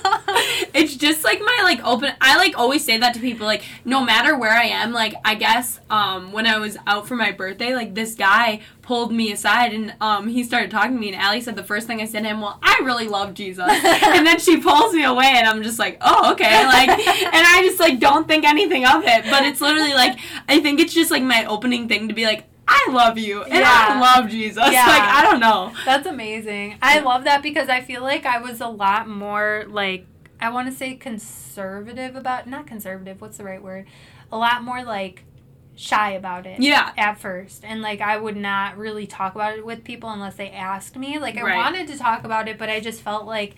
it's 0.74 0.96
just 0.96 1.24
like 1.24 1.40
my 1.40 1.60
like 1.62 1.82
open 1.84 2.12
i 2.20 2.36
like 2.36 2.56
always 2.58 2.84
say 2.84 2.98
that 2.98 3.14
to 3.14 3.20
people 3.20 3.46
like 3.46 3.62
no 3.84 4.04
matter 4.04 4.36
where 4.36 4.52
i 4.52 4.64
am 4.64 4.92
like 4.92 5.14
i 5.24 5.34
guess 5.34 5.80
um 5.90 6.32
when 6.32 6.46
i 6.46 6.58
was 6.58 6.76
out 6.86 7.08
for 7.08 7.16
my 7.16 7.32
birthday 7.32 7.74
like 7.74 7.94
this 7.94 8.14
guy 8.14 8.60
pulled 8.86 9.12
me 9.12 9.32
aside 9.32 9.72
and 9.72 9.92
um 10.00 10.28
he 10.28 10.44
started 10.44 10.70
talking 10.70 10.92
to 10.94 11.00
me 11.00 11.08
and 11.08 11.20
Allie 11.20 11.40
said 11.40 11.56
the 11.56 11.64
first 11.64 11.88
thing 11.88 12.00
I 12.00 12.04
said 12.04 12.22
to 12.22 12.28
him, 12.28 12.40
Well, 12.40 12.56
I 12.62 12.80
really 12.84 13.08
love 13.08 13.34
Jesus 13.34 13.66
and 13.68 14.24
then 14.24 14.38
she 14.38 14.58
pulls 14.58 14.94
me 14.94 15.02
away 15.02 15.26
and 15.26 15.46
I'm 15.46 15.62
just 15.64 15.78
like, 15.78 15.98
Oh, 16.00 16.32
okay 16.32 16.64
like 16.64 16.88
and 16.90 16.98
I 17.34 17.62
just 17.64 17.80
like 17.80 17.98
don't 17.98 18.28
think 18.28 18.44
anything 18.44 18.86
of 18.86 19.02
it. 19.04 19.24
But 19.24 19.44
it's 19.44 19.60
literally 19.60 19.92
like 19.92 20.18
I 20.48 20.60
think 20.60 20.78
it's 20.78 20.94
just 20.94 21.10
like 21.10 21.24
my 21.24 21.44
opening 21.46 21.88
thing 21.88 22.06
to 22.06 22.14
be 22.14 22.24
like, 22.24 22.35
I 22.68 22.88
love 22.90 23.16
you 23.18 23.42
and 23.42 23.64
I 23.64 24.00
love 24.00 24.28
Jesus. 24.30 24.64
Yeah. 24.72 24.86
Like 24.86 25.02
I 25.02 25.22
don't 25.22 25.40
know. 25.40 25.72
That's 25.84 26.06
amazing. 26.06 26.78
I 26.82 27.00
love 27.00 27.24
that 27.24 27.42
because 27.42 27.68
I 27.68 27.80
feel 27.80 28.02
like 28.02 28.26
I 28.26 28.38
was 28.38 28.60
a 28.60 28.66
lot 28.68 29.08
more 29.08 29.64
like 29.68 30.06
I 30.40 30.50
want 30.50 30.68
to 30.70 30.74
say 30.76 30.94
conservative 30.96 32.16
about 32.16 32.46
not 32.48 32.66
conservative, 32.66 33.20
what's 33.20 33.38
the 33.38 33.44
right 33.44 33.62
word? 33.62 33.86
A 34.32 34.36
lot 34.36 34.62
more 34.62 34.82
like 34.84 35.22
shy 35.76 36.12
about 36.12 36.46
it. 36.46 36.60
Yeah. 36.60 36.92
At 36.96 37.20
first. 37.20 37.64
And 37.64 37.82
like 37.82 38.00
I 38.00 38.16
would 38.16 38.36
not 38.36 38.76
really 38.76 39.06
talk 39.06 39.34
about 39.34 39.56
it 39.56 39.64
with 39.64 39.84
people 39.84 40.10
unless 40.10 40.36
they 40.36 40.50
asked 40.50 40.96
me. 40.96 41.18
Like 41.18 41.36
I 41.36 41.42
Right. 41.42 41.56
wanted 41.56 41.86
to 41.88 41.98
talk 41.98 42.24
about 42.24 42.48
it, 42.48 42.58
but 42.58 42.68
I 42.68 42.80
just 42.80 43.00
felt 43.02 43.26
like 43.26 43.54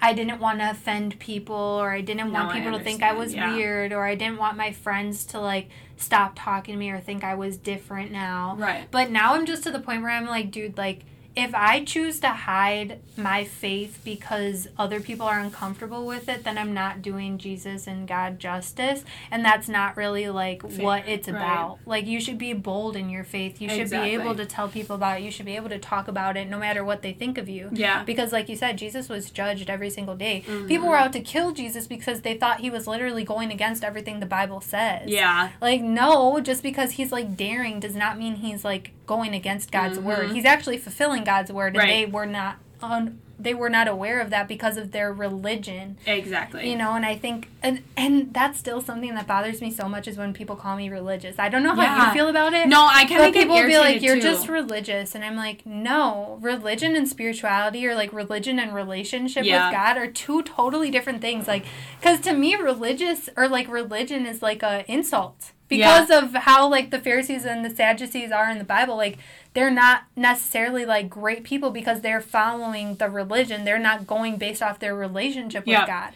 I 0.00 0.12
didn't 0.14 0.40
want 0.40 0.60
to 0.60 0.70
offend 0.70 1.18
people 1.18 1.56
or 1.56 1.90
I 1.90 2.00
didn't 2.00 2.32
No, 2.32 2.40
want 2.40 2.52
people 2.52 2.76
to 2.76 2.82
think 2.84 3.02
I 3.02 3.12
was 3.12 3.34
yeah. 3.34 3.54
weird 3.54 3.92
or 3.92 4.04
I 4.04 4.14
didn't 4.14 4.38
want 4.38 4.56
my 4.56 4.72
friends 4.72 5.24
to 5.26 5.40
like 5.40 5.68
stop 5.96 6.34
talking 6.36 6.74
to 6.74 6.78
me 6.78 6.90
or 6.90 7.00
think 7.00 7.24
I 7.24 7.34
was 7.34 7.56
different 7.56 8.12
now. 8.12 8.56
Right. 8.58 8.86
But 8.90 9.10
now 9.10 9.34
I'm 9.34 9.44
just 9.46 9.64
to 9.64 9.70
the 9.70 9.80
point 9.80 10.02
where 10.02 10.10
I'm 10.12 10.26
like, 10.26 10.50
dude, 10.50 10.78
like, 10.78 11.00
if 11.38 11.54
I 11.54 11.84
choose 11.84 12.18
to 12.20 12.28
hide 12.30 12.98
my 13.16 13.44
faith 13.44 14.00
because 14.04 14.66
other 14.76 14.98
people 14.98 15.24
are 15.26 15.38
uncomfortable 15.38 16.04
with 16.04 16.28
it, 16.28 16.42
then 16.42 16.58
I'm 16.58 16.74
not 16.74 17.00
doing 17.00 17.38
Jesus 17.38 17.86
and 17.86 18.08
God 18.08 18.40
justice. 18.40 19.04
And 19.30 19.44
that's 19.44 19.68
not 19.68 19.96
really 19.96 20.28
like 20.28 20.62
what 20.62 21.06
it's 21.06 21.28
right. 21.28 21.36
about. 21.36 21.78
Like, 21.86 22.06
you 22.06 22.20
should 22.20 22.38
be 22.38 22.54
bold 22.54 22.96
in 22.96 23.08
your 23.08 23.22
faith. 23.22 23.60
You 23.60 23.68
should 23.68 23.82
Exactly. 23.82 24.10
be 24.10 24.14
able 24.22 24.34
to 24.34 24.46
tell 24.46 24.68
people 24.68 24.96
about 24.96 25.20
it. 25.20 25.24
You 25.24 25.30
should 25.30 25.46
be 25.46 25.54
able 25.54 25.68
to 25.68 25.78
talk 25.78 26.08
about 26.08 26.36
it 26.36 26.48
no 26.48 26.58
matter 26.58 26.84
what 26.84 27.02
they 27.02 27.12
think 27.12 27.38
of 27.38 27.48
you. 27.48 27.68
Yeah. 27.72 28.02
Because, 28.02 28.32
like 28.32 28.48
you 28.48 28.56
said, 28.56 28.76
Jesus 28.76 29.08
was 29.08 29.30
judged 29.30 29.70
every 29.70 29.90
single 29.90 30.16
day. 30.16 30.44
Mm-hmm. 30.44 30.66
People 30.66 30.88
were 30.88 30.96
out 30.96 31.12
to 31.12 31.20
kill 31.20 31.52
Jesus 31.52 31.86
because 31.86 32.22
they 32.22 32.36
thought 32.36 32.60
he 32.60 32.70
was 32.70 32.88
literally 32.88 33.22
going 33.22 33.52
against 33.52 33.84
everything 33.84 34.18
the 34.18 34.26
Bible 34.26 34.60
says. 34.60 35.08
Yeah. 35.08 35.50
Like, 35.60 35.82
no, 35.82 36.40
just 36.40 36.64
because 36.64 36.92
he's 36.92 37.12
like 37.12 37.36
daring 37.36 37.78
does 37.78 37.94
not 37.94 38.18
mean 38.18 38.36
he's 38.36 38.64
like 38.64 38.90
going 39.08 39.34
against 39.34 39.72
God's 39.72 39.98
Mhm. 39.98 40.02
word. 40.04 40.30
He's 40.30 40.44
actually 40.44 40.78
fulfilling 40.78 41.24
God's 41.24 41.50
word, 41.50 41.68
and 41.74 41.78
Right. 41.78 41.88
they 41.88 42.06
were 42.06 42.26
not 42.26 42.58
un- 42.80 43.18
they 43.40 43.54
were 43.54 43.70
not 43.70 43.86
aware 43.86 44.20
of 44.20 44.30
that 44.30 44.48
because 44.48 44.76
of 44.76 44.90
their 44.90 45.12
religion. 45.12 45.96
Exactly. 46.06 46.68
You 46.68 46.76
know, 46.76 46.94
and 46.94 47.06
I 47.06 47.16
think 47.16 47.48
and 47.62 47.82
and 47.96 48.34
that's 48.34 48.58
still 48.58 48.80
something 48.80 49.14
that 49.14 49.26
bothers 49.26 49.60
me 49.60 49.70
so 49.70 49.88
much 49.88 50.08
is 50.08 50.16
when 50.16 50.32
people 50.32 50.56
call 50.56 50.76
me 50.76 50.88
religious. 50.88 51.38
I 51.38 51.48
don't 51.48 51.62
know 51.62 51.74
how 51.74 51.82
Yeah. 51.82 52.06
you 52.08 52.12
feel 52.12 52.28
about 52.28 52.52
it. 52.52 52.68
No, 52.68 52.86
I 52.90 53.04
can. 53.04 53.18
But 53.18 53.32
people 53.32 53.54
will 53.56 53.66
be 53.66 53.78
like, 53.78 54.02
"You're 54.02 54.16
too. 54.16 54.22
just 54.22 54.48
religious," 54.48 55.14
and 55.14 55.24
I'm 55.24 55.36
like, 55.36 55.64
"No, 55.64 56.38
religion 56.40 56.96
and 56.96 57.08
spirituality, 57.08 57.86
or 57.86 57.94
like 57.94 58.12
religion 58.12 58.58
and 58.58 58.74
relationship 58.74 59.44
Yeah. 59.44 59.68
with 59.68 59.76
God, 59.76 59.96
are 59.96 60.06
two 60.08 60.42
totally 60.42 60.90
different 60.90 61.20
things. 61.20 61.46
Like, 61.46 61.64
because 62.00 62.20
to 62.22 62.32
me, 62.32 62.56
religious 62.56 63.28
or 63.36 63.48
like 63.48 63.68
religion 63.68 64.26
is 64.26 64.42
like 64.42 64.62
a 64.62 64.84
insult 64.90 65.52
because 65.68 66.10
of 66.10 66.32
how 66.34 66.66
like 66.68 66.90
the 66.90 66.98
Pharisees 66.98 67.44
and 67.44 67.64
the 67.64 67.70
Sadducees 67.70 68.32
are 68.32 68.50
in 68.50 68.58
the 68.58 68.64
Bible. 68.64 68.96
Like, 68.96 69.18
they're 69.58 69.70
not 69.72 70.04
necessarily 70.14 70.84
like 70.86 71.10
great 71.10 71.42
people 71.42 71.72
because 71.72 72.00
they're 72.00 72.20
following 72.20 72.94
the 72.94 73.10
religion. 73.10 73.64
They're 73.64 73.76
not 73.76 74.06
going 74.06 74.36
based 74.36 74.62
off 74.62 74.78
their 74.78 74.94
relationship 74.94 75.66
with 75.66 75.72
Yeah. 75.72 75.84
God. 75.84 76.12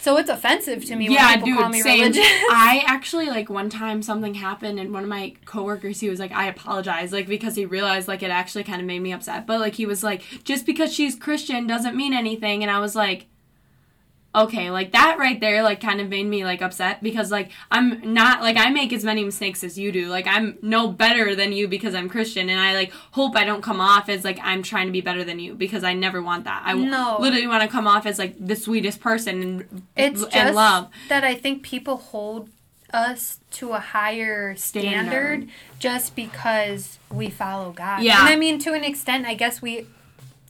So 0.00 0.16
it's 0.18 0.28
offensive 0.28 0.84
to 0.86 0.96
me 0.96 1.08
yeah, 1.08 1.28
when 1.28 1.34
people 1.34 1.46
dude, 1.50 1.58
call 1.60 1.68
me 1.68 1.80
same. 1.82 2.00
religious. 2.00 2.26
I 2.26 2.82
actually 2.84 3.26
like 3.26 3.48
one 3.48 3.70
time 3.70 4.02
something 4.02 4.34
happened 4.34 4.80
and 4.80 4.92
one 4.92 5.04
of 5.04 5.08
my 5.08 5.34
coworkers 5.44 6.00
he 6.00 6.10
was 6.10 6.18
like 6.18 6.32
I 6.32 6.48
apologize 6.48 7.12
like 7.12 7.28
because 7.28 7.54
he 7.54 7.64
realized 7.64 8.08
like 8.08 8.24
it 8.24 8.30
actually 8.30 8.64
kind 8.64 8.80
of 8.80 8.88
made 8.88 8.98
me 9.00 9.12
upset 9.12 9.46
but 9.46 9.60
like 9.60 9.74
he 9.76 9.86
was 9.86 10.02
like 10.02 10.22
just 10.42 10.66
because 10.66 10.92
she's 10.92 11.14
Christian 11.14 11.68
doesn't 11.68 11.96
mean 11.96 12.12
anything 12.12 12.62
and 12.64 12.72
I 12.72 12.80
was 12.80 12.96
like 12.96 13.26
okay 14.34 14.70
like 14.70 14.92
that 14.92 15.16
right 15.18 15.38
there 15.40 15.62
like 15.62 15.80
kind 15.80 16.00
of 16.00 16.08
made 16.08 16.24
me 16.26 16.44
like 16.44 16.60
upset 16.60 17.02
because 17.02 17.30
like 17.30 17.50
I'm 17.70 18.12
not 18.12 18.40
like 18.42 18.56
I 18.56 18.70
make 18.70 18.92
as 18.92 19.04
many 19.04 19.22
mistakes 19.24 19.62
as 19.62 19.78
you 19.78 19.92
do 19.92 20.08
like 20.08 20.26
I'm 20.26 20.58
no 20.60 20.88
better 20.88 21.36
than 21.36 21.52
you 21.52 21.68
because 21.68 21.94
I'm 21.94 22.08
Christian 22.08 22.48
and 22.50 22.58
I 22.60 22.74
like 22.74 22.92
hope 23.12 23.36
I 23.36 23.44
don't 23.44 23.62
come 23.62 23.80
off 23.80 24.08
as 24.08 24.24
like 24.24 24.38
I'm 24.42 24.62
trying 24.62 24.86
to 24.86 24.92
be 24.92 25.00
better 25.00 25.22
than 25.24 25.38
you 25.38 25.54
because 25.54 25.84
I 25.84 25.92
never 25.92 26.20
want 26.22 26.44
that 26.44 26.62
I 26.64 26.74
No. 26.74 27.16
literally 27.20 27.46
want 27.46 27.62
to 27.62 27.68
come 27.68 27.86
off 27.86 28.06
as 28.06 28.18
like 28.18 28.34
the 28.44 28.56
sweetest 28.56 29.00
person 29.00 29.42
and 29.42 29.82
It's 29.96 30.22
and 30.22 30.32
just 30.32 30.54
love 30.54 30.88
that 31.08 31.22
I 31.24 31.34
think 31.34 31.62
people 31.62 31.96
hold 31.98 32.48
us 32.92 33.40
to 33.50 33.72
a 33.72 33.80
higher 33.80 34.54
standard, 34.54 35.08
Standard. 35.10 35.48
just 35.80 36.14
because 36.14 36.98
we 37.10 37.28
follow 37.28 37.72
God. 37.72 38.02
Yeah. 38.04 38.20
And 38.20 38.28
I 38.28 38.36
mean, 38.36 38.60
to 38.60 38.72
an 38.72 38.84
extent, 38.84 39.26
I 39.26 39.34
guess 39.34 39.60
we 39.60 39.86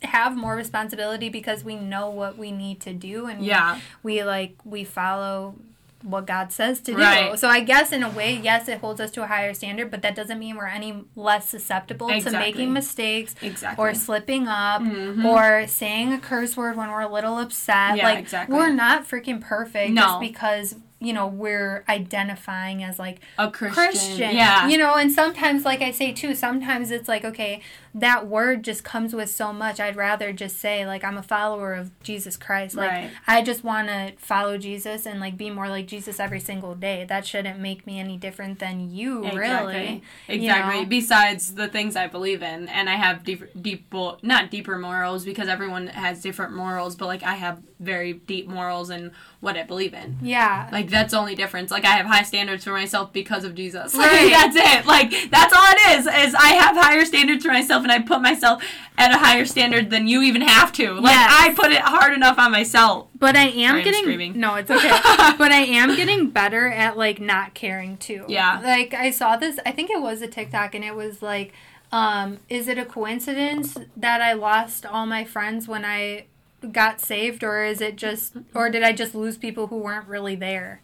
have 0.06 0.36
more 0.36 0.54
responsibility 0.56 1.28
because 1.28 1.64
we 1.64 1.76
know 1.76 2.08
what 2.10 2.36
we 2.38 2.50
need 2.52 2.80
to 2.80 2.92
do 2.92 3.26
and 3.26 3.40
we- 3.40 3.46
Yeah. 3.48 3.78
we, 4.02 4.22
like 4.24 4.56
we 4.64 4.84
follow 4.84 5.54
what 6.02 6.26
God 6.26 6.52
says 6.52 6.80
to 6.82 6.92
do. 6.92 6.98
Right. 6.98 7.38
So 7.38 7.48
I 7.48 7.60
guess 7.60 7.90
in 7.90 8.02
a 8.02 8.10
way, 8.10 8.36
yes, 8.36 8.68
it 8.68 8.78
holds 8.80 9.00
us 9.00 9.10
to 9.12 9.22
a 9.22 9.26
higher 9.26 9.54
standard, 9.54 9.90
but 9.90 10.02
that 10.02 10.14
doesn't 10.14 10.38
mean 10.38 10.54
we're 10.56 10.66
any 10.66 11.02
less 11.16 11.48
susceptible 11.48 12.08
to 12.08 12.30
making 12.30 12.74
mistakes 12.74 13.34
Exactly. 13.40 13.82
or 13.82 13.94
slipping 13.94 14.46
up 14.46 14.82
Mhm. 14.82 15.24
or 15.24 15.66
saying 15.66 16.12
a 16.12 16.18
curse 16.18 16.58
word 16.58 16.76
when 16.76 16.90
we're 16.90 17.00
a 17.00 17.08
little 17.12 17.38
upset. 17.38 17.96
Yeah, 17.96 18.04
like 18.04 18.18
exactly. 18.18 18.54
we're 18.54 18.68
not 18.68 19.08
freaking 19.08 19.40
perfect 19.40 19.92
No. 19.92 20.02
just 20.02 20.20
because 20.20 20.74
you 21.04 21.12
know 21.12 21.26
we're 21.26 21.84
identifying 21.88 22.82
as 22.82 22.98
like 22.98 23.20
a 23.38 23.50
Christian. 23.50 23.74
Christian. 23.74 24.36
Yeah. 24.36 24.68
You 24.68 24.78
know, 24.78 24.94
and 24.94 25.12
sometimes, 25.12 25.64
like 25.64 25.82
I 25.82 25.90
say 25.90 26.12
too, 26.12 26.34
sometimes 26.34 26.90
it's 26.90 27.08
like, 27.08 27.24
okay, 27.24 27.60
that 27.94 28.26
word 28.26 28.64
just 28.64 28.82
comes 28.82 29.14
with 29.14 29.30
so 29.30 29.52
much. 29.52 29.78
I'd 29.78 29.94
rather 29.94 30.32
just 30.32 30.58
say, 30.58 30.84
like, 30.84 31.04
I'm 31.04 31.16
a 31.16 31.22
follower 31.22 31.74
of 31.74 31.92
Jesus 32.02 32.36
Christ. 32.36 32.74
Like, 32.74 32.90
Right. 32.90 33.10
I 33.26 33.40
just 33.42 33.62
want 33.62 33.86
to 33.88 34.14
follow 34.16 34.58
Jesus 34.58 35.06
and, 35.06 35.20
like, 35.20 35.36
be 35.36 35.48
more 35.48 35.68
like 35.68 35.86
Jesus 35.86 36.18
every 36.18 36.40
single 36.40 36.74
day. 36.74 37.04
That 37.08 37.24
shouldn't 37.24 37.60
make 37.60 37.86
me 37.86 38.00
any 38.00 38.16
different 38.16 38.58
than 38.58 38.90
you, 38.90 39.22
really. 39.30 40.02
Exactly. 40.26 40.36
you 40.36 40.48
know? 40.82 40.84
Besides 40.86 41.54
the 41.54 41.68
things 41.68 41.94
I 41.94 42.08
believe 42.08 42.42
in, 42.42 42.68
and 42.68 42.90
I 42.90 42.94
have 42.94 43.22
deep, 43.22 43.44
deep, 43.60 43.92
not 44.22 44.50
deeper 44.50 44.76
morals 44.76 45.24
because 45.24 45.46
everyone 45.46 45.86
has 45.86 46.20
different 46.20 46.52
morals, 46.52 46.96
but 46.96 47.06
like 47.06 47.22
I 47.22 47.34
have 47.34 47.62
very 47.78 48.14
deep 48.14 48.48
morals 48.48 48.90
in 48.90 49.12
what 49.44 49.56
I 49.56 49.62
believe 49.62 49.94
in. 49.94 50.16
Yeah. 50.22 50.68
Like 50.72 50.88
that's 50.90 51.12
the 51.12 51.18
only 51.18 51.34
difference. 51.34 51.70
Like 51.70 51.84
I 51.84 51.96
have 51.96 52.06
high 52.06 52.22
standards 52.22 52.64
for 52.64 52.70
myself 52.72 53.12
because 53.12 53.44
of 53.44 53.54
Jesus. 53.54 53.94
Right. 54.04 54.24
Like, 54.24 54.32
that's 54.32 54.56
it. 54.56 54.86
Like 54.86 55.30
that's 55.30 55.54
all 55.54 55.62
it 55.66 55.98
is. 55.98 56.06
Is 56.06 56.34
I 56.34 56.54
have 56.54 56.76
higher 56.76 57.04
standards 57.04 57.44
for 57.44 57.52
myself, 57.52 57.82
and 57.84 57.92
I 57.92 58.00
put 58.00 58.20
myself 58.22 58.62
at 58.98 59.12
a 59.14 59.18
higher 59.18 59.44
standard 59.44 59.90
than 59.90 60.06
you 60.08 60.22
even 60.22 60.42
have 60.42 60.72
to. 60.72 60.94
Like 60.94 61.12
Yes. 61.14 61.30
I 61.40 61.54
put 61.54 61.70
it 61.70 61.80
hard 61.82 62.14
enough 62.14 62.38
on 62.38 62.50
myself. 62.50 63.08
But 63.16 63.36
I 63.36 63.44
am 63.48 63.70
Sorry, 63.72 63.82
getting 63.84 64.02
screaming. 64.02 64.38
no, 64.40 64.54
it's 64.56 64.70
okay. 64.70 64.88
but 65.38 65.52
I 65.52 65.64
am 65.68 65.94
getting 65.94 66.30
better 66.30 66.68
at 66.68 66.96
like 66.96 67.20
not 67.20 67.54
caring 67.54 67.96
too. 67.98 68.24
Yeah. 68.28 68.60
Like 68.62 68.94
I 68.94 69.10
saw 69.10 69.36
this. 69.36 69.58
I 69.66 69.70
think 69.72 69.90
it 69.90 70.00
was 70.00 70.22
a 70.22 70.26
TikTok, 70.26 70.74
and 70.74 70.84
it 70.84 70.94
was 70.94 71.22
like, 71.22 71.52
um, 71.92 72.38
is 72.48 72.66
it 72.68 72.76
a 72.78 72.84
coincidence 72.84 73.76
that 73.96 74.20
I 74.20 74.32
lost 74.32 74.84
all 74.86 75.06
my 75.06 75.24
friends 75.24 75.68
when 75.68 75.84
I 75.84 76.26
got 76.72 77.00
saved, 77.00 77.44
or 77.44 77.64
is 77.64 77.80
it 77.80 77.96
just, 77.96 78.34
or 78.54 78.70
did 78.70 78.82
I 78.82 78.92
just 78.92 79.14
lose 79.14 79.36
people 79.36 79.68
who 79.68 79.78
weren't 79.78 80.08
really 80.08 80.36
there? 80.36 80.82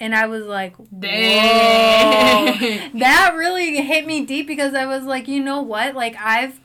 And 0.00 0.14
I 0.14 0.26
was 0.26 0.44
like, 0.44 0.74
Dang. 0.96 2.90
That 2.98 3.34
really 3.36 3.76
hit 3.82 4.06
me 4.06 4.24
deep 4.24 4.46
because 4.46 4.74
I 4.74 4.86
was 4.86 5.04
like, 5.04 5.28
you 5.28 5.42
know 5.42 5.62
what? 5.62 5.94
Like 5.94 6.16
I've 6.16 6.60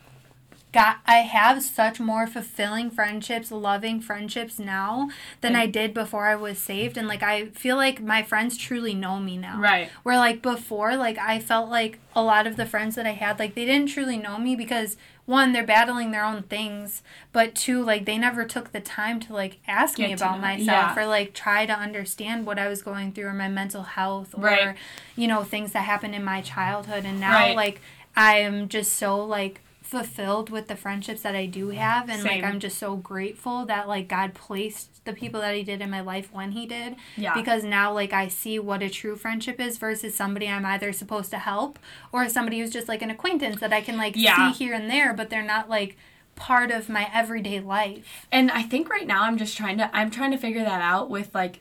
got 0.74 0.97
I 1.05 1.17
have 1.17 1.61
such 1.63 1.99
more 1.99 2.26
fulfilling 2.28 2.89
friendships, 2.89 3.51
loving 3.51 4.01
friendships 4.01 4.57
now 4.59 5.09
than 5.41 5.55
I 5.55 5.67
did 5.67 5.93
before 5.93 6.26
I 6.26 6.36
was 6.36 6.57
saved 6.57 6.97
and 6.97 7.07
like 7.07 7.24
I 7.24 7.45
feel 7.49 7.76
like 7.78 8.01
my 8.01 8.24
friends 8.24 8.57
truly 8.57 8.93
know 8.93 9.19
me 9.19 9.38
now. 9.38 9.59
Right. 9.59 9.89
Where 10.03 10.17
like 10.17 10.41
before 10.41 10.95
like 10.97 11.17
I 11.19 11.39
felt 11.39 11.69
like 11.69 11.99
a 12.15 12.24
lot 12.24 12.47
of 12.47 12.57
the 12.57 12.65
friends 12.65 12.95
that 12.95 13.05
I 13.05 13.11
had 13.11 13.39
like 13.39 13.53
they 13.55 13.65
didn't 13.65 13.89
truly 13.89 14.17
know 14.17 14.38
me 14.39 14.55
because 14.55 14.97
one 15.26 15.53
they're 15.53 15.65
battling 15.65 16.11
their 16.11 16.26
own 16.26 16.43
things, 16.43 17.01
but 17.32 17.55
two 17.55 17.82
like 17.84 18.05
they 18.05 18.17
never 18.17 18.43
took 18.43 18.71
the 18.71 18.82
time 18.82 19.19
to 19.21 19.34
like 19.34 19.59
ask 19.67 19.97
me 19.99 20.07
Get 20.07 20.17
to 20.17 20.26
about 20.26 20.36
know- 20.38 20.41
myself 20.41 20.67
yeah. 20.95 20.99
or 20.99 21.05
like 21.05 21.34
try 21.34 21.65
to 21.65 21.74
understand 21.74 22.45
what 22.45 22.57
I 22.59 22.67
was 22.67 22.82
going 22.82 23.11
through 23.13 23.28
or 23.28 23.34
my 23.34 23.47
mental 23.47 23.84
health 23.84 24.34
or 24.36 24.41
Right. 24.43 24.76
you 25.15 25.28
know 25.28 25.43
things 25.43 25.71
that 25.74 25.82
happened 25.82 26.15
in 26.15 26.24
my 26.24 26.41
childhood 26.41 27.05
and 27.05 27.19
now 27.19 27.34
Right. 27.34 27.55
like 27.55 27.80
I 28.17 28.39
am 28.39 28.67
just 28.69 28.93
so 28.93 29.24
like 29.24 29.61
fulfilled 29.93 30.49
with 30.49 30.67
the 30.67 30.75
friendships 30.75 31.21
that 31.21 31.35
I 31.35 31.45
do 31.45 31.69
have 31.69 32.09
and 32.09 32.21
Same. 32.21 32.41
like 32.41 32.43
I'm 32.43 32.59
just 32.59 32.77
so 32.77 32.95
grateful 32.95 33.65
that 33.67 33.87
like 33.87 34.07
God 34.07 34.33
placed 34.33 35.05
the 35.05 35.13
people 35.13 35.39
that 35.41 35.55
he 35.55 35.63
did 35.63 35.81
in 35.81 35.89
my 35.89 36.01
life 36.01 36.29
when 36.33 36.51
he 36.51 36.65
did 36.65 36.95
Yeah. 37.15 37.33
because 37.35 37.63
now 37.63 37.93
like 37.93 38.11
I 38.11 38.27
see 38.27 38.57
what 38.59 38.81
a 38.81 38.89
true 38.89 39.15
friendship 39.15 39.59
is 39.59 39.77
versus 39.77 40.15
somebody 40.15 40.49
I'm 40.49 40.65
either 40.65 40.91
supposed 40.91 41.29
to 41.31 41.37
help 41.37 41.77
or 42.11 42.27
somebody 42.27 42.59
who's 42.59 42.71
just 42.71 42.87
like 42.87 43.01
an 43.03 43.11
acquaintance 43.11 43.59
that 43.61 43.71
I 43.71 43.81
can 43.81 43.95
like 43.97 44.15
Yeah. 44.17 44.51
see 44.51 44.65
here 44.65 44.73
and 44.73 44.89
there 44.89 45.13
but 45.13 45.29
they're 45.29 45.43
not 45.43 45.69
like 45.69 45.95
part 46.35 46.71
of 46.71 46.89
my 46.89 47.07
everyday 47.13 47.59
life. 47.59 48.25
And 48.31 48.49
I 48.49 48.63
think 48.63 48.89
right 48.89 49.05
now 49.05 49.21
I'm 49.23 49.37
just 49.37 49.55
trying 49.55 49.77
to 49.77 49.95
I'm 49.95 50.09
trying 50.09 50.31
to 50.31 50.37
figure 50.37 50.63
that 50.63 50.81
out 50.81 51.09
with 51.09 51.29
like 51.35 51.59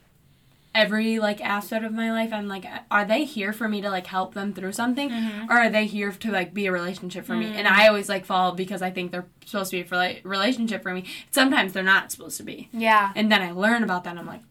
every 0.74 1.18
like 1.18 1.40
aspect 1.40 1.84
of 1.84 1.92
my 1.92 2.10
life. 2.12 2.32
I'm 2.32 2.48
like 2.48 2.64
are 2.90 3.04
they 3.04 3.24
here 3.24 3.52
for 3.52 3.68
me 3.68 3.80
to 3.82 3.90
like 3.90 4.06
help 4.06 4.34
them 4.34 4.52
through 4.54 4.72
something 4.72 5.10
Mm-hmm. 5.10 5.50
or 5.50 5.54
are 5.58 5.68
they 5.70 5.86
here 5.86 6.12
to 6.12 6.30
like 6.30 6.54
be 6.54 6.66
a 6.66 6.72
relationship 6.72 7.24
for 7.24 7.34
me? 7.34 7.46
And 7.54 7.68
I 7.68 7.88
always 7.88 8.08
like 8.08 8.24
fall 8.24 8.52
because 8.52 8.80
I 8.82 8.90
think 8.90 9.12
they're 9.12 9.26
supposed 9.44 9.70
to 9.72 9.76
be 9.78 9.82
for 9.82 9.96
like 9.96 10.20
relationship 10.24 10.82
for 10.82 10.92
me. 10.94 11.04
Sometimes 11.30 11.72
they're 11.72 11.82
not 11.82 12.10
supposed 12.12 12.36
to 12.38 12.42
be. 12.42 12.68
Yeah. 12.72 13.12
And 13.14 13.30
then 13.30 13.42
I 13.42 13.52
learn 13.52 13.82
about 13.82 14.04
that 14.04 14.10
and 14.10 14.18
I'm 14.20 14.26
like 14.26 14.42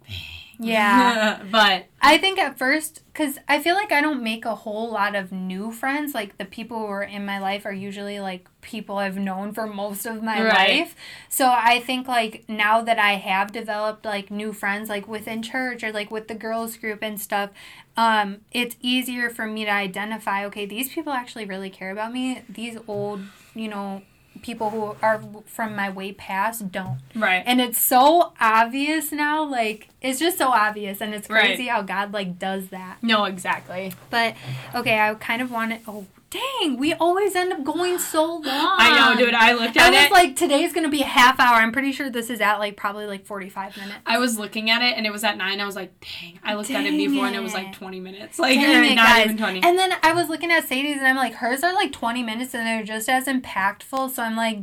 Yeah. 0.66 1.44
but 1.52 1.86
I 2.02 2.18
think 2.18 2.40
at 2.40 2.58
first, 2.58 3.02
because 3.14 3.38
I 3.48 3.62
feel 3.62 3.76
like 3.76 3.92
I 3.92 4.02
don't 4.02 4.24
make 4.24 4.46
a 4.46 4.56
whole 4.56 4.90
lot 4.92 5.16
of 5.16 5.32
new 5.32 5.72
friends. 5.72 6.14
Like 6.14 6.38
the 6.38 6.46
people 6.46 6.80
who 6.80 6.86
are 6.86 7.04
in 7.04 7.26
my 7.26 7.40
life 7.40 7.66
are 7.66 7.74
usually 7.74 8.20
like 8.20 8.48
people 8.62 8.98
I've 8.98 9.18
known 9.18 9.54
for 9.54 9.68
most 9.68 10.06
of 10.06 10.24
my 10.24 10.42
Right. 10.42 10.80
life. 10.82 10.96
So 11.30 11.52
I 11.52 11.80
think 11.80 12.08
like 12.08 12.46
now 12.48 12.82
that 12.82 13.00
I 13.00 13.14
have 13.14 13.52
developed 13.52 14.06
like 14.06 14.32
new 14.32 14.54
friends, 14.54 14.90
like 14.90 15.08
within 15.08 15.42
church 15.44 15.84
or 15.84 15.92
like 15.92 16.12
with 16.12 16.28
the 16.28 16.36
girls 16.36 16.78
group 16.78 17.00
and 17.02 17.20
stuff, 17.20 17.52
um, 17.98 18.38
it's 18.52 18.76
easier 18.82 19.30
for 19.30 19.46
me 19.46 19.66
to 19.66 19.72
identify. 19.72 20.46
Okay, 20.46 20.66
these 20.66 20.90
people 20.90 21.14
actually 21.14 21.46
really 21.46 21.70
care 21.70 21.92
about 21.92 22.14
me. 22.14 22.42
These 22.50 22.78
old, 22.88 23.22
you 23.54 23.68
know. 23.68 24.02
People 24.42 24.70
who 24.72 24.96
are 25.02 25.22
from 25.46 25.76
my 25.76 25.90
way 25.90 26.14
past 26.14 26.72
don't. 26.72 26.98
right. 27.16 27.44
And 27.46 27.62
it's 27.62 27.80
so 27.80 28.34
obvious 28.40 29.12
now, 29.12 29.44
like 29.44 29.90
it's 30.02 30.20
just 30.20 30.38
so 30.38 30.48
obvious 30.50 31.02
and 31.02 31.14
it's 31.14 31.30
Right. 31.30 31.48
crazy 31.48 31.68
how 31.68 31.82
God 31.84 32.12
like 32.14 32.40
does 32.40 32.70
that. 32.70 32.98
no, 33.04 33.26
exactly. 33.26 33.94
But 34.10 34.36
okay, 34.74 35.00
I 35.00 35.14
kind 35.16 35.42
of 35.42 35.52
wanted 35.52 35.82
oh 35.88 36.06
dang, 36.32 36.78
we 36.78 36.94
always 36.94 37.36
end 37.36 37.54
up 37.54 37.64
going 37.64 38.00
so 38.00 38.24
long. 38.26 38.42
I 38.46 39.14
know, 39.14 39.24
dude. 39.24 39.34
I 39.36 39.52
looked 39.54 39.78
at 39.78 39.94
it. 39.94 39.96
I 39.96 40.02
was 40.02 40.06
it. 40.08 40.12
like 40.12 40.36
today's 40.36 40.74
gonna 40.74 40.90
be 40.90 41.02
a 41.02 41.06
half 41.06 41.40
hour. 41.40 41.56
I'm 41.58 41.72
pretty 41.72 41.92
sure 41.92 42.10
this 42.10 42.30
is 42.32 42.42
at 42.42 42.58
like 42.58 42.76
probably 42.78 43.06
like 43.06 43.26
forty 43.26 43.50
five 43.50 43.76
minutes. 43.78 44.00
I 44.06 44.18
was 44.18 44.40
looking 44.40 44.70
at 44.72 44.82
it 44.82 44.98
and 44.98 45.06
it 45.06 45.12
was 45.12 45.24
at 45.24 45.38
nine. 45.38 45.60
I 45.62 45.66
was 45.66 45.76
like, 45.76 45.92
dang. 46.00 46.40
I 46.44 46.56
looked 46.56 46.72
at 46.72 46.86
it 46.86 46.90
Dang 46.92 46.98
before 46.98 47.28
and 47.28 47.36
it 47.36 47.42
was 47.44 47.54
like 47.54 47.74
20 47.74 48.00
minutes. 48.00 48.40
Like, 48.40 48.56
Dang 48.60 48.92
it, 48.92 48.96
not 48.96 49.06
guys. 49.08 49.26
even 49.26 49.38
20. 49.38 49.62
And 49.64 49.78
then 49.78 49.94
I 50.02 50.14
was 50.14 50.30
looking 50.30 50.52
at 50.52 50.68
Sadie's 50.68 50.98
and 50.98 51.06
I'm 51.06 51.16
like, 51.18 51.34
hers 51.36 51.64
are 51.64 51.74
like 51.74 51.92
20 51.92 52.24
minutes 52.24 52.56
and 52.56 52.66
they're 52.66 52.84
just 52.84 53.08
as 53.10 53.26
impactful. 53.26 54.10
So 54.12 54.24
I'm 54.24 54.36
like, 54.36 54.60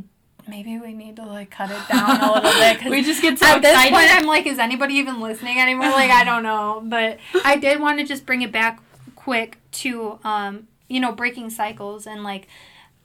maybe 0.47 0.79
we 0.79 0.93
need 0.93 1.15
to 1.17 1.25
like 1.25 1.51
cut 1.51 1.69
it 1.69 1.87
down 1.87 2.19
a 2.21 2.33
little 2.33 2.51
bit. 2.51 2.79
'cause 2.79 2.89
we 2.89 3.03
just 3.03 3.21
get 3.21 3.37
so 3.37 3.45
At 3.45 3.61
this 3.61 3.71
excited. 3.71 3.93
point, 3.93 4.07
I'm 4.15 4.25
like, 4.25 4.47
is 4.47 4.57
anybody 4.59 4.95
even 4.95 5.21
listening 5.21 5.59
anymore? 5.59 5.89
Like, 5.91 6.09
I 6.09 6.23
don't 6.23 6.41
know. 6.43 6.81
But 6.83 7.19
I 7.45 7.55
did 7.57 7.79
want 7.79 7.99
to 7.99 8.05
just 8.05 8.25
bring 8.25 8.41
it 8.41 8.51
back 8.51 8.81
quick 9.15 9.59
to, 9.73 10.17
um, 10.23 10.67
you 10.89 10.99
know, 10.99 11.11
breaking 11.13 11.49
cycles 11.51 12.05
and 12.05 12.23
like 12.23 12.47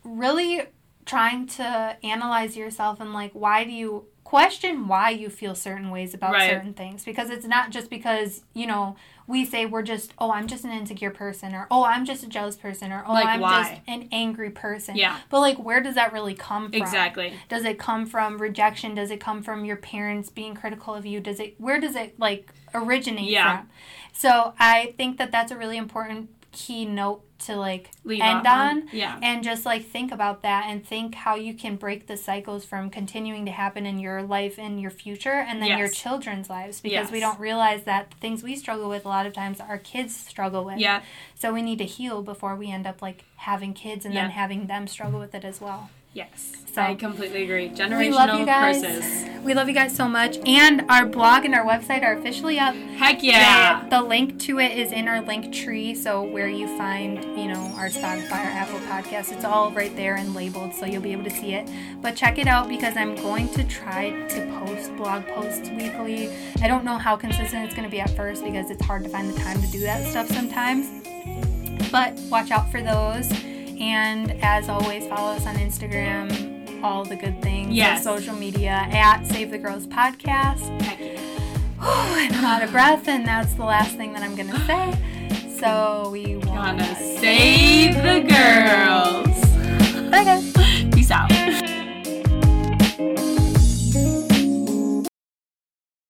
really 0.03 0.63
trying 1.07 1.47
to 1.47 1.97
analyze 2.03 2.57
yourself 2.57 2.99
and 3.01 3.13
like, 3.13 3.33
why 3.33 3.63
do 3.65 3.71
you 3.71 4.07
question 4.25 4.89
why 4.89 5.11
you 5.11 5.29
feel 5.29 5.55
certain 5.55 5.91
ways 5.91 6.15
about 6.15 6.33
Right. 6.33 6.49
certain 6.51 6.73
things? 6.73 7.05
Because 7.05 7.29
it's 7.31 7.47
not 7.47 7.71
just 7.71 7.91
because, 7.91 8.43
you 8.55 8.67
know, 8.67 8.97
we 9.27 9.45
say 9.45 9.65
we're 9.67 9.83
just, 9.83 10.13
oh, 10.19 10.31
I'm 10.33 10.47
just 10.47 10.65
an 10.65 10.71
insecure 10.73 11.11
person, 11.11 11.55
or 11.55 11.67
oh, 11.71 11.85
I'm 11.85 12.05
just 12.05 12.25
a 12.25 12.27
jealous 12.27 12.57
person, 12.57 12.91
or 12.93 13.05
oh, 13.07 13.13
Like, 13.13 13.27
I'm 13.27 13.41
why? 13.41 13.63
just 13.63 13.81
an 13.87 14.09
angry 14.13 14.51
person. 14.51 14.97
Yeah. 14.97 15.19
But 15.31 15.41
like, 15.41 15.59
where 15.59 15.81
does 15.83 15.95
that 15.95 16.13
really 16.13 16.35
come 16.35 16.71
from? 16.71 16.81
exactly. 16.83 17.33
Does 17.49 17.65
it 17.65 17.79
come 17.79 18.07
from 18.07 18.39
rejection? 18.39 18.95
Does 18.95 19.11
it 19.11 19.21
come 19.21 19.43
from 19.43 19.65
your 19.65 19.77
parents 19.77 20.29
being 20.31 20.55
critical 20.55 20.95
of 20.95 21.07
you? 21.07 21.21
Does 21.21 21.39
it 21.41 21.55
where 21.59 21.81
does 21.81 21.97
it 21.97 22.19
like 22.19 22.51
originate 22.75 23.31
Yeah. 23.31 23.59
from? 23.59 23.71
So 24.13 24.55
I 24.59 24.95
think 24.97 25.17
that 25.19 25.33
that's 25.33 25.53
a 25.53 25.57
really 25.57 25.77
important 25.79 26.31
key 26.55 26.85
note 26.87 27.23
to 27.41 27.57
like 27.57 27.91
Leave 28.05 28.23
end 28.23 28.47
off 28.47 28.71
on 28.71 28.89
Yeah. 28.93 29.19
and 29.23 29.45
just 29.45 29.67
like 29.67 29.85
think 29.85 30.11
about 30.13 30.41
that 30.43 30.65
and 30.69 30.87
think 30.87 31.15
how 31.15 31.35
you 31.35 31.53
can 31.53 31.77
break 31.77 32.07
the 32.07 32.17
cycles 32.17 32.65
from 32.65 32.89
continuing 32.89 33.45
to 33.45 33.51
happen 33.53 33.85
in 33.85 33.99
your 33.99 34.23
life 34.23 34.59
and 34.59 34.81
your 34.81 34.91
future 34.91 35.33
and 35.49 35.61
then 35.61 35.77
your 35.79 35.89
children's 35.89 36.49
lives 36.49 36.81
because 36.81 37.11
we 37.11 37.21
don't 37.21 37.39
realize 37.39 37.83
that 37.85 38.11
the 38.13 38.17
things 38.17 38.43
we 38.43 38.57
struggle 38.57 38.89
with 38.89 39.05
a 39.05 39.09
lot 39.09 39.27
of 39.27 39.33
times 39.35 39.61
our 39.61 39.79
kids 39.79 40.17
struggle 40.17 40.65
with. 40.65 40.79
Yeah. 40.79 41.03
So 41.35 41.53
we 41.53 41.61
need 41.61 41.79
to 41.79 41.85
heal 41.85 42.23
before 42.23 42.55
we 42.57 42.71
end 42.71 42.87
up 42.87 43.03
like 43.03 43.25
having 43.37 43.75
kids 43.75 44.05
and 44.07 44.15
Yeah. 44.15 44.23
then 44.23 44.31
having 44.31 44.67
them 44.67 44.87
struggle 44.87 45.21
with 45.21 45.35
it 45.35 45.45
as 45.45 45.61
well. 45.61 45.91
Yes. 46.15 46.53
So- 46.73 46.83
I 46.83 46.95
completely 46.95 47.45
agree. 47.45 47.69
Generational 47.69 47.99
We 47.99 48.11
love 48.11 48.41
you 48.41 48.47
guys. 48.47 48.83
curses. 48.83 49.25
We 49.45 49.55
love 49.55 49.69
you 49.69 49.75
guys 49.75 49.95
so 49.95 50.09
much. 50.09 50.39
And 50.47 50.85
our 50.89 51.07
blog 51.07 51.45
and 51.45 51.55
our 51.55 51.65
website 51.65 52.03
are 52.03 52.15
officially 52.15 52.59
up. 52.59 52.75
Heck 52.75 53.23
yeah. 53.23 53.85
The, 53.85 53.91
the 53.91 54.03
link 54.03 54.41
to 54.41 54.59
it 54.59 54.77
is 54.77 54.91
in 54.91 55.07
our 55.07 55.23
Linktree. 55.23 55.97
So 55.97 56.23
where 56.23 56.49
you 56.49 56.67
find, 56.79 57.23
you 57.39 57.47
know, 57.47 57.73
our 57.77 57.89
Spotify 57.89 58.33
or 58.45 58.51
Apple 58.51 58.81
podcast, 58.81 59.31
it's 59.33 59.45
all 59.45 59.71
right 59.71 59.95
there 59.95 60.17
and 60.17 60.35
labeled 60.35 60.75
so 60.75 60.87
you'll 60.87 61.03
be 61.03 61.13
able 61.13 61.25
to 61.25 61.31
see 61.31 61.55
it. 61.55 61.69
But 62.01 62.17
check 62.17 62.39
it 62.39 62.49
out 62.49 62.69
because 62.69 62.97
I'm 62.97 63.15
going 63.17 63.49
to 63.51 63.63
try 63.65 64.11
to 64.29 64.65
post 64.65 64.97
blog 64.97 65.27
posts 65.29 65.69
weekly. 65.71 66.29
I 66.61 66.67
don't 66.67 66.85
know 66.85 66.97
how 66.99 67.15
consistent 67.17 67.67
it's 67.67 67.75
going 67.75 67.89
to 67.89 67.91
be 67.91 68.01
at 68.01 68.17
first 68.17 68.43
because 68.43 68.71
it's 68.71 68.85
hard 68.85 69.05
to 69.05 69.11
find 69.11 69.29
the 69.33 69.39
time 69.39 69.61
to 69.61 69.67
do 69.69 69.81
that 69.81 70.05
stuff 70.11 70.27
sometimes. 70.29 70.89
But 71.93 72.19
watch 72.31 72.51
out 72.51 72.71
for 72.73 72.83
those. 72.83 73.31
And 73.81 74.33
as 74.43 74.69
always, 74.69 75.07
follow 75.07 75.33
us 75.33 75.47
on 75.47 75.57
Instagram, 75.57 76.83
all 76.83 77.05
the 77.05 77.17
good 77.17 77.41
things. 77.43 77.75
Yes. 77.75 78.05
social 78.05 78.35
media 78.35 78.87
at 78.91 79.27
Save 79.27 79.51
the 79.51 79.59
Girls 79.59 79.87
Podcast. 79.87 80.61
Yeah. 80.83 82.19
and 82.19 82.35
I'm 82.37 82.45
out 82.45 82.63
of 82.63 82.71
breath, 82.71 83.09
and 83.09 83.27
that's 83.27 83.53
the 83.55 83.65
last 83.65 83.97
thing 83.97 84.13
that 84.15 84.23
I'm 84.23 84.35
gonna 84.35 84.59
say. 84.67 84.95
So 85.55 86.11
we 86.13 86.37
want 86.37 86.79
Gonna 86.81 86.95
save 87.21 87.95
the 87.95 88.21
girls. 88.29 90.11
Bye, 90.11 90.25
guys. 90.25 90.53